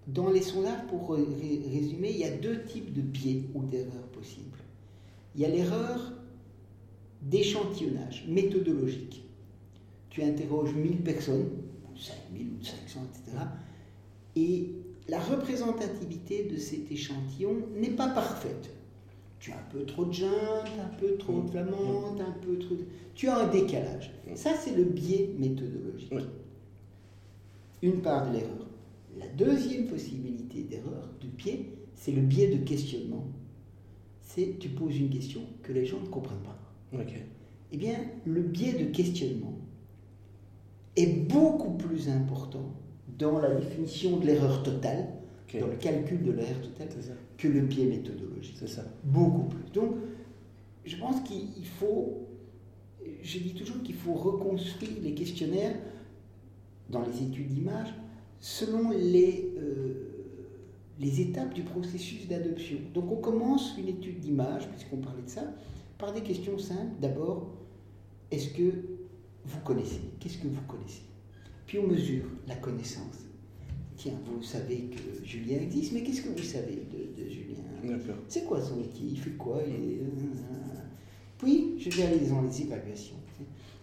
Dans 0.06 0.30
les 0.30 0.44
sondages, 0.44 0.86
pour 0.90 1.16
résumer, 1.16 2.12
il 2.12 2.18
y 2.18 2.24
a 2.24 2.30
deux 2.30 2.64
types 2.66 2.94
de 2.94 3.02
biais 3.02 3.46
ou 3.56 3.64
d'erreurs 3.64 4.08
possibles. 4.14 4.60
Il 5.34 5.42
y 5.42 5.46
a 5.46 5.50
l'erreur 5.50 6.14
d'échantillonnage 7.24 8.26
méthodologique. 8.28 9.24
Tu 10.12 10.22
interroges 10.22 10.76
1000 10.76 10.98
personnes, 10.98 11.50
5000 11.98 12.48
ou 12.60 12.64
500, 12.64 13.00
etc. 13.10 13.38
Et 14.36 14.72
la 15.08 15.20
représentativité 15.20 16.44
de 16.44 16.58
cet 16.58 16.92
échantillon 16.92 17.56
n'est 17.76 17.92
pas 17.92 18.10
parfaite. 18.10 18.70
Tu 19.42 19.52
as 19.52 19.56
un 19.56 19.64
peu 19.72 19.84
trop 19.86 20.06
de 20.06 20.14
jeunes, 20.14 20.30
un 20.80 20.96
peu 21.00 21.18
trop 21.18 21.42
de 21.42 21.50
flamandes, 21.50 22.22
un 22.22 22.40
peu 22.46 22.60
trop 22.60 22.76
de... 22.76 22.86
Tu 23.16 23.28
as 23.28 23.40
un 23.40 23.48
décalage. 23.48 24.12
Ça, 24.36 24.52
c'est 24.54 24.76
le 24.76 24.84
biais 24.84 25.34
méthodologique. 25.36 26.14
Une 27.82 28.02
part 28.02 28.30
de 28.30 28.38
l'erreur. 28.38 28.68
La 29.18 29.28
deuxième 29.28 29.88
possibilité 29.88 30.62
d'erreur, 30.62 31.10
du 31.20 31.28
biais, 31.28 31.66
c'est 31.96 32.12
le 32.12 32.22
biais 32.22 32.56
de 32.56 32.64
questionnement. 32.64 33.26
C'est 34.22 34.60
tu 34.60 34.70
poses 34.70 34.96
une 34.98 35.10
question 35.10 35.42
que 35.64 35.74
les 35.74 35.88
gens 35.88 36.00
ne 36.00 36.08
comprennent 36.08 36.38
pas. 36.44 36.60
Eh 37.72 37.78
bien, 37.78 37.98
le 38.26 38.42
biais 38.42 38.74
de 38.74 38.92
questionnement 38.92 39.58
est 40.96 41.28
beaucoup 41.28 41.78
plus 41.78 42.10
important 42.10 42.76
dans 43.18 43.40
la 43.40 43.56
définition 43.56 44.18
de 44.18 44.28
l'erreur 44.28 44.62
totale, 44.62 45.08
dans 45.60 45.68
le 45.68 45.76
calcul 45.76 46.24
de 46.24 46.32
l'erreur 46.32 46.62
totale, 46.62 46.88
que 47.38 47.48
le 47.48 47.62
biais 47.62 47.86
méthodologique. 47.86 48.56
C'est 48.58 48.70
ça. 48.70 48.84
Beaucoup 49.04 49.50
plus. 49.50 49.72
Donc, 49.74 49.96
je 50.86 50.96
pense 50.98 51.22
qu'il 51.22 51.66
faut, 51.66 52.28
je 53.22 53.40
dis 53.40 53.54
toujours 53.54 53.82
qu'il 53.84 53.96
faut 53.96 54.14
reconstruire 54.14 55.02
les 55.02 55.14
questionnaires 55.14 55.76
dans 56.90 57.02
les 57.02 57.24
études 57.24 57.48
d'image 57.48 57.94
selon 58.40 58.90
les, 58.92 59.54
euh, 59.58 59.94
les 61.00 61.22
étapes 61.22 61.54
du 61.54 61.62
processus 61.62 62.28
d'adoption. 62.28 62.78
Donc, 62.94 63.12
on 63.12 63.18
commence 63.18 63.76
une 63.78 63.88
étude 63.88 64.20
d'image, 64.20 64.68
puisqu'on 64.70 64.98
parlait 64.98 65.24
de 65.24 65.30
ça, 65.30 65.44
par 65.98 66.12
des 66.14 66.22
questions 66.22 66.58
simples. 66.58 67.00
D'abord, 67.00 67.52
est-ce 68.32 68.50
que 68.50 68.72
vous 69.46 69.60
connaissez? 69.64 70.02
Qu'est-ce 70.20 70.40
que 70.40 70.48
vous 70.48 70.62
connaissez? 70.68 71.04
Puis 71.68 71.78
on 71.80 71.88
mesure 71.88 72.26
la 72.48 72.56
connaissance. 72.56 73.31
Tiens, 74.02 74.14
vous 74.26 74.42
savez 74.42 74.90
que 74.90 75.24
Julien 75.24 75.60
existe, 75.60 75.92
mais 75.92 76.02
qu'est-ce 76.02 76.24
que 76.24 76.30
vous 76.30 76.44
savez 76.44 76.82
de, 76.92 77.30
Julien 77.30 78.00
C'est 78.28 78.46
quoi 78.46 78.60
son 78.60 78.78
métier? 78.78 79.10
Il 79.12 79.20
fait 79.20 79.38
quoi? 79.38 79.60
Puis, 81.38 81.76
je 81.78 81.90
vais 81.92 82.04
aller 82.06 82.28
dans 82.28 82.42
les 82.42 82.62
évaluations. 82.64 83.18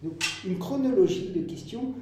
Donc, 0.02 0.14
une 0.44 0.58
chronologie 0.58 1.30
de 1.30 1.42
questions 1.42 1.94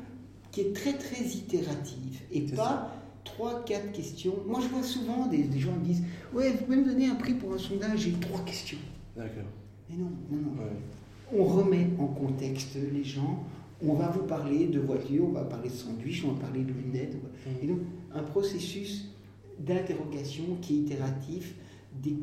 qui 0.51 0.63
est 0.63 0.73
très, 0.75 0.95
très 0.95 1.25
itérative 1.25 2.21
et 2.33 2.41
pas 2.41 2.91
trois, 3.23 3.63
quatre 3.67 3.93
questions. 3.93 4.37
Moi, 4.47 4.61
je 4.63 4.69
vois 4.69 4.83
souvent 4.83 5.27
des, 5.27 5.45
gens 5.59 5.75
qui 5.83 5.89
disent 5.89 6.05
Ouais, 6.33 6.53
vous 6.53 6.65
pouvez 6.65 6.79
me 6.79 6.87
donner 6.87 7.09
un 7.09 7.17
prix 7.17 7.35
pour 7.35 7.53
un 7.53 7.59
sondage, 7.59 7.99
j'ai 7.99 8.13
trois 8.13 8.41
questions. 8.47 8.79
D'accord. 9.15 9.45
Mais 9.91 9.97
non, 9.97 10.11
non, 10.31 10.39
non. 10.39 11.39
On 11.39 11.45
remet 11.45 11.89
en 11.99 12.07
contexte 12.07 12.79
les 12.95 13.05
gens. 13.05 13.45
On 13.85 13.93
va 13.93 14.09
vous 14.09 14.23
parler 14.23 14.69
de 14.69 14.81
voiture, 14.81 15.27
on 15.29 15.33
va 15.33 15.45
parler 15.45 15.69
de 15.69 15.75
sandwich, 15.75 16.25
on 16.25 16.33
va 16.33 16.41
parler 16.41 16.63
de 16.63 16.73
lunettes. 16.73 17.15
Mmh. 17.15 17.51
Et 17.63 17.67
donc, 17.67 17.81
un 18.17 18.23
processus 18.23 19.11
d'interrogation 19.59 20.57
qui 20.61 20.75
est 20.75 20.79
itératif, 20.79 21.55
des, 22.03 22.17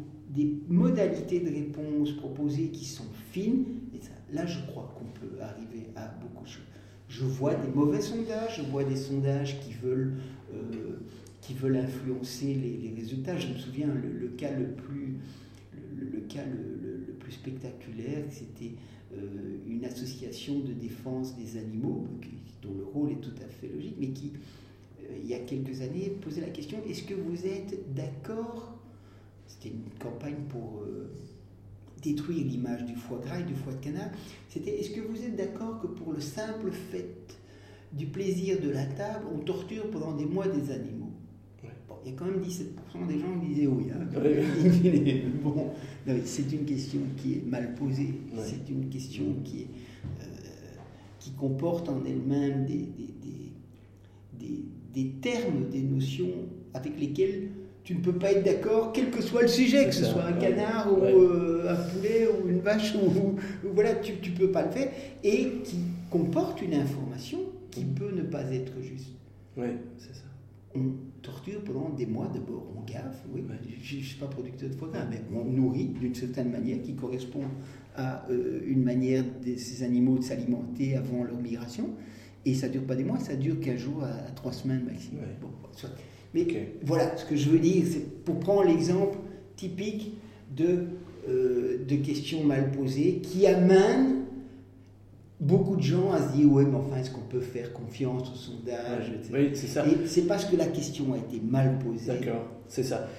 modalités 0.67 1.39
de 1.39 1.49
réponse 1.49 2.11
proposées 2.13 2.69
qui 2.69 2.85
sont 2.85 3.05
fines. 3.31 3.65
Et 3.93 3.99
là, 4.33 4.45
je 4.45 4.59
crois 4.67 4.93
qu'on 4.97 5.05
peut 5.19 5.41
arriver 5.41 5.87
à 5.95 6.07
beaucoup 6.07 6.43
de 6.43 6.49
choses. 6.49 6.63
Je 7.07 7.25
vois 7.25 7.53
des 7.53 7.69
mauvais 7.69 8.01
sondages, 8.01 8.57
je 8.57 8.63
vois 8.63 8.83
des 8.83 8.95
sondages 8.95 9.59
qui 9.59 9.73
veulent, 9.73 10.15
euh, 10.53 10.99
qui 11.41 11.53
veulent 11.53 11.77
influencer 11.77 12.55
les, 12.55 12.93
résultats. 12.95 13.37
Je 13.37 13.47
me 13.47 13.57
souviens, 13.57 13.87
le, 13.87 14.27
cas 14.29 14.51
le 14.51 14.69
plus, 14.71 15.17
le, 15.95 16.19
cas 16.21 16.43
le, 16.45 17.13
plus 17.19 17.33
spectaculaire, 17.33 18.23
c'était 18.31 18.73
euh, 19.13 19.57
une 19.67 19.85
association 19.85 20.59
de 20.59 20.73
défense 20.73 21.35
des 21.37 21.57
animaux, 21.57 22.07
dont 22.63 22.73
le 22.75 22.85
rôle 22.85 23.11
est 23.11 23.21
tout 23.21 23.35
à 23.43 23.47
fait 23.47 23.67
logique, 23.67 23.95
mais 23.99 24.07
qui, 24.07 24.31
il 25.21 25.29
y 25.29 25.33
a 25.33 25.39
quelques 25.39 25.81
années, 25.81 26.09
posait 26.21 26.41
la 26.41 26.49
question 26.49 26.77
est-ce 26.87 27.03
que 27.03 27.13
vous 27.13 27.45
êtes 27.45 27.93
d'accord? 27.93 28.77
C'était 29.47 29.69
une 29.69 29.89
campagne 29.99 30.43
pour 30.49 30.81
euh, 30.81 31.11
détruire 32.01 32.45
l'image 32.45 32.85
du 32.85 32.95
foie 32.95 33.19
gras 33.19 33.39
et 33.39 33.43
du 33.43 33.55
foie 33.55 33.73
de 33.73 33.83
canard. 33.83 34.09
C'était 34.49 34.79
est-ce 34.79 34.91
que 34.91 35.01
vous 35.01 35.23
êtes 35.23 35.35
d'accord 35.35 35.81
que 35.81 35.87
pour 35.87 36.13
le 36.13 36.21
simple 36.21 36.71
fait 36.71 37.15
du 37.91 38.07
plaisir 38.07 38.59
de 38.59 38.69
la 38.69 38.85
table, 38.85 39.25
on 39.33 39.39
torture 39.39 39.89
pendant 39.91 40.13
des 40.13 40.25
mois 40.25 40.47
des 40.47 40.71
animaux? 40.71 41.03
Il 42.05 42.11
y 42.11 42.15
a 42.15 42.17
quand 42.17 42.25
même 42.25 42.41
17% 42.41 43.07
des 43.07 43.19
gens 43.19 43.39
qui 43.39 43.47
disaient 43.47 43.67
oui. 43.67 43.85
Hein. 43.91 44.05
bon, 45.43 45.69
c'est 46.25 46.51
une 46.51 46.65
question 46.65 46.99
qui 47.15 47.35
est 47.35 47.45
mal 47.45 47.75
posée. 47.75 48.13
C'est 48.43 48.69
une 48.69 48.89
question 48.89 49.23
qui, 49.43 49.61
est, 49.61 49.67
euh, 50.21 50.25
qui 51.19 51.31
comporte 51.31 51.87
en 51.87 52.03
elle-même 52.05 52.65
des, 52.65 52.73
des, 52.73 53.13
des, 54.37 54.65
termes, 55.21 55.69
des 55.71 55.81
notions 55.81 56.47
avec 56.73 56.99
lesquels 56.99 57.49
tu 57.83 57.95
ne 57.95 57.99
peux 57.99 58.13
pas 58.13 58.31
être 58.31 58.45
d'accord, 58.45 58.93
quel 58.93 59.09
que 59.09 59.21
soit 59.21 59.41
le 59.41 59.47
sujet, 59.47 59.85
que 59.85 59.91
ce 59.93 60.05
soit 60.05 60.23
un 60.23 60.33
canard 60.33 60.91
ou 60.91 61.03
euh, 61.03 61.69
un 61.69 61.75
poulet 61.75 62.27
ou 62.27 62.47
une 62.47 62.59
vache, 62.59 62.95
ou, 62.95 63.35
voilà, 63.73 63.95
tu 63.95 64.13
ne 64.13 64.37
peux 64.37 64.51
pas 64.51 64.65
le 64.65 64.71
faire, 64.71 64.89
et 65.23 65.51
qui 65.63 65.77
comporte 66.09 66.61
une 66.61 66.75
information 66.75 67.39
qui 67.71 67.83
mm. 67.83 67.93
peut 67.93 68.11
ne 68.15 68.21
pas 68.21 68.43
être 68.51 68.71
juste. 68.81 69.09
Oui, 69.57 69.67
c'est 69.97 70.15
ça. 70.15 70.23
On 70.75 70.91
torture 71.21 71.61
pendant 71.63 71.89
des 71.89 72.05
mois 72.05 72.29
d'abord, 72.33 72.65
on 72.75 72.81
gaffe, 72.89 73.23
oui, 73.33 73.43
je 73.81 73.97
ne 73.97 74.01
suis 74.01 74.17
pas 74.17 74.27
producteur 74.27 74.69
de 74.69 74.75
foie 74.75 74.89
gras, 74.89 75.05
mais 75.09 75.21
on 75.33 75.45
nourrit 75.45 75.85
d'une 75.85 76.15
certaine 76.15 76.51
manière 76.51 76.81
qui 76.81 76.95
correspond 76.95 77.43
à 77.95 78.25
euh, 78.29 78.61
une 78.65 78.83
manière 78.83 79.23
de 79.45 79.55
ces 79.55 79.83
animaux 79.83 80.17
de 80.17 80.23
s'alimenter 80.23 80.95
avant 80.95 81.23
leur 81.23 81.39
migration, 81.39 81.89
et 82.45 82.53
ça 82.53 82.67
ne 82.67 82.73
dure 82.73 82.83
pas 82.83 82.95
des 82.95 83.03
mois, 83.03 83.19
ça 83.19 83.35
dure 83.35 83.59
qu'un 83.59 83.77
jour 83.77 84.03
à, 84.03 84.31
trois 84.31 84.51
semaines 84.51 84.83
maximum. 84.85 85.23
Mais 86.33 86.45
voilà, 86.83 87.15
ce 87.17 87.25
que 87.25 87.35
je 87.35 87.49
veux 87.49 87.59
dire, 87.59 87.83
c'est 87.89 88.23
pour 88.23 88.39
prendre 88.39 88.63
l'exemple 88.63 89.17
typique 89.55 90.13
de, 90.55 90.85
euh, 91.29 91.85
de 91.87 91.95
questions 91.97 92.43
mal 92.43 92.71
posées 92.71 93.19
qui 93.21 93.45
amènent 93.47 94.23
beaucoup 95.39 95.75
de 95.75 95.81
gens 95.81 96.11
à 96.11 96.21
se 96.21 96.35
dire 96.37 96.51
ouais 96.51 96.63
mais 96.63 96.77
enfin 96.77 96.97
est-ce 96.97 97.11
qu'on 97.11 97.21
peut 97.21 97.41
faire 97.41 97.73
confiance 97.73 98.31
au 98.31 98.35
sondage 98.35 99.11
Oui 99.31 99.51
c'est 99.53 99.67
ça. 99.67 99.85
Et 99.85 100.07
c'est 100.07 100.23
parce 100.23 100.45
que 100.45 100.55
la 100.55 100.67
question 100.67 101.13
a 101.13 101.17
été 101.17 101.41
mal 101.43 101.79
posée. 101.79 102.07
D'accord, 102.07 102.47
c'est 102.67 102.83
ça. 102.83 103.09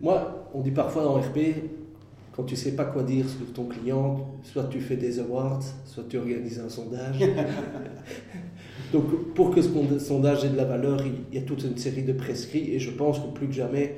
Moi, 0.00 0.50
on 0.54 0.60
dit 0.60 0.70
parfois 0.70 1.04
dans 1.04 1.20
RP, 1.20 1.38
quand 2.32 2.44
tu 2.44 2.56
sais 2.56 2.72
pas 2.72 2.84
quoi 2.84 3.02
dire 3.02 3.28
sur 3.28 3.52
ton 3.52 3.64
client, 3.64 4.34
soit 4.42 4.64
tu 4.64 4.80
fais 4.80 4.96
des 4.96 5.18
awards, 5.18 5.62
soit 5.84 6.04
tu 6.08 6.18
organises 6.18 6.60
un 6.60 6.68
sondage. 6.68 7.18
Donc 8.92 9.34
pour 9.34 9.54
que 9.54 9.62
ce 9.62 9.98
sondage 9.98 10.44
ait 10.44 10.50
de 10.50 10.56
la 10.56 10.64
valeur, 10.64 11.02
il 11.04 11.36
y 11.36 11.42
a 11.42 11.44
toute 11.44 11.62
une 11.64 11.76
série 11.76 12.02
de 12.02 12.12
prescrits 12.12 12.74
et 12.74 12.78
je 12.78 12.90
pense 12.90 13.18
que 13.18 13.28
plus 13.28 13.46
que 13.46 13.52
jamais, 13.52 13.96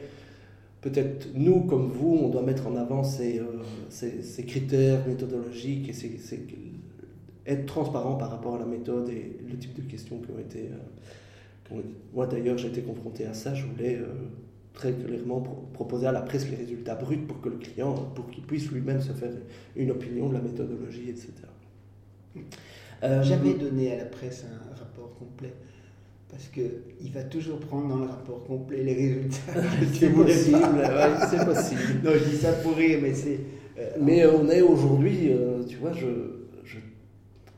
peut-être 0.80 1.28
nous 1.34 1.60
comme 1.62 1.88
vous, 1.88 2.18
on 2.22 2.28
doit 2.28 2.42
mettre 2.42 2.66
en 2.66 2.76
avant 2.76 3.04
ces, 3.04 3.38
euh, 3.38 3.62
ces, 3.88 4.22
ces 4.22 4.44
critères 4.44 5.06
méthodologiques 5.06 5.88
et 5.88 5.92
ces, 5.92 6.18
être 7.46 7.66
transparent 7.66 8.16
par 8.16 8.30
rapport 8.30 8.56
à 8.56 8.58
la 8.58 8.66
méthode 8.66 9.08
et 9.08 9.36
le 9.48 9.56
type 9.56 9.74
de 9.74 9.82
questions 9.82 10.18
qui 10.18 10.30
ont 10.30 10.38
été. 10.38 10.68
Euh, 10.70 11.80
moi 12.12 12.26
d'ailleurs, 12.26 12.58
j'ai 12.58 12.68
été 12.68 12.82
confronté 12.82 13.24
à 13.24 13.34
ça. 13.34 13.54
Je 13.54 13.64
voulais 13.64 13.96
euh, 13.96 14.06
très 14.74 14.92
clairement 14.92 15.40
proposer 15.72 16.06
à 16.06 16.12
la 16.12 16.22
presse 16.22 16.48
les 16.48 16.56
résultats 16.56 16.94
bruts 16.94 17.18
pour 17.18 17.40
que 17.40 17.48
le 17.48 17.56
client, 17.56 17.94
pour 18.14 18.30
qu'il 18.30 18.44
puisse 18.44 18.70
lui-même 18.70 19.00
se 19.00 19.12
faire 19.12 19.32
une 19.76 19.90
opinion 19.90 20.28
de 20.28 20.34
la 20.34 20.40
méthodologie, 20.40 21.10
etc. 21.10 21.32
Euh, 23.02 23.22
Jamais 23.22 23.54
donné 23.54 23.92
à 23.92 23.98
la 23.98 24.04
presse 24.04 24.44
un 24.44 24.78
rapport 24.78 25.14
complet. 25.18 25.52
Parce 26.30 26.48
qu'il 26.48 27.12
va 27.12 27.24
toujours 27.24 27.58
prendre 27.58 27.88
dans 27.88 27.98
le 27.98 28.06
rapport 28.06 28.44
complet 28.44 28.82
les 28.82 28.94
résultats. 28.94 29.60
c'est 29.92 30.08
possible, 30.08 30.90
c'est 31.30 31.44
possible. 31.44 32.00
Non, 32.02 32.12
je 32.14 32.30
dis 32.30 32.36
ça 32.36 32.52
pour 32.52 32.74
rire, 32.74 33.00
mais 33.02 33.12
c'est. 33.12 33.40
mais 34.00 34.24
on 34.24 34.48
est 34.48 34.62
aujourd'hui, 34.62 35.30
tu 35.68 35.76
vois, 35.76 35.92
je, 35.92 36.06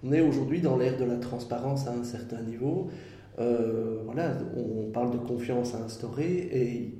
on 0.04 0.12
est 0.12 0.20
aujourd'hui 0.20 0.60
dans 0.60 0.76
l'ère 0.76 0.98
de 0.98 1.04
la 1.04 1.16
transparence 1.16 1.86
à 1.86 1.92
un 1.92 2.04
certain 2.04 2.42
niveau. 2.42 2.90
Euh, 3.38 4.02
voilà, 4.04 4.36
on 4.56 4.90
parle 4.90 5.12
de 5.12 5.16
confiance 5.16 5.74
à 5.74 5.78
instaurer 5.78 6.48
et 6.52 6.94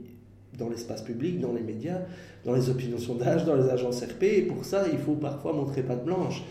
dans 0.59 0.69
l'espace 0.69 1.03
public, 1.03 1.41
dans 1.41 1.53
les 1.53 1.63
médias, 1.63 2.01
dans 2.45 2.55
les 2.55 2.69
opinions 2.69 2.99
sondages, 2.99 3.45
dans 3.45 3.57
les 3.57 3.69
agences 3.69 4.03
RP. 4.03 4.23
Et 4.23 4.43
pour 4.43 4.65
ça, 4.65 4.85
il 4.91 4.99
faut 4.99 5.15
parfois 5.15 5.53
montrer 5.53 5.83
patte 5.83 6.05
blanche. 6.05 6.43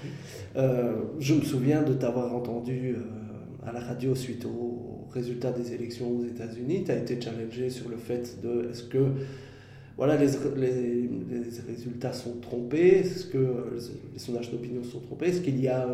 Euh, 0.56 0.94
je 1.20 1.34
me 1.34 1.42
souviens 1.42 1.84
de 1.84 1.94
t'avoir 1.94 2.36
entendu 2.36 2.96
euh, 2.96 3.68
à 3.68 3.72
la 3.72 3.80
radio 3.80 4.16
suite 4.16 4.46
aux 4.46 5.08
résultats 5.12 5.52
des 5.52 5.74
élections 5.74 6.10
aux 6.10 6.26
États-Unis. 6.26 6.84
Tu 6.86 6.92
as 6.92 6.98
été 6.98 7.20
challengé 7.20 7.70
sur 7.70 7.90
le 7.90 7.98
fait 7.98 8.40
de 8.42 8.70
est-ce 8.72 8.84
que 8.84 9.08
voilà, 9.96 10.18
les, 10.18 10.28
les, 10.28 11.50
résultats 11.68 12.14
sont 12.14 12.38
trompés 12.42 13.00
Est-ce 13.00 13.28
que 13.28 13.78
les 14.12 14.20
sondages 14.20 14.50
d'opinion 14.50 14.84
sont 14.84 15.00
trompés 15.00 15.28
Est-ce 15.28 15.42
qu'il 15.42 15.60
y 15.62 15.68
a 15.68 15.88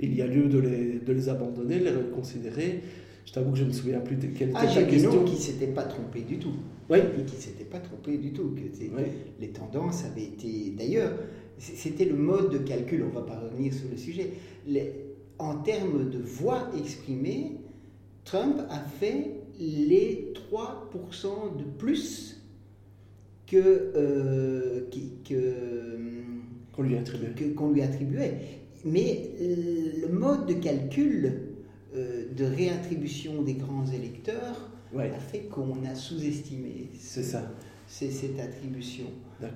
il 0.00 0.14
y 0.14 0.22
a 0.22 0.26
lieu 0.26 0.48
de 0.48 0.58
les, 0.58 1.00
de 1.04 1.12
les 1.12 1.28
abandonner, 1.28 1.78
de 1.78 1.84
les 1.84 1.90
reconsidérer? 1.90 2.80
Je 3.24 3.32
t'avoue 3.32 3.52
que 3.52 3.58
je 3.58 3.62
ne 3.62 3.68
me 3.68 3.72
souviens 3.72 4.00
plus 4.00 4.16
de 4.16 4.26
quelle 4.26 4.50
était 4.50 4.58
ah, 4.60 4.74
la 4.74 4.82
question. 4.84 5.24
qui 5.24 5.34
ne 5.34 5.38
s'était 5.38 5.66
pas 5.68 5.84
trompé 5.84 6.22
du 6.22 6.38
tout. 6.38 6.54
Oui. 6.92 7.24
qui 7.26 7.36
ne 7.36 7.40
s'était 7.40 7.64
pas 7.64 7.78
trompé 7.78 8.18
du 8.18 8.32
tout. 8.32 8.54
Que 8.54 8.60
Les 9.40 9.48
tendances 9.48 10.04
avaient 10.04 10.24
été. 10.24 10.74
D'ailleurs, 10.76 11.12
c'était 11.58 12.04
le 12.04 12.16
mode 12.16 12.50
de 12.50 12.58
calcul, 12.58 13.02
on 13.04 13.08
ne 13.08 13.14
va 13.14 13.22
pas 13.22 13.38
revenir 13.38 13.72
sur 13.72 13.88
le 13.90 13.96
sujet. 13.96 14.32
en 15.38 15.56
termes 15.56 16.10
de 16.10 16.18
voix 16.18 16.70
exprimées, 16.78 17.56
Trump 18.24 18.60
a 18.68 18.78
fait 18.78 19.32
les 19.58 20.32
3% 20.52 21.56
de 21.56 21.64
plus 21.78 22.40
que, 23.46 23.92
euh, 23.96 24.88
qu'on 26.72 26.82
lui, 26.82 26.96
attribuait. 26.96 27.54
qu'on 27.54 27.70
lui 27.70 27.82
attribuait. 27.82 28.34
Mais 28.84 29.30
le 29.40 30.08
mode 30.08 30.46
de 30.46 30.54
calcul 30.54 31.32
euh, 31.94 32.24
de 32.34 32.44
réattribution 32.44 33.42
des 33.42 33.54
grands 33.54 33.86
électeurs 33.86 34.71
a 35.00 35.18
fait 35.18 35.40
qu'on 35.50 35.84
a 35.84 35.94
sous-estimé 35.94 36.88
ça. 36.98 37.52
cette 37.86 38.38
attribution. 38.38 39.06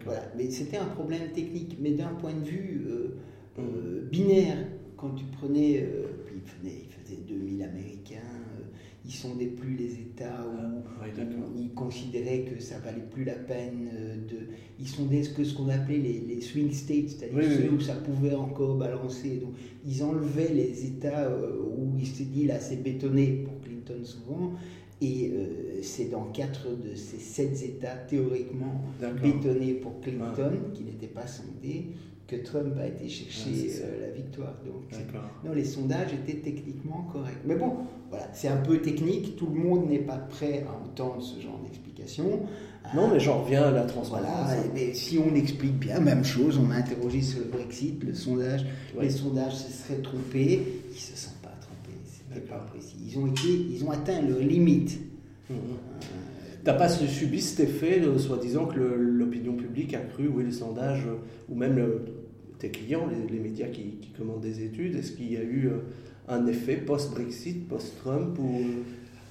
Voilà. 0.05 0.33
Mais 0.37 0.51
c'était 0.51 0.79
un 0.79 0.87
problème 0.87 1.31
technique. 1.33 1.77
Mais 1.81 1.93
d'un 1.93 2.15
point 2.15 2.35
de 2.35 2.45
vue 2.45 2.87
euh, 2.89 3.17
euh, 3.59 4.09
binaire, 4.11 4.57
quand 4.97 5.11
tu 5.11 5.25
prenais, 5.27 5.87
puis 6.27 6.37
il 6.37 6.51
faisait, 6.51 6.83
il 6.85 7.05
faisait 7.05 7.23
2000 7.29 7.63
Américains, 7.63 8.17
ils 9.07 9.13
sondaient 9.13 9.47
plus 9.47 9.77
les 9.77 9.93
États 9.93 10.45
où, 10.45 10.83
ah, 11.01 11.07
ils 11.57 11.71
considéraient 11.75 12.41
que 12.41 12.61
ça 12.61 12.79
valait 12.79 13.05
plus 13.11 13.25
la 13.25 13.35
peine 13.35 13.89
de. 14.29 14.37
Ils 14.81 14.89
sondaient 14.89 15.23
ce 15.23 15.31
que 15.31 15.45
ce 15.45 15.55
qu'on 15.55 15.69
appelait 15.69 15.99
les, 15.99 16.41
swing 16.41 16.73
states, 16.73 17.11
c'est-à-dire 17.11 17.45
ceux 17.45 17.71
où 17.71 17.81
ça 17.81 17.95
pouvait 17.95 18.35
encore 18.35 18.77
balancer. 18.77 19.37
Donc 19.37 19.55
ils 19.87 20.03
enlevaient 20.03 20.53
les 20.53 20.87
États 20.87 21.31
où 21.31 21.97
il 21.99 22.07
s'est 22.07 22.25
dit 22.25 22.47
là 22.47 22.59
c'est 22.59 22.83
bétonné 22.83 23.45
pour 23.45 23.61
Clinton 23.61 24.05
souvent. 24.05 24.53
Et 25.03 25.31
euh, 25.31 25.83
c'est 25.83 26.11
dans 26.11 26.25
quatre 26.25 26.69
de 26.71 26.95
ces 26.95 27.19
sept 27.19 27.63
États 27.63 27.97
théoriquement 28.09 28.81
bétonnés 29.23 29.75
pour 29.75 30.01
Clinton, 30.01 30.53
qui 30.73 30.85
n'étaient 30.85 31.07
pas 31.07 31.27
sondés, 31.27 31.89
que 32.27 32.37
Trump 32.37 32.77
a 32.79 32.87
été 32.87 33.09
chercher 33.09 33.71
euh, 33.83 34.07
la 34.07 34.11
victoire. 34.11 34.55
Donc, 34.65 34.99
non, 35.45 35.53
les 35.53 35.65
sondages 35.65 36.13
étaient 36.13 36.41
techniquement 36.41 37.07
corrects. 37.13 37.45
Mais 37.45 37.57
bon, 37.57 37.75
voilà, 38.11 38.29
c'est 38.33 38.49
un 38.49 38.57
peu 38.57 38.81
technique. 38.81 39.37
Tout 39.37 39.47
le 39.47 39.61
monde 39.61 39.89
n'est 39.89 40.01
pas 40.01 40.17
prêt 40.17 40.65
à 40.67 40.73
entendre 40.73 41.23
ce 41.23 41.41
genre 41.41 41.61
d'explication. 41.63 42.41
Non, 42.95 43.09
mais 43.13 43.21
j'en 43.21 43.43
reviens 43.43 43.65
à 43.65 43.71
la 43.73 43.83
transparence. 43.83 44.27
Voilà, 44.27 44.63
mais 44.75 44.95
si 44.95 45.19
on 45.19 45.35
explique 45.35 45.79
bien, 45.79 46.01
même 46.01 46.25
chose, 46.25 46.59
on 46.59 46.63
m'a 46.63 46.77
interrogé 46.77 47.21
sur 47.21 47.41
le 47.41 47.47
Brexit, 47.47 48.03
le 48.03 48.15
sondage, 48.15 48.65
les 48.99 49.11
sondages 49.11 49.57
se 49.57 49.73
seraient 49.73 50.03
trompés, 50.03 50.83
ils 50.91 50.99
se 50.99 51.17
sont 51.17 51.35
pas 51.43 51.55
trompés, 51.61 51.99
c'était 52.05 52.47
pas. 52.47 52.65
Ils 53.17 53.23
ont, 53.23 53.27
été, 53.29 53.49
ils 53.49 53.85
ont 53.85 53.91
atteint 53.91 54.21
leur 54.21 54.41
limite. 54.41 54.99
Mmh. 55.49 55.55
Euh, 55.55 55.57
T'as 56.65 56.75
pas 56.75 56.89
subi 56.89 57.41
cet 57.41 57.61
effet, 57.61 58.03
soi-disant 58.19 58.67
que 58.67 58.81
l'opinion 58.81 59.55
publique 59.55 59.95
a 59.95 60.01
cru, 60.01 60.29
oui, 60.29 60.45
les 60.45 60.53
sondages, 60.53 61.07
euh, 61.07 61.17
ou 61.49 61.55
même 61.55 61.81
tes 62.59 62.71
clients, 62.71 63.09
les, 63.31 63.39
médias 63.39 63.69
qui, 63.69 63.99
commandent 64.19 64.41
des 64.41 64.65
études, 64.65 64.97
est-ce 64.97 65.13
qu'il 65.13 65.33
y 65.33 65.37
a 65.37 65.43
eu 65.43 65.69
euh, 65.69 65.79
un 66.29 66.47
effet 66.47 66.77
post-Brexit, 66.77 67.69
post-Trump 67.69 68.39
ou 68.39 68.63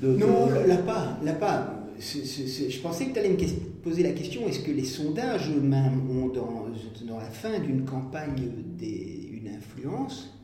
Non, 0.02 0.50
là 0.66 0.78
pas, 0.78 1.20
là 1.24 1.34
pas. 1.34 1.86
je 2.00 2.80
pensais 2.80 3.08
que 3.08 3.14
tu 3.14 3.20
allais 3.20 3.30
me 3.30 3.82
poser 3.84 4.02
la 4.04 4.12
question 4.12 4.48
est-ce 4.48 4.62
que 4.62 4.72
les 4.72 4.86
sondages 4.86 5.52
eux-mêmes 5.56 6.10
ont, 6.10 6.28
dans, 6.28 6.68
dans 7.06 7.18
la 7.18 7.30
fin 7.30 7.60
d'une 7.60 7.84
campagne, 7.84 8.50
des, 8.78 9.30
une 9.34 9.50
influence 9.50 10.35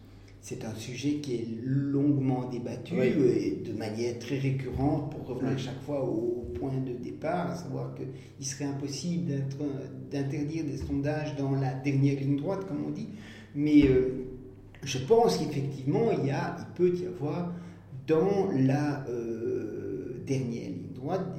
c'est 0.42 0.66
un 0.66 0.74
sujet 0.74 1.16
qui 1.22 1.36
est 1.36 1.48
longuement 1.64 2.50
débattu 2.50 2.96
et 3.00 3.62
de 3.64 3.74
manière 3.78 4.18
très 4.18 4.40
récurrente 4.40 5.12
pour 5.12 5.28
revenir 5.28 5.58
chaque 5.60 5.80
fois 5.84 6.04
au, 6.04 6.48
point 6.60 6.74
de 6.78 6.94
départ, 6.94 7.52
à 7.52 7.56
savoir 7.56 7.96
qu'il 7.96 8.46
serait 8.46 8.66
impossible 8.66 9.32
d'interdire 10.12 10.64
des 10.64 10.78
sondages 10.78 11.36
dans 11.36 11.52
la 11.52 11.74
dernière 11.74 12.20
ligne 12.20 12.38
droite, 12.38 12.68
comme 12.68 12.84
on 12.86 12.90
dit. 12.90 13.08
Mais 13.56 13.84
euh, 13.88 14.26
je 14.84 14.98
pense 15.00 15.38
qu'effectivement, 15.38 16.12
il, 16.12 16.28
y 16.28 16.32
a, 16.32 16.56
il 16.60 16.74
peut 16.76 16.96
y 16.96 17.06
avoir 17.06 17.54
dans 18.08 18.52
la 18.52 19.06
euh, 19.10 20.22
dernière 20.26 20.70
ligne 20.70 20.94
droite 20.94 21.36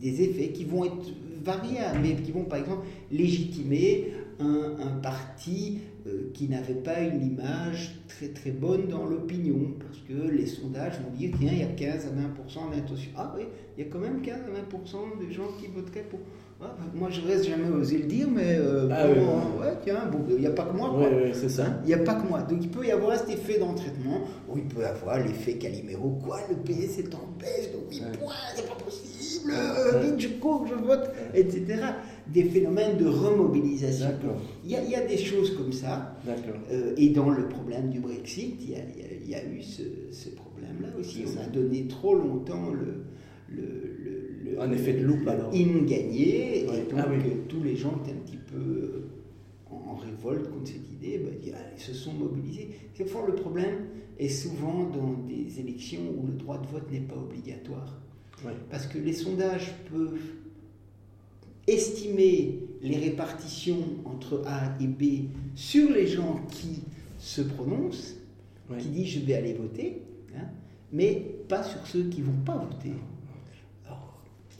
des, 0.00 0.22
effets 0.22 0.48
qui 0.48 0.64
vont 0.64 0.84
être 0.84 1.12
variables, 1.44 2.00
mais 2.02 2.14
qui 2.16 2.32
vont 2.32 2.44
par 2.44 2.58
exemple 2.58 2.86
légitimer 3.10 4.12
un, 4.40 4.76
un 4.80 5.00
parti 5.00 5.78
euh, 6.04 6.30
qui 6.34 6.48
n'avait 6.48 6.74
pas 6.74 7.00
une 7.00 7.24
image 7.24 7.94
très 8.08 8.28
très 8.28 8.50
bonne 8.50 8.88
dans 8.88 9.06
l'opinion, 9.06 9.74
parce 9.78 9.98
que 9.98 10.30
les 10.32 10.46
sondages 10.46 10.94
vont 10.94 11.16
dire 11.16 11.30
tiens, 11.38 11.50
il 11.52 11.60
y 11.60 11.62
a 11.62 11.66
15 11.66 12.06
à 12.06 12.08
20% 12.08 12.74
d'intention. 12.74 13.10
Ah 13.16 13.32
oui, 13.36 13.44
il 13.76 13.84
y 13.84 13.86
a 13.86 13.90
quand 13.90 14.00
même 14.00 14.20
15 14.20 14.34
à 14.34 14.76
20% 14.76 15.24
de 15.24 15.32
gens 15.32 15.46
qui 15.60 15.68
voteraient 15.68 16.06
pour. 16.10 16.18
Ah, 16.60 16.76
bah, 16.76 16.84
moi, 16.92 17.08
je 17.10 17.20
reste 17.20 17.46
jamais 17.46 17.68
osé 17.68 17.98
le 17.98 18.06
dire, 18.06 18.28
mais 18.28 18.56
euh, 18.56 18.88
ah, 18.90 19.06
oui, 19.08 19.20
ouais, 19.60 19.74
tiens, 19.84 20.10
il 20.28 20.40
n'y 20.40 20.46
a 20.46 20.50
pas 20.50 20.64
que 20.64 20.76
moi. 20.76 20.90
Quoi. 20.90 21.08
Oui, 21.08 21.30
c'est 21.34 21.48
ça. 21.48 21.66
Il 21.84 21.88
n'y 21.88 21.94
a 21.94 21.98
pas 21.98 22.14
que 22.14 22.26
moi. 22.26 22.42
Donc, 22.42 22.58
il 22.62 22.68
peut 22.68 22.84
y 22.84 22.90
avoir 22.90 23.16
cet 23.16 23.30
effet 23.30 23.58
d'entraînement, 23.58 24.22
ou 24.48 24.58
il 24.58 24.64
peut 24.64 24.82
y 24.82 24.84
avoir 24.84 25.18
l'effet 25.18 25.54
Calimero. 25.54 26.18
Quoi, 26.24 26.40
le 26.48 26.56
PS 26.56 26.98
est 26.98 27.14
en 27.14 27.28
baisse 27.38 27.70
de 27.72 27.78
8 27.90 28.18
points, 28.18 28.34
c'est 28.56 28.68
pas 28.68 28.74
possible, 28.74 29.52
vite, 30.02 30.20
je 30.20 30.28
cours, 30.40 30.66
je 30.66 30.74
vote, 30.74 31.10
etc 31.34 31.76
des 32.28 32.44
phénomènes 32.44 32.96
de 32.98 33.06
remobilisation. 33.06 34.08
Il 34.64 34.70
y, 34.70 34.76
a, 34.76 34.82
il 34.82 34.90
y, 34.90 34.94
a, 34.94 35.04
des 35.06 35.16
choses 35.16 35.56
comme 35.56 35.72
ça. 35.72 36.16
Euh, 36.70 36.94
et 36.96 37.08
dans 37.10 37.30
le 37.30 37.48
problème 37.48 37.90
du 37.90 38.00
Brexit, 38.00 38.56
il 38.60 38.70
y 38.70 38.74
a, 38.74 38.78
il 39.22 39.28
y 39.28 39.34
a 39.34 39.44
eu 39.44 39.62
ce, 39.62 39.82
ce 40.10 40.28
problème-là 40.30 40.88
aussi. 40.98 41.24
On 41.36 41.40
a 41.40 41.46
donné 41.46 41.86
trop 41.88 42.14
longtemps 42.14 42.70
le, 42.70 43.04
le, 43.48 44.52
le, 44.52 44.60
un 44.60 44.70
effet 44.72 44.94
de 44.94 45.04
loupe 45.04 45.26
alors. 45.26 45.50
In 45.52 45.84
gagné, 45.84 46.64
et 46.64 46.66
donc 46.66 46.76
ah 46.96 47.06
euh, 47.08 47.18
tous 47.48 47.62
les 47.62 47.76
gens 47.76 48.00
étaient 48.02 48.12
un 48.12 48.22
petit 48.24 48.36
peu 48.36 48.56
euh, 48.56 49.08
en, 49.70 49.96
révolte 49.96 50.50
contre 50.50 50.68
cette 50.68 50.90
idée, 50.92 51.18
ben, 51.18 51.32
ils 51.76 51.82
se 51.82 51.94
sont 51.94 52.12
mobilisés. 52.12 52.70
C'est 52.94 53.08
fort 53.08 53.26
le 53.26 53.34
problème 53.34 53.86
est 54.18 54.28
souvent 54.28 54.84
dans 54.84 55.14
des 55.26 55.58
élections 55.58 56.02
où 56.16 56.26
le 56.26 56.34
droit 56.34 56.58
de 56.58 56.66
vote 56.66 56.90
n'est 56.92 57.00
pas 57.00 57.16
obligatoire. 57.16 57.98
Parce 58.70 58.86
que 58.86 58.98
les 58.98 59.12
sondages 59.12 59.72
peuvent 59.90 60.18
estimer 61.66 62.60
les 62.82 62.96
répartitions 62.96 63.84
entre 64.04 64.42
A 64.46 64.76
et 64.80 64.86
B 64.86 65.28
sur 65.54 65.90
les 65.90 66.06
gens 66.06 66.40
qui 66.50 66.82
se 67.18 67.42
prononcent, 67.42 68.16
qui 68.78 68.88
disent 68.88 69.08
je 69.08 69.20
vais 69.20 69.34
aller 69.34 69.52
voter, 69.52 70.02
hein, 70.36 70.46
mais 70.92 71.14
pas 71.48 71.62
sur 71.62 71.86
ceux 71.86 72.04
qui 72.04 72.20
ne 72.20 72.26
vont 72.26 72.42
pas 72.44 72.56
voter. 72.56 72.92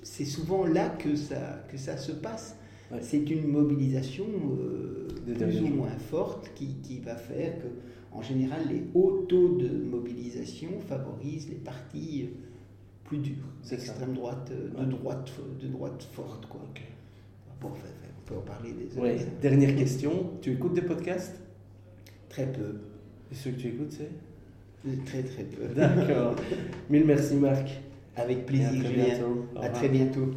C'est 0.04 0.24
souvent 0.24 0.66
là 0.66 0.88
que 0.90 1.16
ça, 1.16 1.64
que 1.70 1.76
ça 1.76 1.96
se 1.96 2.12
passe. 2.12 2.56
C'est 3.00 3.30
une 3.30 3.46
mobilisation 3.46 4.26
euh, 4.60 5.08
plus 5.38 5.62
ou 5.62 5.68
moins 5.68 5.96
forte 6.10 6.50
qui, 6.54 6.74
qui, 6.82 6.98
va 6.98 7.16
faire 7.16 7.58
que, 7.58 7.68
en 8.10 8.20
général, 8.20 8.60
les 8.68 8.82
hauts 8.94 9.24
taux 9.28 9.56
de 9.56 9.68
mobilisation 9.68 10.68
favorisent 10.86 11.48
les 11.48 11.56
partis 11.56 12.28
plus 13.04 13.18
durs, 13.18 13.44
extrême 13.70 14.12
droite, 14.12 14.52
euh, 14.52 14.84
de 14.84 14.90
droite, 14.90 15.32
de 15.62 15.68
droite 15.68 16.06
forte, 16.12 16.46
quoi 16.46 16.60
on 17.68 18.28
peut 18.28 18.36
en 18.36 18.40
parler 18.40 18.72
des 18.72 18.98
ouais. 18.98 19.18
Dernière 19.40 19.74
question, 19.76 20.30
tu 20.40 20.52
écoutes 20.52 20.74
des 20.74 20.82
podcasts? 20.82 21.40
Très 22.28 22.46
peu. 22.46 22.80
Et 23.30 23.34
ceux 23.34 23.50
que 23.50 23.60
tu 23.60 23.68
écoutes, 23.68 23.92
c'est? 23.92 24.10
Très 25.06 25.22
très 25.22 25.44
peu. 25.44 25.74
D'accord. 25.74 26.34
Mille 26.90 27.04
merci 27.06 27.34
Marc. 27.34 27.68
Avec 28.16 28.46
plaisir, 28.46 28.68
à 28.68 28.84
très 28.84 28.92
Bientôt. 28.92 29.46
À 29.60 29.68
très 29.68 29.88
bientôt. 29.88 30.34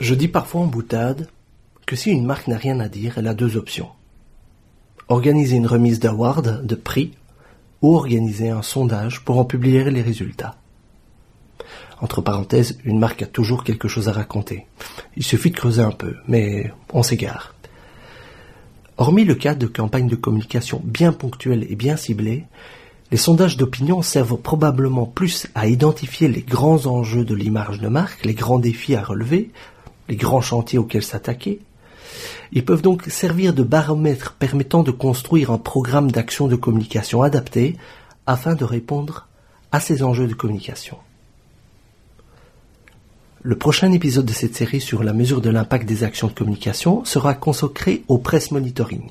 Je 0.00 0.14
dis 0.14 0.28
parfois 0.28 0.62
en 0.62 0.66
boutade 0.66 1.28
que 1.84 1.96
si 1.96 2.10
une 2.10 2.24
marque 2.24 2.48
n'a 2.48 2.56
rien 2.56 2.80
à 2.80 2.88
dire, 2.88 3.18
elle 3.18 3.26
a 3.26 3.34
deux 3.34 3.56
options. 3.56 3.88
Organiser 5.08 5.56
une 5.56 5.66
remise 5.66 6.00
d'award, 6.00 6.64
de 6.64 6.74
prix, 6.74 7.12
ou 7.82 7.96
organiser 7.96 8.48
un 8.48 8.62
sondage 8.62 9.24
pour 9.24 9.38
en 9.38 9.44
publier 9.44 9.90
les 9.90 10.02
résultats. 10.02 10.56
Entre 12.00 12.20
parenthèses, 12.20 12.78
une 12.84 12.98
marque 12.98 13.22
a 13.22 13.26
toujours 13.26 13.64
quelque 13.64 13.88
chose 13.88 14.08
à 14.08 14.12
raconter. 14.12 14.66
Il 15.16 15.22
suffit 15.22 15.50
de 15.50 15.56
creuser 15.56 15.82
un 15.82 15.92
peu, 15.92 16.14
mais 16.28 16.72
on 16.92 17.02
s'égare. 17.02 17.54
Hormis 18.98 19.24
le 19.24 19.34
cas 19.34 19.54
de 19.54 19.66
campagnes 19.66 20.08
de 20.08 20.16
communication 20.16 20.80
bien 20.84 21.12
ponctuelles 21.12 21.66
et 21.68 21.76
bien 21.76 21.96
ciblées, 21.96 22.44
les 23.10 23.16
sondages 23.16 23.56
d'opinion 23.56 24.02
servent 24.02 24.36
probablement 24.36 25.06
plus 25.06 25.46
à 25.54 25.68
identifier 25.68 26.28
les 26.28 26.42
grands 26.42 26.86
enjeux 26.86 27.24
de 27.24 27.34
l'image 27.34 27.78
de 27.78 27.88
marque, 27.88 28.24
les 28.24 28.34
grands 28.34 28.58
défis 28.58 28.96
à 28.96 29.02
relever, 29.02 29.50
les 30.08 30.16
grands 30.16 30.40
chantiers 30.40 30.78
auxquels 30.78 31.04
s'attaquer. 31.04 31.60
Ils 32.52 32.64
peuvent 32.64 32.82
donc 32.82 33.04
servir 33.04 33.54
de 33.54 33.62
baromètre 33.62 34.32
permettant 34.32 34.82
de 34.82 34.90
construire 34.90 35.50
un 35.50 35.58
programme 35.58 36.10
d'action 36.10 36.48
de 36.48 36.56
communication 36.56 37.22
adapté 37.22 37.76
afin 38.26 38.54
de 38.54 38.64
répondre 38.64 39.28
à 39.72 39.80
ces 39.80 40.02
enjeux 40.02 40.26
de 40.26 40.34
communication. 40.34 40.96
Le 43.46 43.54
prochain 43.56 43.92
épisode 43.92 44.26
de 44.26 44.32
cette 44.32 44.56
série 44.56 44.80
sur 44.80 45.04
la 45.04 45.12
mesure 45.12 45.40
de 45.40 45.50
l'impact 45.50 45.86
des 45.86 46.02
actions 46.02 46.26
de 46.26 46.32
communication 46.32 47.04
sera 47.04 47.32
consacré 47.32 48.02
au 48.08 48.18
press 48.18 48.50
monitoring. 48.50 49.10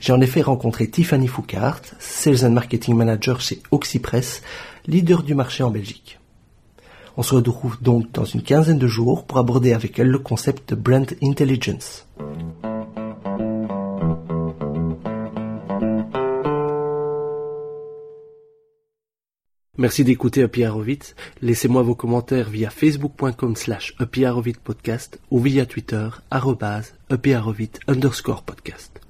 J'ai 0.00 0.14
en 0.14 0.22
effet 0.22 0.40
rencontré 0.40 0.88
Tiffany 0.88 1.26
Foucault, 1.26 1.82
Sales 1.98 2.46
and 2.46 2.52
Marketing 2.52 2.96
Manager 2.96 3.42
chez 3.42 3.60
Oxypress, 3.70 4.40
leader 4.86 5.22
du 5.22 5.34
marché 5.34 5.62
en 5.62 5.70
Belgique. 5.70 6.18
On 7.18 7.22
se 7.22 7.34
retrouve 7.34 7.76
donc 7.82 8.10
dans 8.12 8.24
une 8.24 8.42
quinzaine 8.42 8.78
de 8.78 8.86
jours 8.86 9.26
pour 9.26 9.36
aborder 9.36 9.74
avec 9.74 9.98
elle 9.98 10.08
le 10.08 10.18
concept 10.18 10.70
de 10.70 10.74
Brand 10.74 11.14
Intelligence. 11.22 12.06
Merci 19.78 20.04
d'écouter 20.04 20.42
Happy 20.42 20.64
Laissez-moi 21.40 21.80
vos 21.80 21.94
commentaires 21.94 22.50
via 22.50 22.68
facebook.com 22.68 23.56
slash 23.56 23.94
podcast 24.62 25.18
ou 25.30 25.40
via 25.40 25.64
Twitter 25.64 26.10
arrobase 26.30 26.92
underscore 27.88 28.42
podcast. 28.42 29.00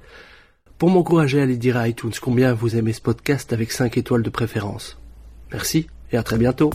Pour 0.78 0.90
m'encourager 0.90 1.40
à 1.40 1.42
aller 1.42 1.56
dire 1.56 1.76
à 1.76 1.88
iTunes 1.88 2.12
combien 2.20 2.54
vous 2.54 2.76
aimez 2.76 2.92
ce 2.92 3.00
podcast 3.00 3.52
avec 3.52 3.72
5 3.72 3.96
étoiles 3.98 4.22
de 4.22 4.30
préférence. 4.30 5.00
Merci 5.50 5.88
et 6.12 6.16
à 6.16 6.22
très 6.22 6.38
bientôt. 6.38 6.70